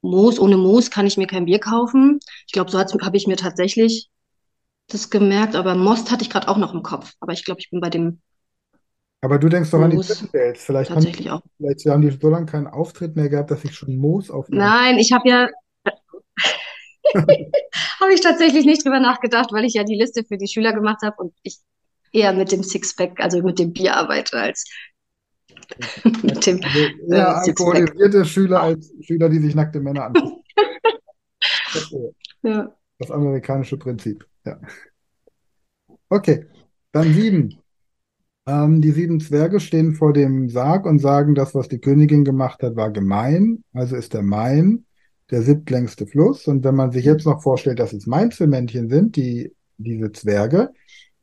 Moos, 0.00 0.38
ohne 0.38 0.56
Moos 0.56 0.90
kann 0.90 1.06
ich 1.06 1.16
mir 1.16 1.26
kein 1.26 1.46
Bier 1.46 1.58
kaufen. 1.58 2.20
Ich 2.46 2.52
glaube, 2.52 2.70
so 2.70 2.78
habe 2.78 3.16
ich 3.16 3.26
mir 3.26 3.36
tatsächlich 3.36 4.08
das 4.86 5.10
gemerkt, 5.10 5.54
aber 5.54 5.74
Most 5.74 6.10
hatte 6.10 6.22
ich 6.22 6.30
gerade 6.30 6.48
auch 6.48 6.56
noch 6.56 6.72
im 6.72 6.82
Kopf. 6.82 7.12
Aber 7.20 7.32
ich 7.32 7.44
glaube, 7.44 7.60
ich 7.60 7.70
bin 7.70 7.80
bei 7.80 7.90
dem 7.90 8.20
Aber 9.20 9.38
du 9.38 9.48
denkst 9.48 9.70
doch 9.70 9.80
an 9.80 9.90
die 9.90 9.98
Twitter-Dates. 9.98 10.64
Vielleicht 10.64 10.90
haben, 10.90 10.96
tatsächlich 10.96 11.30
auch. 11.30 11.42
vielleicht 11.56 11.84
haben 11.86 12.02
die 12.02 12.10
so 12.10 12.28
lange 12.28 12.46
keinen 12.46 12.68
Auftritt 12.68 13.16
mehr 13.16 13.28
gehabt, 13.28 13.50
dass 13.50 13.64
ich 13.64 13.74
schon 13.74 13.96
Moos 13.96 14.30
auf 14.30 14.48
Nein, 14.48 14.98
ich 14.98 15.12
habe 15.12 15.28
ja, 15.28 15.48
habe 17.14 18.14
ich 18.14 18.20
tatsächlich 18.20 18.64
nicht 18.64 18.84
drüber 18.84 19.00
nachgedacht, 19.00 19.52
weil 19.52 19.64
ich 19.64 19.74
ja 19.74 19.84
die 19.84 19.96
Liste 19.96 20.24
für 20.24 20.38
die 20.38 20.48
Schüler 20.48 20.72
gemacht 20.72 21.02
habe 21.02 21.16
und 21.18 21.34
ich 21.42 21.58
eher 22.12 22.32
mit 22.32 22.52
dem 22.52 22.62
Sixpack, 22.62 23.20
also 23.20 23.42
mit 23.42 23.58
dem 23.58 23.72
Bier 23.72 23.96
arbeite, 23.96 24.38
als 24.38 24.64
mit 26.22 26.46
dem 26.46 26.60
Also 26.62 26.78
äh, 27.10 27.20
alkoholisierte 27.20 28.24
Schüler 28.24 28.62
als 28.62 28.92
Schüler, 29.00 29.28
die 29.28 29.38
sich 29.38 29.54
nackte 29.54 29.80
Männer 29.80 30.06
angucken. 30.06 30.42
Ja. 32.42 32.72
Das 32.98 33.10
amerikanische 33.10 33.76
Prinzip. 33.76 34.24
Ja. 34.44 34.60
Okay, 36.08 36.46
dann 36.92 37.12
sieben. 37.12 37.58
Ähm, 38.46 38.80
die 38.80 38.92
sieben 38.92 39.20
Zwerge 39.20 39.60
stehen 39.60 39.94
vor 39.94 40.12
dem 40.12 40.48
Sarg 40.48 40.86
und 40.86 41.00
sagen, 41.00 41.34
das, 41.34 41.54
was 41.54 41.68
die 41.68 41.80
Königin 41.80 42.24
gemacht 42.24 42.62
hat, 42.62 42.76
war 42.76 42.90
gemein. 42.90 43.64
Also 43.72 43.96
ist 43.96 44.14
der 44.14 44.22
Main 44.22 44.86
der 45.30 45.42
siebtlängste 45.42 46.06
Fluss. 46.06 46.46
Und 46.46 46.64
wenn 46.64 46.74
man 46.74 46.90
sich 46.90 47.04
jetzt 47.04 47.26
noch 47.26 47.42
vorstellt, 47.42 47.78
dass 47.78 47.92
es 47.92 48.06
Mainzelmännchen 48.06 48.88
sind, 48.88 49.16
die, 49.16 49.54
diese 49.76 50.12
Zwerge, 50.12 50.70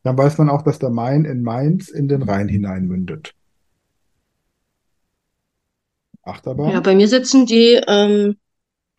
dann 0.03 0.17
weiß 0.17 0.37
man 0.37 0.49
auch, 0.49 0.61
dass 0.61 0.77
der 0.77 0.91
Main 0.91 1.25
in 1.25 1.41
Mainz 1.41 1.89
in 1.89 2.07
den 2.07 2.21
Rhein 2.21 2.47
hineinmündet. 2.47 3.33
Achterbahn? 6.25 6.71
Ja, 6.71 6.79
bei 6.79 6.95
mir 6.95 7.07
sitzen 7.07 7.45
die, 7.45 7.81
ähm, 7.87 8.37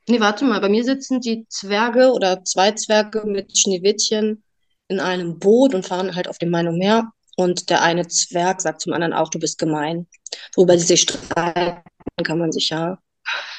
nee, 0.09 0.21
warte 0.21 0.45
mal, 0.45 0.61
bei 0.61 0.69
mir 0.69 0.85
sitzen 0.85 1.21
die 1.21 1.47
Zwerge 1.49 2.13
oder 2.13 2.45
zwei 2.45 2.73
Zwerge 2.73 3.25
mit 3.27 3.57
Schneewittchen 3.59 4.43
in 4.89 5.01
einem 5.01 5.39
Boot 5.39 5.75
und 5.75 5.87
fahren 5.87 6.15
halt 6.15 6.29
auf 6.29 6.39
dem 6.39 6.51
Main 6.51 6.69
und 6.69 6.79
Meer. 6.79 7.13
Und 7.37 7.69
der 7.69 7.83
eine 7.83 8.07
Zwerg 8.07 8.63
sagt 8.63 8.81
zum 8.81 8.93
anderen 8.93 9.13
auch, 9.13 9.29
du 9.29 9.39
bist 9.39 9.59
gemein. 9.59 10.07
Worüber 10.55 10.79
sie 10.79 10.87
sich 10.87 11.03
streiten, 11.03 11.83
kann 12.25 12.39
man 12.39 12.53
sich 12.53 12.71
ja 12.71 12.99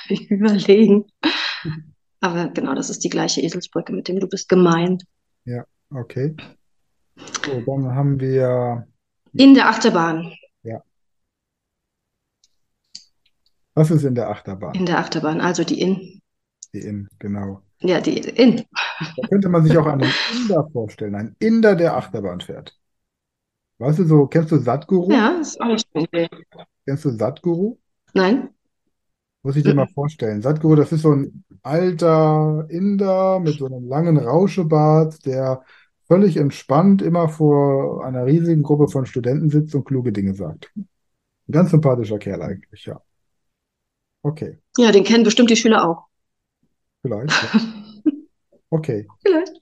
überlegen. 0.29 1.05
Aber 2.19 2.49
genau, 2.49 2.73
das 2.73 2.89
ist 2.89 3.03
die 3.03 3.09
gleiche 3.09 3.41
Eselsbrücke 3.41 3.93
mit 3.93 4.07
dem 4.07 4.19
du 4.19 4.27
bist 4.27 4.49
gemein. 4.49 4.97
Okay. 5.93 6.35
So, 7.45 7.61
dann 7.61 7.95
haben 7.95 8.19
wir, 8.19 8.87
In 9.33 9.53
der 9.53 9.69
Achterbahn. 9.69 10.33
Was 13.77 13.91
ist 13.91 14.03
in 14.03 14.15
der 14.15 14.29
Achterbahn? 14.29 14.73
In 14.75 14.85
der 14.85 14.99
Achterbahn, 14.99 15.41
also 15.41 15.63
die 15.63 15.79
in. 15.81 16.21
Die 16.73 16.79
in, 16.79 17.07
genau. 17.19 17.61
Ja, 17.79 18.01
die 18.01 18.17
in. 18.17 18.63
Da 19.15 19.27
könnte 19.27 19.49
man 19.49 19.63
sich 19.63 19.77
auch 19.77 19.85
einen 19.85 20.11
Inder 20.33 20.67
vorstellen, 20.71 21.15
ein 21.15 21.35
Inder, 21.39 21.75
der 21.75 21.95
Achterbahn 21.95 22.41
fährt. 22.41 22.77
Weißt 23.79 23.99
du, 23.99 24.05
so, 24.05 24.25
kennst 24.27 24.51
du 24.51 24.57
Sadhguru? 24.57 25.11
Ja, 25.11 25.39
ist 25.39 25.61
auch 25.61 25.67
nicht 25.67 25.87
Idee. 25.93 26.27
Kennst 26.85 27.05
du 27.05 27.11
Sadhguru? 27.11 27.77
Nein? 28.13 28.49
Muss 29.43 29.55
ich 29.55 29.63
dir 29.63 29.75
mal 29.75 29.85
Mhm. 29.85 29.93
vorstellen. 29.93 30.41
Sadhguru, 30.41 30.75
das 30.75 30.91
ist 30.91 31.03
so 31.03 31.11
ein 31.13 31.43
alter 31.61 32.65
Inder 32.69 33.39
mit 33.39 33.59
so 33.59 33.67
einem 33.67 33.87
langen 33.87 34.17
Rauschebart, 34.17 35.25
der 35.25 35.63
völlig 36.07 36.37
entspannt 36.37 37.01
immer 37.01 37.29
vor 37.29 38.03
einer 38.05 38.25
riesigen 38.25 38.63
Gruppe 38.63 38.87
von 38.87 39.05
Studenten 39.05 39.49
sitzt 39.49 39.75
und 39.75 39.85
kluge 39.85 40.11
Dinge 40.11 40.33
sagt. 40.33 40.71
Ein 40.75 40.87
ganz 41.51 41.71
sympathischer 41.71 42.19
Kerl 42.19 42.41
eigentlich, 42.41 42.85
ja. 42.85 43.01
Okay, 44.27 44.57
Ja, 44.77 44.91
den 44.91 45.03
kennen 45.03 45.23
bestimmt 45.23 45.49
die 45.49 45.55
Schüler 45.55 45.87
auch. 45.87 46.05
vielleicht. 47.01 47.31
Ja. 47.31 47.61
Okay, 48.69 49.07
Vielleicht. 49.21 49.53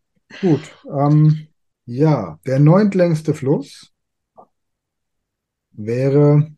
gut. 0.41 0.61
Ähm, 0.91 1.47
ja, 1.85 2.39
der 2.47 2.59
neuntlängste 2.59 3.35
Fluss 3.35 3.93
wäre 5.73 6.49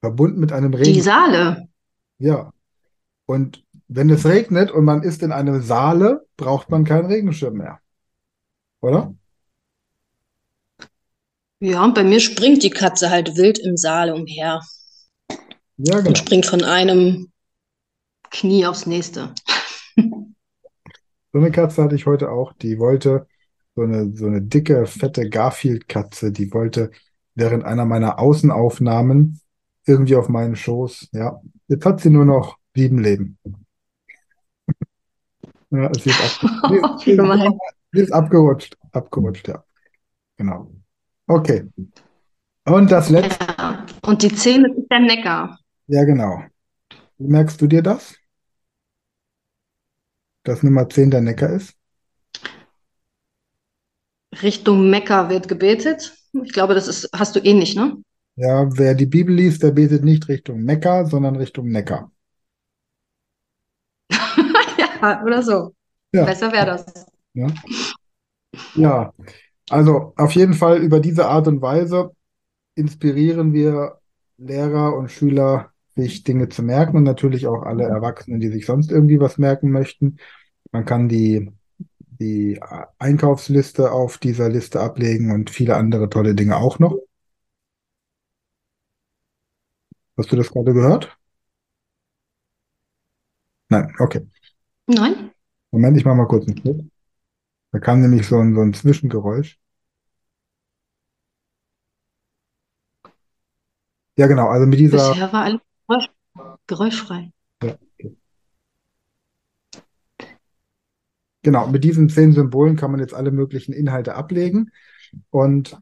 verbunden 0.00 0.38
mit 0.40 0.52
einem 0.52 0.72
Die 0.72 0.78
Regen. 0.78 1.02
Saale. 1.02 1.68
Ja. 2.18 2.52
Und 3.26 3.64
wenn 3.88 4.10
es 4.10 4.24
regnet 4.26 4.70
und 4.70 4.84
man 4.84 5.02
ist 5.02 5.24
in 5.24 5.32
einem 5.32 5.60
Saale, 5.60 6.24
braucht 6.36 6.70
man 6.70 6.84
keinen 6.84 7.06
Regenschirm 7.06 7.54
mehr. 7.54 7.80
Oder? 8.80 9.12
Ja, 11.60 11.82
und 11.84 11.94
bei 11.94 12.04
mir 12.04 12.20
springt 12.20 12.62
die 12.62 12.70
Katze 12.70 13.10
halt 13.10 13.36
wild 13.36 13.58
im 13.58 13.76
Saal 13.76 14.12
umher 14.12 14.60
Ja, 15.78 15.98
und 15.98 16.04
genau. 16.04 16.16
springt 16.16 16.46
von 16.46 16.64
einem 16.64 17.30
Knie 18.30 18.66
aufs 18.66 18.86
nächste. 18.86 19.32
So 21.32 21.42
eine 21.42 21.50
Katze 21.50 21.82
hatte 21.82 21.94
ich 21.94 22.06
heute 22.06 22.30
auch. 22.30 22.54
Die 22.54 22.78
wollte 22.78 23.26
so 23.74 23.82
eine, 23.82 24.16
so 24.16 24.26
eine 24.26 24.40
dicke, 24.40 24.86
fette 24.86 25.28
Garfield-Katze, 25.28 26.32
die 26.32 26.52
wollte 26.52 26.90
während 27.34 27.64
einer 27.64 27.84
meiner 27.84 28.18
Außenaufnahmen 28.18 29.40
irgendwie 29.86 30.16
auf 30.16 30.28
meinen 30.28 30.56
Schoß. 30.56 31.10
Ja, 31.12 31.40
jetzt 31.68 31.84
hat 31.84 32.00
sie 32.00 32.10
nur 32.10 32.24
noch 32.24 32.56
sieben 32.74 32.98
Leben. 32.98 33.38
Ja, 35.70 35.92
sie 36.00 36.10
ist, 36.10 36.42
ab, 36.42 37.00
sie 37.04 37.16
sie 37.92 38.00
ist 38.00 38.12
abgerutscht. 38.12 38.76
Abgerutscht, 38.92 39.48
ja. 39.48 39.62
Genau. 40.36 40.70
Okay. 41.26 41.68
Und 42.64 42.90
das 42.90 43.10
letzte, 43.10 43.44
Ja. 43.58 43.86
Und 44.02 44.22
die 44.22 44.34
Zähne 44.34 44.68
ist 44.72 44.90
der 44.90 45.00
Neckar. 45.00 45.58
Ja, 45.86 46.04
genau. 46.04 46.42
Wie 47.18 47.28
merkst 47.28 47.60
du 47.60 47.66
dir 47.68 47.82
das? 47.82 48.16
Dass 50.44 50.62
Nummer 50.62 50.88
10 50.88 51.10
der 51.10 51.20
Neckar 51.20 51.50
ist? 51.50 51.74
Richtung 54.42 54.90
Mekka 54.90 55.28
wird 55.28 55.48
gebetet. 55.48 56.14
Ich 56.44 56.52
glaube, 56.52 56.74
das 56.74 56.88
ist, 56.88 57.08
hast 57.14 57.36
du 57.36 57.40
ähnlich, 57.40 57.74
ne? 57.74 57.96
Ja, 58.36 58.68
wer 58.76 58.94
die 58.94 59.06
Bibel 59.06 59.34
liest, 59.34 59.62
der 59.62 59.70
betet 59.70 60.04
nicht 60.04 60.28
Richtung 60.28 60.62
Mekka, 60.62 61.06
sondern 61.06 61.36
Richtung 61.36 61.68
Neckar. 61.68 62.10
Ja, 65.02 65.22
oder 65.22 65.42
so. 65.42 65.74
Ja. 66.12 66.24
Besser 66.24 66.52
wäre 66.52 66.66
das. 66.66 67.06
Ja. 67.34 67.48
Ja, 68.74 69.12
also 69.70 70.12
auf 70.16 70.32
jeden 70.32 70.54
Fall 70.54 70.78
über 70.82 71.00
diese 71.00 71.26
Art 71.26 71.48
und 71.48 71.60
Weise 71.62 72.12
inspirieren 72.74 73.52
wir 73.52 73.98
Lehrer 74.38 74.96
und 74.96 75.10
Schüler, 75.10 75.72
sich 75.96 76.22
Dinge 76.22 76.48
zu 76.48 76.62
merken 76.62 76.96
und 76.96 77.04
natürlich 77.04 77.46
auch 77.46 77.62
alle 77.62 77.84
Erwachsenen, 77.84 78.40
die 78.40 78.48
sich 78.48 78.66
sonst 78.66 78.90
irgendwie 78.92 79.18
was 79.18 79.38
merken 79.38 79.70
möchten. 79.70 80.18
Man 80.70 80.84
kann 80.84 81.08
die, 81.08 81.50
die 81.98 82.60
Einkaufsliste 82.98 83.92
auf 83.92 84.18
dieser 84.18 84.48
Liste 84.48 84.80
ablegen 84.80 85.32
und 85.32 85.50
viele 85.50 85.76
andere 85.76 86.10
tolle 86.10 86.34
Dinge 86.34 86.56
auch 86.56 86.78
noch. 86.78 86.96
Hast 90.18 90.32
du 90.32 90.36
das 90.36 90.50
gerade 90.50 90.72
gehört? 90.72 91.16
Nein, 93.68 93.92
okay. 93.98 94.26
Nein? 94.86 95.30
Moment, 95.70 95.96
ich 95.96 96.04
mache 96.04 96.16
mal 96.16 96.28
kurz 96.28 96.46
einen 96.46 96.58
Schnitt. 96.58 96.90
Da 97.72 97.80
kam 97.80 98.00
nämlich 98.00 98.26
so 98.26 98.38
ein, 98.38 98.54
so 98.54 98.60
ein 98.60 98.72
Zwischengeräusch. 98.72 99.58
Ja, 104.18 104.26
genau, 104.26 104.48
also 104.48 104.66
mit 104.66 104.78
dieser. 104.78 105.10
Bisher 105.10 105.32
war 105.32 105.44
alles 105.44 105.60
geräuschfrei. 106.66 107.32
Ja. 107.62 107.76
Genau, 111.42 111.68
mit 111.68 111.84
diesen 111.84 112.08
zehn 112.08 112.32
Symbolen 112.32 112.76
kann 112.76 112.90
man 112.90 113.00
jetzt 113.00 113.14
alle 113.14 113.30
möglichen 113.30 113.72
Inhalte 113.72 114.14
ablegen 114.14 114.72
und 115.30 115.78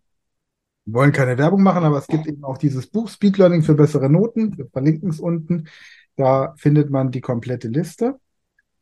wollen 0.86 1.12
keine 1.12 1.38
Werbung 1.38 1.62
machen, 1.62 1.84
aber 1.84 1.96
es 1.96 2.06
gibt 2.06 2.26
eben 2.26 2.44
auch 2.44 2.58
dieses 2.58 2.86
Buch 2.86 3.08
Speed 3.08 3.38
Learning 3.38 3.62
für 3.62 3.74
bessere 3.74 4.10
Noten. 4.10 4.58
Wir 4.58 4.68
verlinken 4.68 5.08
es 5.08 5.20
unten. 5.20 5.68
Da 6.16 6.54
findet 6.58 6.90
man 6.90 7.10
die 7.10 7.22
komplette 7.22 7.68
Liste. 7.68 8.20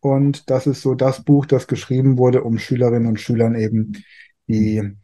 Und 0.00 0.50
das 0.50 0.66
ist 0.66 0.82
so 0.82 0.96
das 0.96 1.22
Buch, 1.22 1.46
das 1.46 1.68
geschrieben 1.68 2.18
wurde, 2.18 2.42
um 2.42 2.58
Schülerinnen 2.58 3.06
und 3.06 3.20
Schülern 3.20 3.54
eben 3.54 3.92
die 4.48 4.96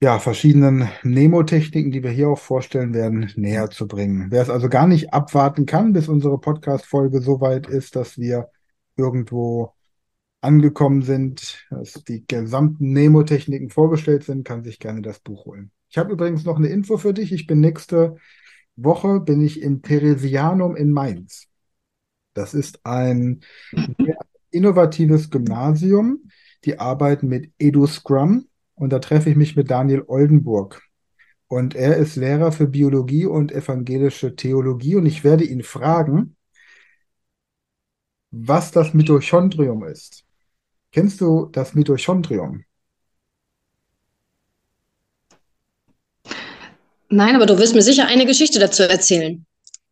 ja, 0.00 0.18
verschiedenen 0.20 0.88
Nemotechniken, 1.02 1.90
die 1.90 2.02
wir 2.02 2.10
hier 2.10 2.28
auch 2.28 2.38
vorstellen 2.38 2.94
werden, 2.94 3.32
näher 3.36 3.68
zu 3.70 3.88
bringen. 3.88 4.30
Wer 4.30 4.42
es 4.42 4.50
also 4.50 4.68
gar 4.68 4.86
nicht 4.86 5.12
abwarten 5.12 5.66
kann, 5.66 5.92
bis 5.92 6.08
unsere 6.08 6.38
Podcast-Folge 6.38 7.20
so 7.20 7.40
weit 7.40 7.66
ist, 7.66 7.96
dass 7.96 8.16
wir 8.16 8.48
irgendwo 8.96 9.74
angekommen 10.40 11.02
sind, 11.02 11.66
dass 11.70 11.94
die 12.04 12.24
gesamten 12.26 12.92
Nemotechniken 12.92 13.70
vorgestellt 13.70 14.22
sind, 14.22 14.44
kann 14.44 14.62
sich 14.62 14.78
gerne 14.78 15.02
das 15.02 15.18
Buch 15.18 15.46
holen. 15.46 15.72
Ich 15.90 15.98
habe 15.98 16.12
übrigens 16.12 16.44
noch 16.44 16.58
eine 16.58 16.68
Info 16.68 16.96
für 16.96 17.12
dich. 17.12 17.32
Ich 17.32 17.46
bin 17.46 17.60
nächste 17.60 18.16
Woche 18.76 19.18
bin 19.18 19.44
ich 19.44 19.60
im 19.60 19.82
Theresianum 19.82 20.76
in 20.76 20.92
Mainz. 20.92 21.48
Das 22.34 22.54
ist 22.54 22.86
ein 22.86 23.40
innovatives 24.50 25.30
Gymnasium. 25.30 26.30
Die 26.64 26.78
arbeiten 26.78 27.26
mit 27.26 27.50
EduScrum 27.58 28.46
und 28.78 28.90
da 28.90 28.98
treffe 28.98 29.30
ich 29.30 29.36
mich 29.36 29.56
mit 29.56 29.70
Daniel 29.70 30.04
Oldenburg. 30.06 30.82
Und 31.48 31.74
er 31.74 31.96
ist 31.96 32.16
Lehrer 32.16 32.52
für 32.52 32.66
Biologie 32.66 33.26
und 33.26 33.52
evangelische 33.52 34.36
Theologie 34.36 34.96
und 34.96 35.06
ich 35.06 35.24
werde 35.24 35.44
ihn 35.44 35.62
fragen, 35.62 36.36
was 38.30 38.70
das 38.70 38.92
Mitochondrium 38.92 39.84
ist. 39.84 40.24
Kennst 40.92 41.20
du 41.20 41.46
das 41.46 41.74
Mitochondrium? 41.74 42.64
Nein, 47.10 47.36
aber 47.36 47.46
du 47.46 47.58
wirst 47.58 47.74
mir 47.74 47.82
sicher 47.82 48.06
eine 48.06 48.26
Geschichte 48.26 48.58
dazu 48.58 48.82
erzählen. 48.82 49.46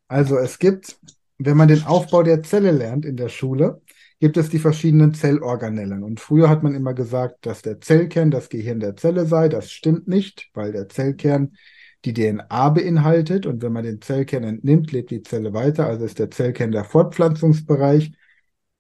Also 0.09 0.37
es 0.37 0.59
gibt, 0.59 0.99
wenn 1.39 1.57
man 1.57 1.69
den 1.69 1.85
Aufbau 1.85 2.23
der 2.23 2.43
Zelle 2.43 2.71
lernt 2.71 3.07
in 3.07 3.17
der 3.17 3.31
Schule, 3.31 3.81
gibt 4.19 4.37
es 4.37 4.49
die 4.49 4.59
verschiedenen 4.59 5.15
Zellorganellen. 5.15 6.03
Und 6.03 6.21
früher 6.21 6.49
hat 6.49 6.63
man 6.63 6.75
immer 6.75 6.95
gesagt, 6.95 7.45
dass 7.47 7.63
der 7.63 7.81
Zellkern 7.81 8.31
das 8.31 8.49
Gehirn 8.49 8.81
der 8.81 8.97
Zelle 8.97 9.27
sei. 9.27 9.49
Das 9.49 9.71
stimmt 9.71 10.09
nicht, 10.09 10.51
weil 10.55 10.73
der 10.73 10.89
Zellkern 10.89 11.57
die 12.05 12.15
DNA 12.15 12.71
beinhaltet. 12.71 13.47
Und 13.47 13.63
wenn 13.63 13.73
man 13.73 13.85
den 13.85 14.01
Zellkern 14.01 14.45
entnimmt, 14.45 14.93
lebt 14.93 15.11
die 15.11 15.23
Zelle 15.23 15.53
weiter. 15.53 15.87
Also 15.87 16.05
ist 16.05 16.19
der 16.19 16.31
Zellkern 16.31 16.73
der 16.73 16.85
Fortpflanzungsbereich. 16.85 18.13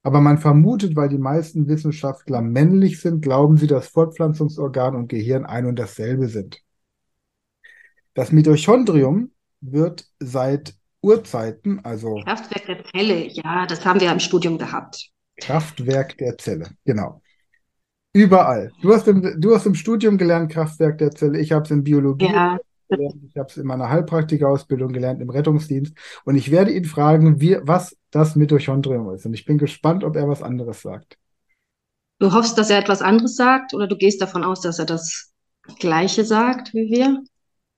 Aber 0.03 0.21
man 0.21 0.39
vermutet, 0.39 0.95
weil 0.95 1.09
die 1.09 1.19
meisten 1.19 1.67
Wissenschaftler 1.67 2.41
männlich 2.41 3.01
sind, 3.01 3.23
glauben 3.23 3.57
sie, 3.57 3.67
dass 3.67 3.89
Fortpflanzungsorgan 3.89 4.95
und 4.95 5.09
Gehirn 5.09 5.45
ein 5.45 5.67
und 5.67 5.79
dasselbe 5.79 6.29
sind. 6.29 6.63
Das 8.15 8.33
Mitochondrium 8.33 9.33
wird 9.61 10.07
seit 10.21 10.75
Urzeiten, 11.03 11.85
also 11.85 12.21
Kraftwerk 12.25 12.67
der 12.67 12.85
Zelle, 12.85 13.27
ja, 13.29 13.67
das 13.67 13.85
haben 13.85 14.01
wir 14.01 14.11
im 14.11 14.21
Studium 14.21 14.59
gehabt. 14.59 15.11
Kraftwerk 15.39 16.19
der 16.19 16.39
Zelle, 16.39 16.71
genau. 16.85 17.23
Überall. 18.13 18.73
Du 18.81 18.95
hast 18.95 19.09
im, 19.09 19.41
du 19.41 19.55
hast 19.55 19.67
im 19.67 19.75
Studium 19.75 20.19
gelernt, 20.19 20.53
Kraftwerk 20.53 20.99
der 20.99 21.13
Zelle. 21.13 21.39
Ich 21.41 21.53
habe 21.53 21.65
es 21.65 21.71
in 21.71 21.85
Biologie 21.85 22.33
Ja, 22.33 22.59
gelernt. 22.91 23.17
Ich 23.29 23.37
habe 23.37 23.49
es 23.51 23.57
in 23.59 23.67
meiner 23.67 23.91
Heilpraktikerausbildung 23.91 24.93
gelernt, 24.93 25.21
im 25.23 25.31
Rettungsdienst. 25.31 25.95
Und 26.25 26.37
ich 26.37 26.51
werde 26.51 26.73
ihn 26.73 26.85
fragen, 26.87 27.41
wie, 27.41 27.59
was 27.63 27.97
das 28.11 28.37
Mitochondrium 28.37 29.11
ist. 29.15 29.27
Und 29.27 29.35
ich 29.35 29.45
bin 29.47 29.59
gespannt, 29.59 30.05
ob 30.05 30.17
er 30.17 30.29
was 30.29 30.43
anderes 30.43 30.83
sagt. 30.83 31.19
du 32.19 32.33
hoffst, 32.33 32.59
dass 32.59 32.69
er 32.71 32.79
etwas 32.79 33.01
anderes 33.03 33.37
sagt 33.37 33.73
oder 33.75 33.87
du 33.87 33.97
gehst 33.97 34.21
davon 34.21 34.45
aus, 34.45 34.61
dass 34.61 34.79
er 34.79 34.85
das 34.87 35.33
Gleiche 35.79 36.25
sagt 36.25 36.75
wie 36.75 36.91
wir, 36.91 37.23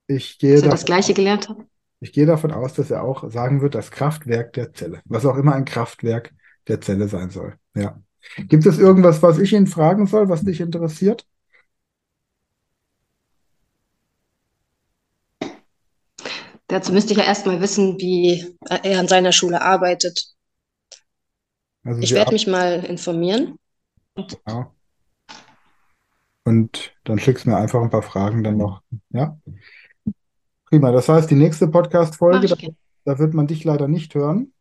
Ich 0.06 0.38
gehe 0.38 0.61
dass 0.61 0.62
er 0.62 0.68
das 0.70 0.84
davon, 0.84 0.86
Gleiche 0.86 1.14
gelernt 1.14 1.48
hat? 1.48 1.59
ich 2.00 2.12
gehe 2.12 2.26
davon 2.26 2.52
aus, 2.52 2.74
dass 2.74 2.90
er 2.90 3.02
auch 3.04 3.28
sagen 3.30 3.61
wird, 3.61 3.74
das 3.74 3.90
Kraftwerk 3.90 4.52
der 4.52 4.72
Zelle. 4.72 5.00
Was 5.04 5.26
auch 5.26 5.36
immer 5.36 5.54
ein 5.54 5.64
Kraftwerk 5.64 6.32
der 6.68 6.80
Zelle 6.80 7.08
sein 7.08 7.30
soll. 7.30 7.56
Ja. 7.74 8.00
Gibt 8.36 8.66
es 8.66 8.78
irgendwas, 8.78 9.22
was 9.22 9.38
ich 9.38 9.52
ihn 9.52 9.66
fragen 9.66 10.06
soll, 10.06 10.28
was 10.28 10.44
dich 10.44 10.60
interessiert? 10.60 11.26
Dazu 16.66 16.92
müsste 16.92 17.12
ich 17.12 17.18
ja 17.18 17.24
erstmal 17.24 17.60
wissen, 17.62 17.98
wie 17.98 18.44
er 18.68 19.00
an 19.00 19.08
seiner 19.08 19.32
Schule 19.32 19.62
arbeitet. 19.62 20.34
Also 21.82 22.00
Ich 22.02 22.12
werde 22.12 22.32
mich 22.32 22.46
mal 22.46 22.84
informieren. 22.84 23.58
Ja. 24.46 24.70
Und 26.44 26.94
dann 27.04 27.18
schickst 27.18 27.46
du 27.46 27.50
mir 27.50 27.56
einfach 27.56 27.80
ein 27.80 27.90
paar 27.90 28.02
Fragen 28.02 28.44
dann 28.44 28.58
noch. 28.58 28.82
Ja, 29.10 29.38
prima. 30.66 30.92
Das 30.92 31.08
heißt, 31.08 31.30
die 31.30 31.36
nächste 31.36 31.68
Podcast-Folge, 31.68 32.48
da, 32.48 32.56
da 33.04 33.18
wird 33.18 33.32
man 33.32 33.46
dich 33.46 33.64
leider 33.64 33.88
nicht 33.88 34.14
hören. 34.14 34.52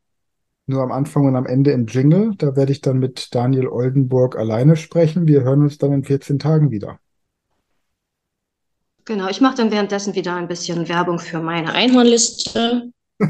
Nur 0.68 0.84
am 0.84 0.94
Anfang 0.94 1.26
und 1.26 1.36
am 1.36 1.46
Ende 1.46 1.72
im 1.72 1.88
Jingle. 1.88 2.34
Da 2.38 2.56
werde 2.56 2.72
ich 2.72 2.82
dann 2.82 3.00
mit 3.00 3.36
Daniel 3.36 3.68
Oldenburg 3.68 4.38
alleine 4.38 4.76
sprechen. 4.76 5.28
Wir 5.28 5.44
hören 5.44 5.64
uns 5.64 5.78
dann 5.78 5.94
in 5.94 6.04
14 6.04 6.40
Tagen 6.40 6.72
wieder. 6.72 7.00
Genau, 9.06 9.28
ich 9.28 9.42
mache 9.42 9.56
dann 9.56 9.72
währenddessen 9.72 10.14
wieder 10.14 10.36
ein 10.36 10.48
bisschen 10.48 10.88
Werbung 10.88 11.18
für 11.18 11.40
meine 11.40 11.74
Einhornliste 11.74 12.92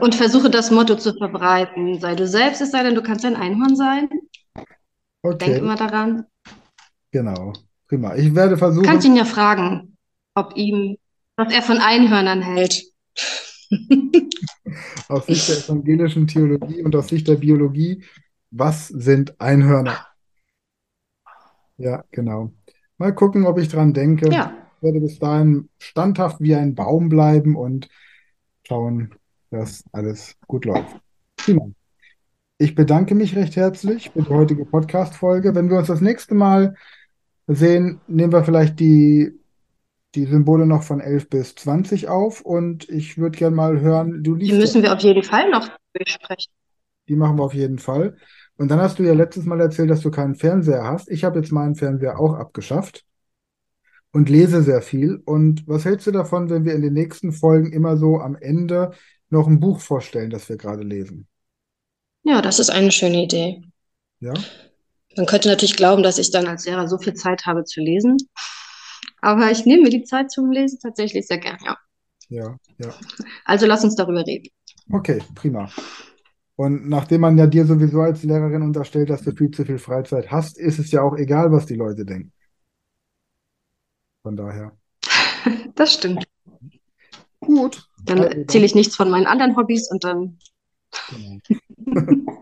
und 0.00 0.14
versuche 0.14 0.50
das 0.50 0.70
Motto 0.70 0.96
zu 0.96 1.14
verbreiten. 1.14 2.00
Sei 2.00 2.14
du 2.14 2.26
selbst, 2.26 2.60
es 2.60 2.70
sei 2.70 2.82
denn, 2.82 2.94
du 2.94 3.02
kannst 3.02 3.24
ein 3.24 3.36
Einhorn 3.36 3.76
sein. 3.76 4.08
Denk 5.40 5.42
Okay, 5.42 5.58
immer 5.58 5.74
daran. 5.74 6.24
genau. 7.12 7.52
Prima. 7.88 8.14
Ich 8.16 8.34
werde 8.34 8.56
Du 8.74 8.82
kannst 8.82 8.98
versuchen, 9.00 9.06
ihn 9.06 9.16
ja 9.16 9.24
fragen, 9.24 9.96
ob 10.34 10.56
ihm, 10.56 10.96
was 11.36 11.52
er 11.52 11.62
von 11.62 11.78
Einhörnern 11.78 12.42
hält. 12.42 12.84
aus 15.08 15.26
Sicht 15.26 15.48
der 15.48 15.58
evangelischen 15.58 16.26
Theologie 16.26 16.82
und 16.82 16.94
aus 16.96 17.08
Sicht 17.08 17.28
der 17.28 17.36
Biologie, 17.36 18.04
was 18.50 18.88
sind 18.88 19.40
Einhörner? 19.40 20.06
Ja, 21.76 22.04
genau. 22.10 22.52
Mal 22.98 23.14
gucken, 23.14 23.46
ob 23.46 23.58
ich 23.58 23.68
dran 23.68 23.94
denke. 23.94 24.28
Ja, 24.30 24.52
Ich 24.76 24.82
werde 24.82 25.00
bis 25.00 25.18
dahin 25.18 25.68
standhaft 25.78 26.40
wie 26.40 26.54
ein 26.54 26.74
Baum 26.74 27.08
bleiben 27.08 27.56
und 27.56 27.88
schauen, 28.66 29.14
dass 29.50 29.84
alles 29.92 30.36
gut 30.46 30.64
läuft. 30.64 30.96
Prima. 31.36 31.70
Ich 32.58 32.74
bedanke 32.74 33.14
mich 33.14 33.36
recht 33.36 33.56
herzlich 33.56 34.10
für 34.10 34.22
die 34.22 34.28
heutige 34.28 34.66
Podcast-Folge. 34.66 35.54
Wenn 35.54 35.70
wir 35.70 35.78
uns 35.78 35.88
das 35.88 36.02
nächste 36.02 36.34
Mal 36.34 36.74
sehen, 37.46 38.00
nehmen 38.06 38.32
wir 38.32 38.44
vielleicht 38.44 38.78
die, 38.80 39.39
die 40.14 40.26
Symbole 40.26 40.66
noch 40.66 40.82
von 40.82 41.00
11 41.00 41.28
bis 41.28 41.54
20 41.54 42.08
auf 42.08 42.40
und 42.40 42.88
ich 42.88 43.18
würde 43.18 43.38
gerne 43.38 43.54
mal 43.54 43.80
hören, 43.80 44.22
du 44.22 44.34
die 44.34 44.46
liest 44.46 44.52
ja, 44.52 44.58
müssen 44.58 44.82
wir 44.82 44.92
auf 44.92 45.00
jeden 45.00 45.22
Fall 45.22 45.50
noch 45.50 45.68
besprechen. 45.92 46.52
die 47.08 47.16
machen 47.16 47.38
wir 47.38 47.44
auf 47.44 47.54
jeden 47.54 47.78
Fall. 47.78 48.16
Und 48.56 48.68
dann 48.68 48.80
hast 48.80 48.98
du 48.98 49.02
ja 49.04 49.14
letztes 49.14 49.46
Mal 49.46 49.60
erzählt, 49.60 49.88
dass 49.90 50.00
du 50.00 50.10
keinen 50.10 50.34
Fernseher 50.34 50.84
hast. 50.84 51.10
Ich 51.10 51.24
habe 51.24 51.38
jetzt 51.38 51.52
meinen 51.52 51.76
Fernseher 51.76 52.18
auch 52.18 52.34
abgeschafft 52.34 53.04
und 54.12 54.28
lese 54.28 54.62
sehr 54.62 54.82
viel. 54.82 55.22
Und 55.24 55.66
was 55.66 55.84
hältst 55.84 56.06
du 56.06 56.10
davon, 56.10 56.50
wenn 56.50 56.64
wir 56.64 56.74
in 56.74 56.82
den 56.82 56.92
nächsten 56.92 57.32
Folgen 57.32 57.72
immer 57.72 57.96
so 57.96 58.18
am 58.18 58.36
Ende 58.36 58.90
noch 59.30 59.46
ein 59.46 59.60
Buch 59.60 59.80
vorstellen, 59.80 60.30
das 60.30 60.48
wir 60.48 60.56
gerade 60.56 60.82
lesen? 60.82 61.26
Ja, 62.22 62.42
das 62.42 62.58
ist 62.58 62.70
eine 62.70 62.92
schöne 62.92 63.22
Idee. 63.22 63.62
Ja? 64.18 64.34
Man 65.16 65.26
könnte 65.26 65.48
natürlich 65.48 65.76
glauben, 65.76 66.02
dass 66.02 66.18
ich 66.18 66.30
dann 66.30 66.46
als 66.46 66.66
Lehrer 66.66 66.86
so 66.86 66.98
viel 66.98 67.14
Zeit 67.14 67.46
habe 67.46 67.64
zu 67.64 67.80
lesen, 67.80 68.16
aber 69.20 69.50
ich 69.50 69.64
nehme 69.66 69.84
mir 69.84 69.90
die 69.90 70.04
Zeit 70.04 70.30
zum 70.30 70.50
Lesen 70.50 70.78
tatsächlich 70.80 71.26
sehr 71.26 71.38
gern, 71.38 71.58
ja. 71.64 71.76
Ja, 72.28 72.56
ja. 72.78 72.94
Also 73.44 73.66
lass 73.66 73.84
uns 73.84 73.96
darüber 73.96 74.24
reden. 74.26 74.48
Okay, 74.92 75.20
prima. 75.34 75.68
Und 76.56 76.88
nachdem 76.88 77.22
man 77.22 77.38
ja 77.38 77.46
dir 77.46 77.64
sowieso 77.64 78.00
als 78.02 78.22
Lehrerin 78.22 78.62
unterstellt, 78.62 79.10
dass 79.10 79.22
du 79.22 79.32
viel 79.32 79.50
zu 79.50 79.64
viel 79.64 79.78
Freizeit 79.78 80.30
hast, 80.30 80.58
ist 80.58 80.78
es 80.78 80.90
ja 80.90 81.02
auch 81.02 81.16
egal, 81.16 81.50
was 81.52 81.66
die 81.66 81.74
Leute 81.76 82.04
denken. 82.04 82.32
Von 84.22 84.36
daher. 84.36 84.76
Das 85.74 85.94
stimmt. 85.94 86.24
Gut. 87.40 87.88
Dann 88.04 88.20
Also 88.20 88.38
erzähle 88.38 88.66
ich 88.66 88.74
nichts 88.74 88.94
von 88.94 89.10
meinen 89.10 89.26
anderen 89.26 89.56
Hobbys 89.56 89.90
und 89.90 90.04
dann, 90.04 90.38
genau. 91.08 91.38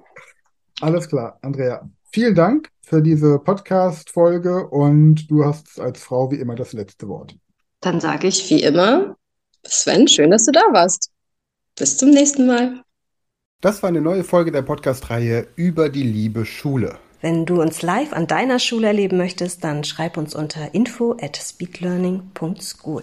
Alles 0.81 1.09
klar, 1.09 1.39
Andrea. 1.43 1.89
Vielen 2.11 2.35
Dank 2.35 2.71
für 2.83 3.03
diese 3.03 3.39
Podcast-Folge 3.39 4.67
und 4.69 5.31
du 5.31 5.45
hast 5.45 5.79
als 5.79 6.03
Frau 6.03 6.31
wie 6.31 6.37
immer 6.37 6.55
das 6.55 6.73
letzte 6.73 7.07
Wort. 7.09 7.37
dann 7.81 8.01
sage 8.01 8.27
ich 8.29 8.49
wie 8.51 8.63
immer, 8.63 9.17
Sven, 9.65 10.09
schön, 10.09 10.31
dass 10.31 10.47
du 10.47 10.53
da 10.53 10.63
warst. 10.73 11.11
Bis 11.79 11.97
zum 11.99 12.11
nächsten 12.11 12.47
Mal. 12.47 12.83
Das 13.61 13.83
war 13.83 13.89
eine 13.89 14.01
neue 14.01 14.25
Folge 14.25 14.51
der 14.53 14.63
Podcast-Reihe 14.63 15.49
über 15.57 15.89
die 15.89 16.03
liebe 16.03 16.47
Schule. 16.47 16.99
Wenn 17.21 17.45
du 17.45 17.61
uns 17.61 17.83
live 17.83 18.13
an 18.13 18.27
deiner 18.27 18.59
Schule 18.59 18.87
erleben 18.87 19.17
möchtest, 19.19 19.65
dann 19.65 19.85
schreib 19.85 20.17
uns 20.17 20.35
unter 20.35 20.75
info 20.75 21.17
at 21.21 21.37
speedlearning.school. 21.37 23.03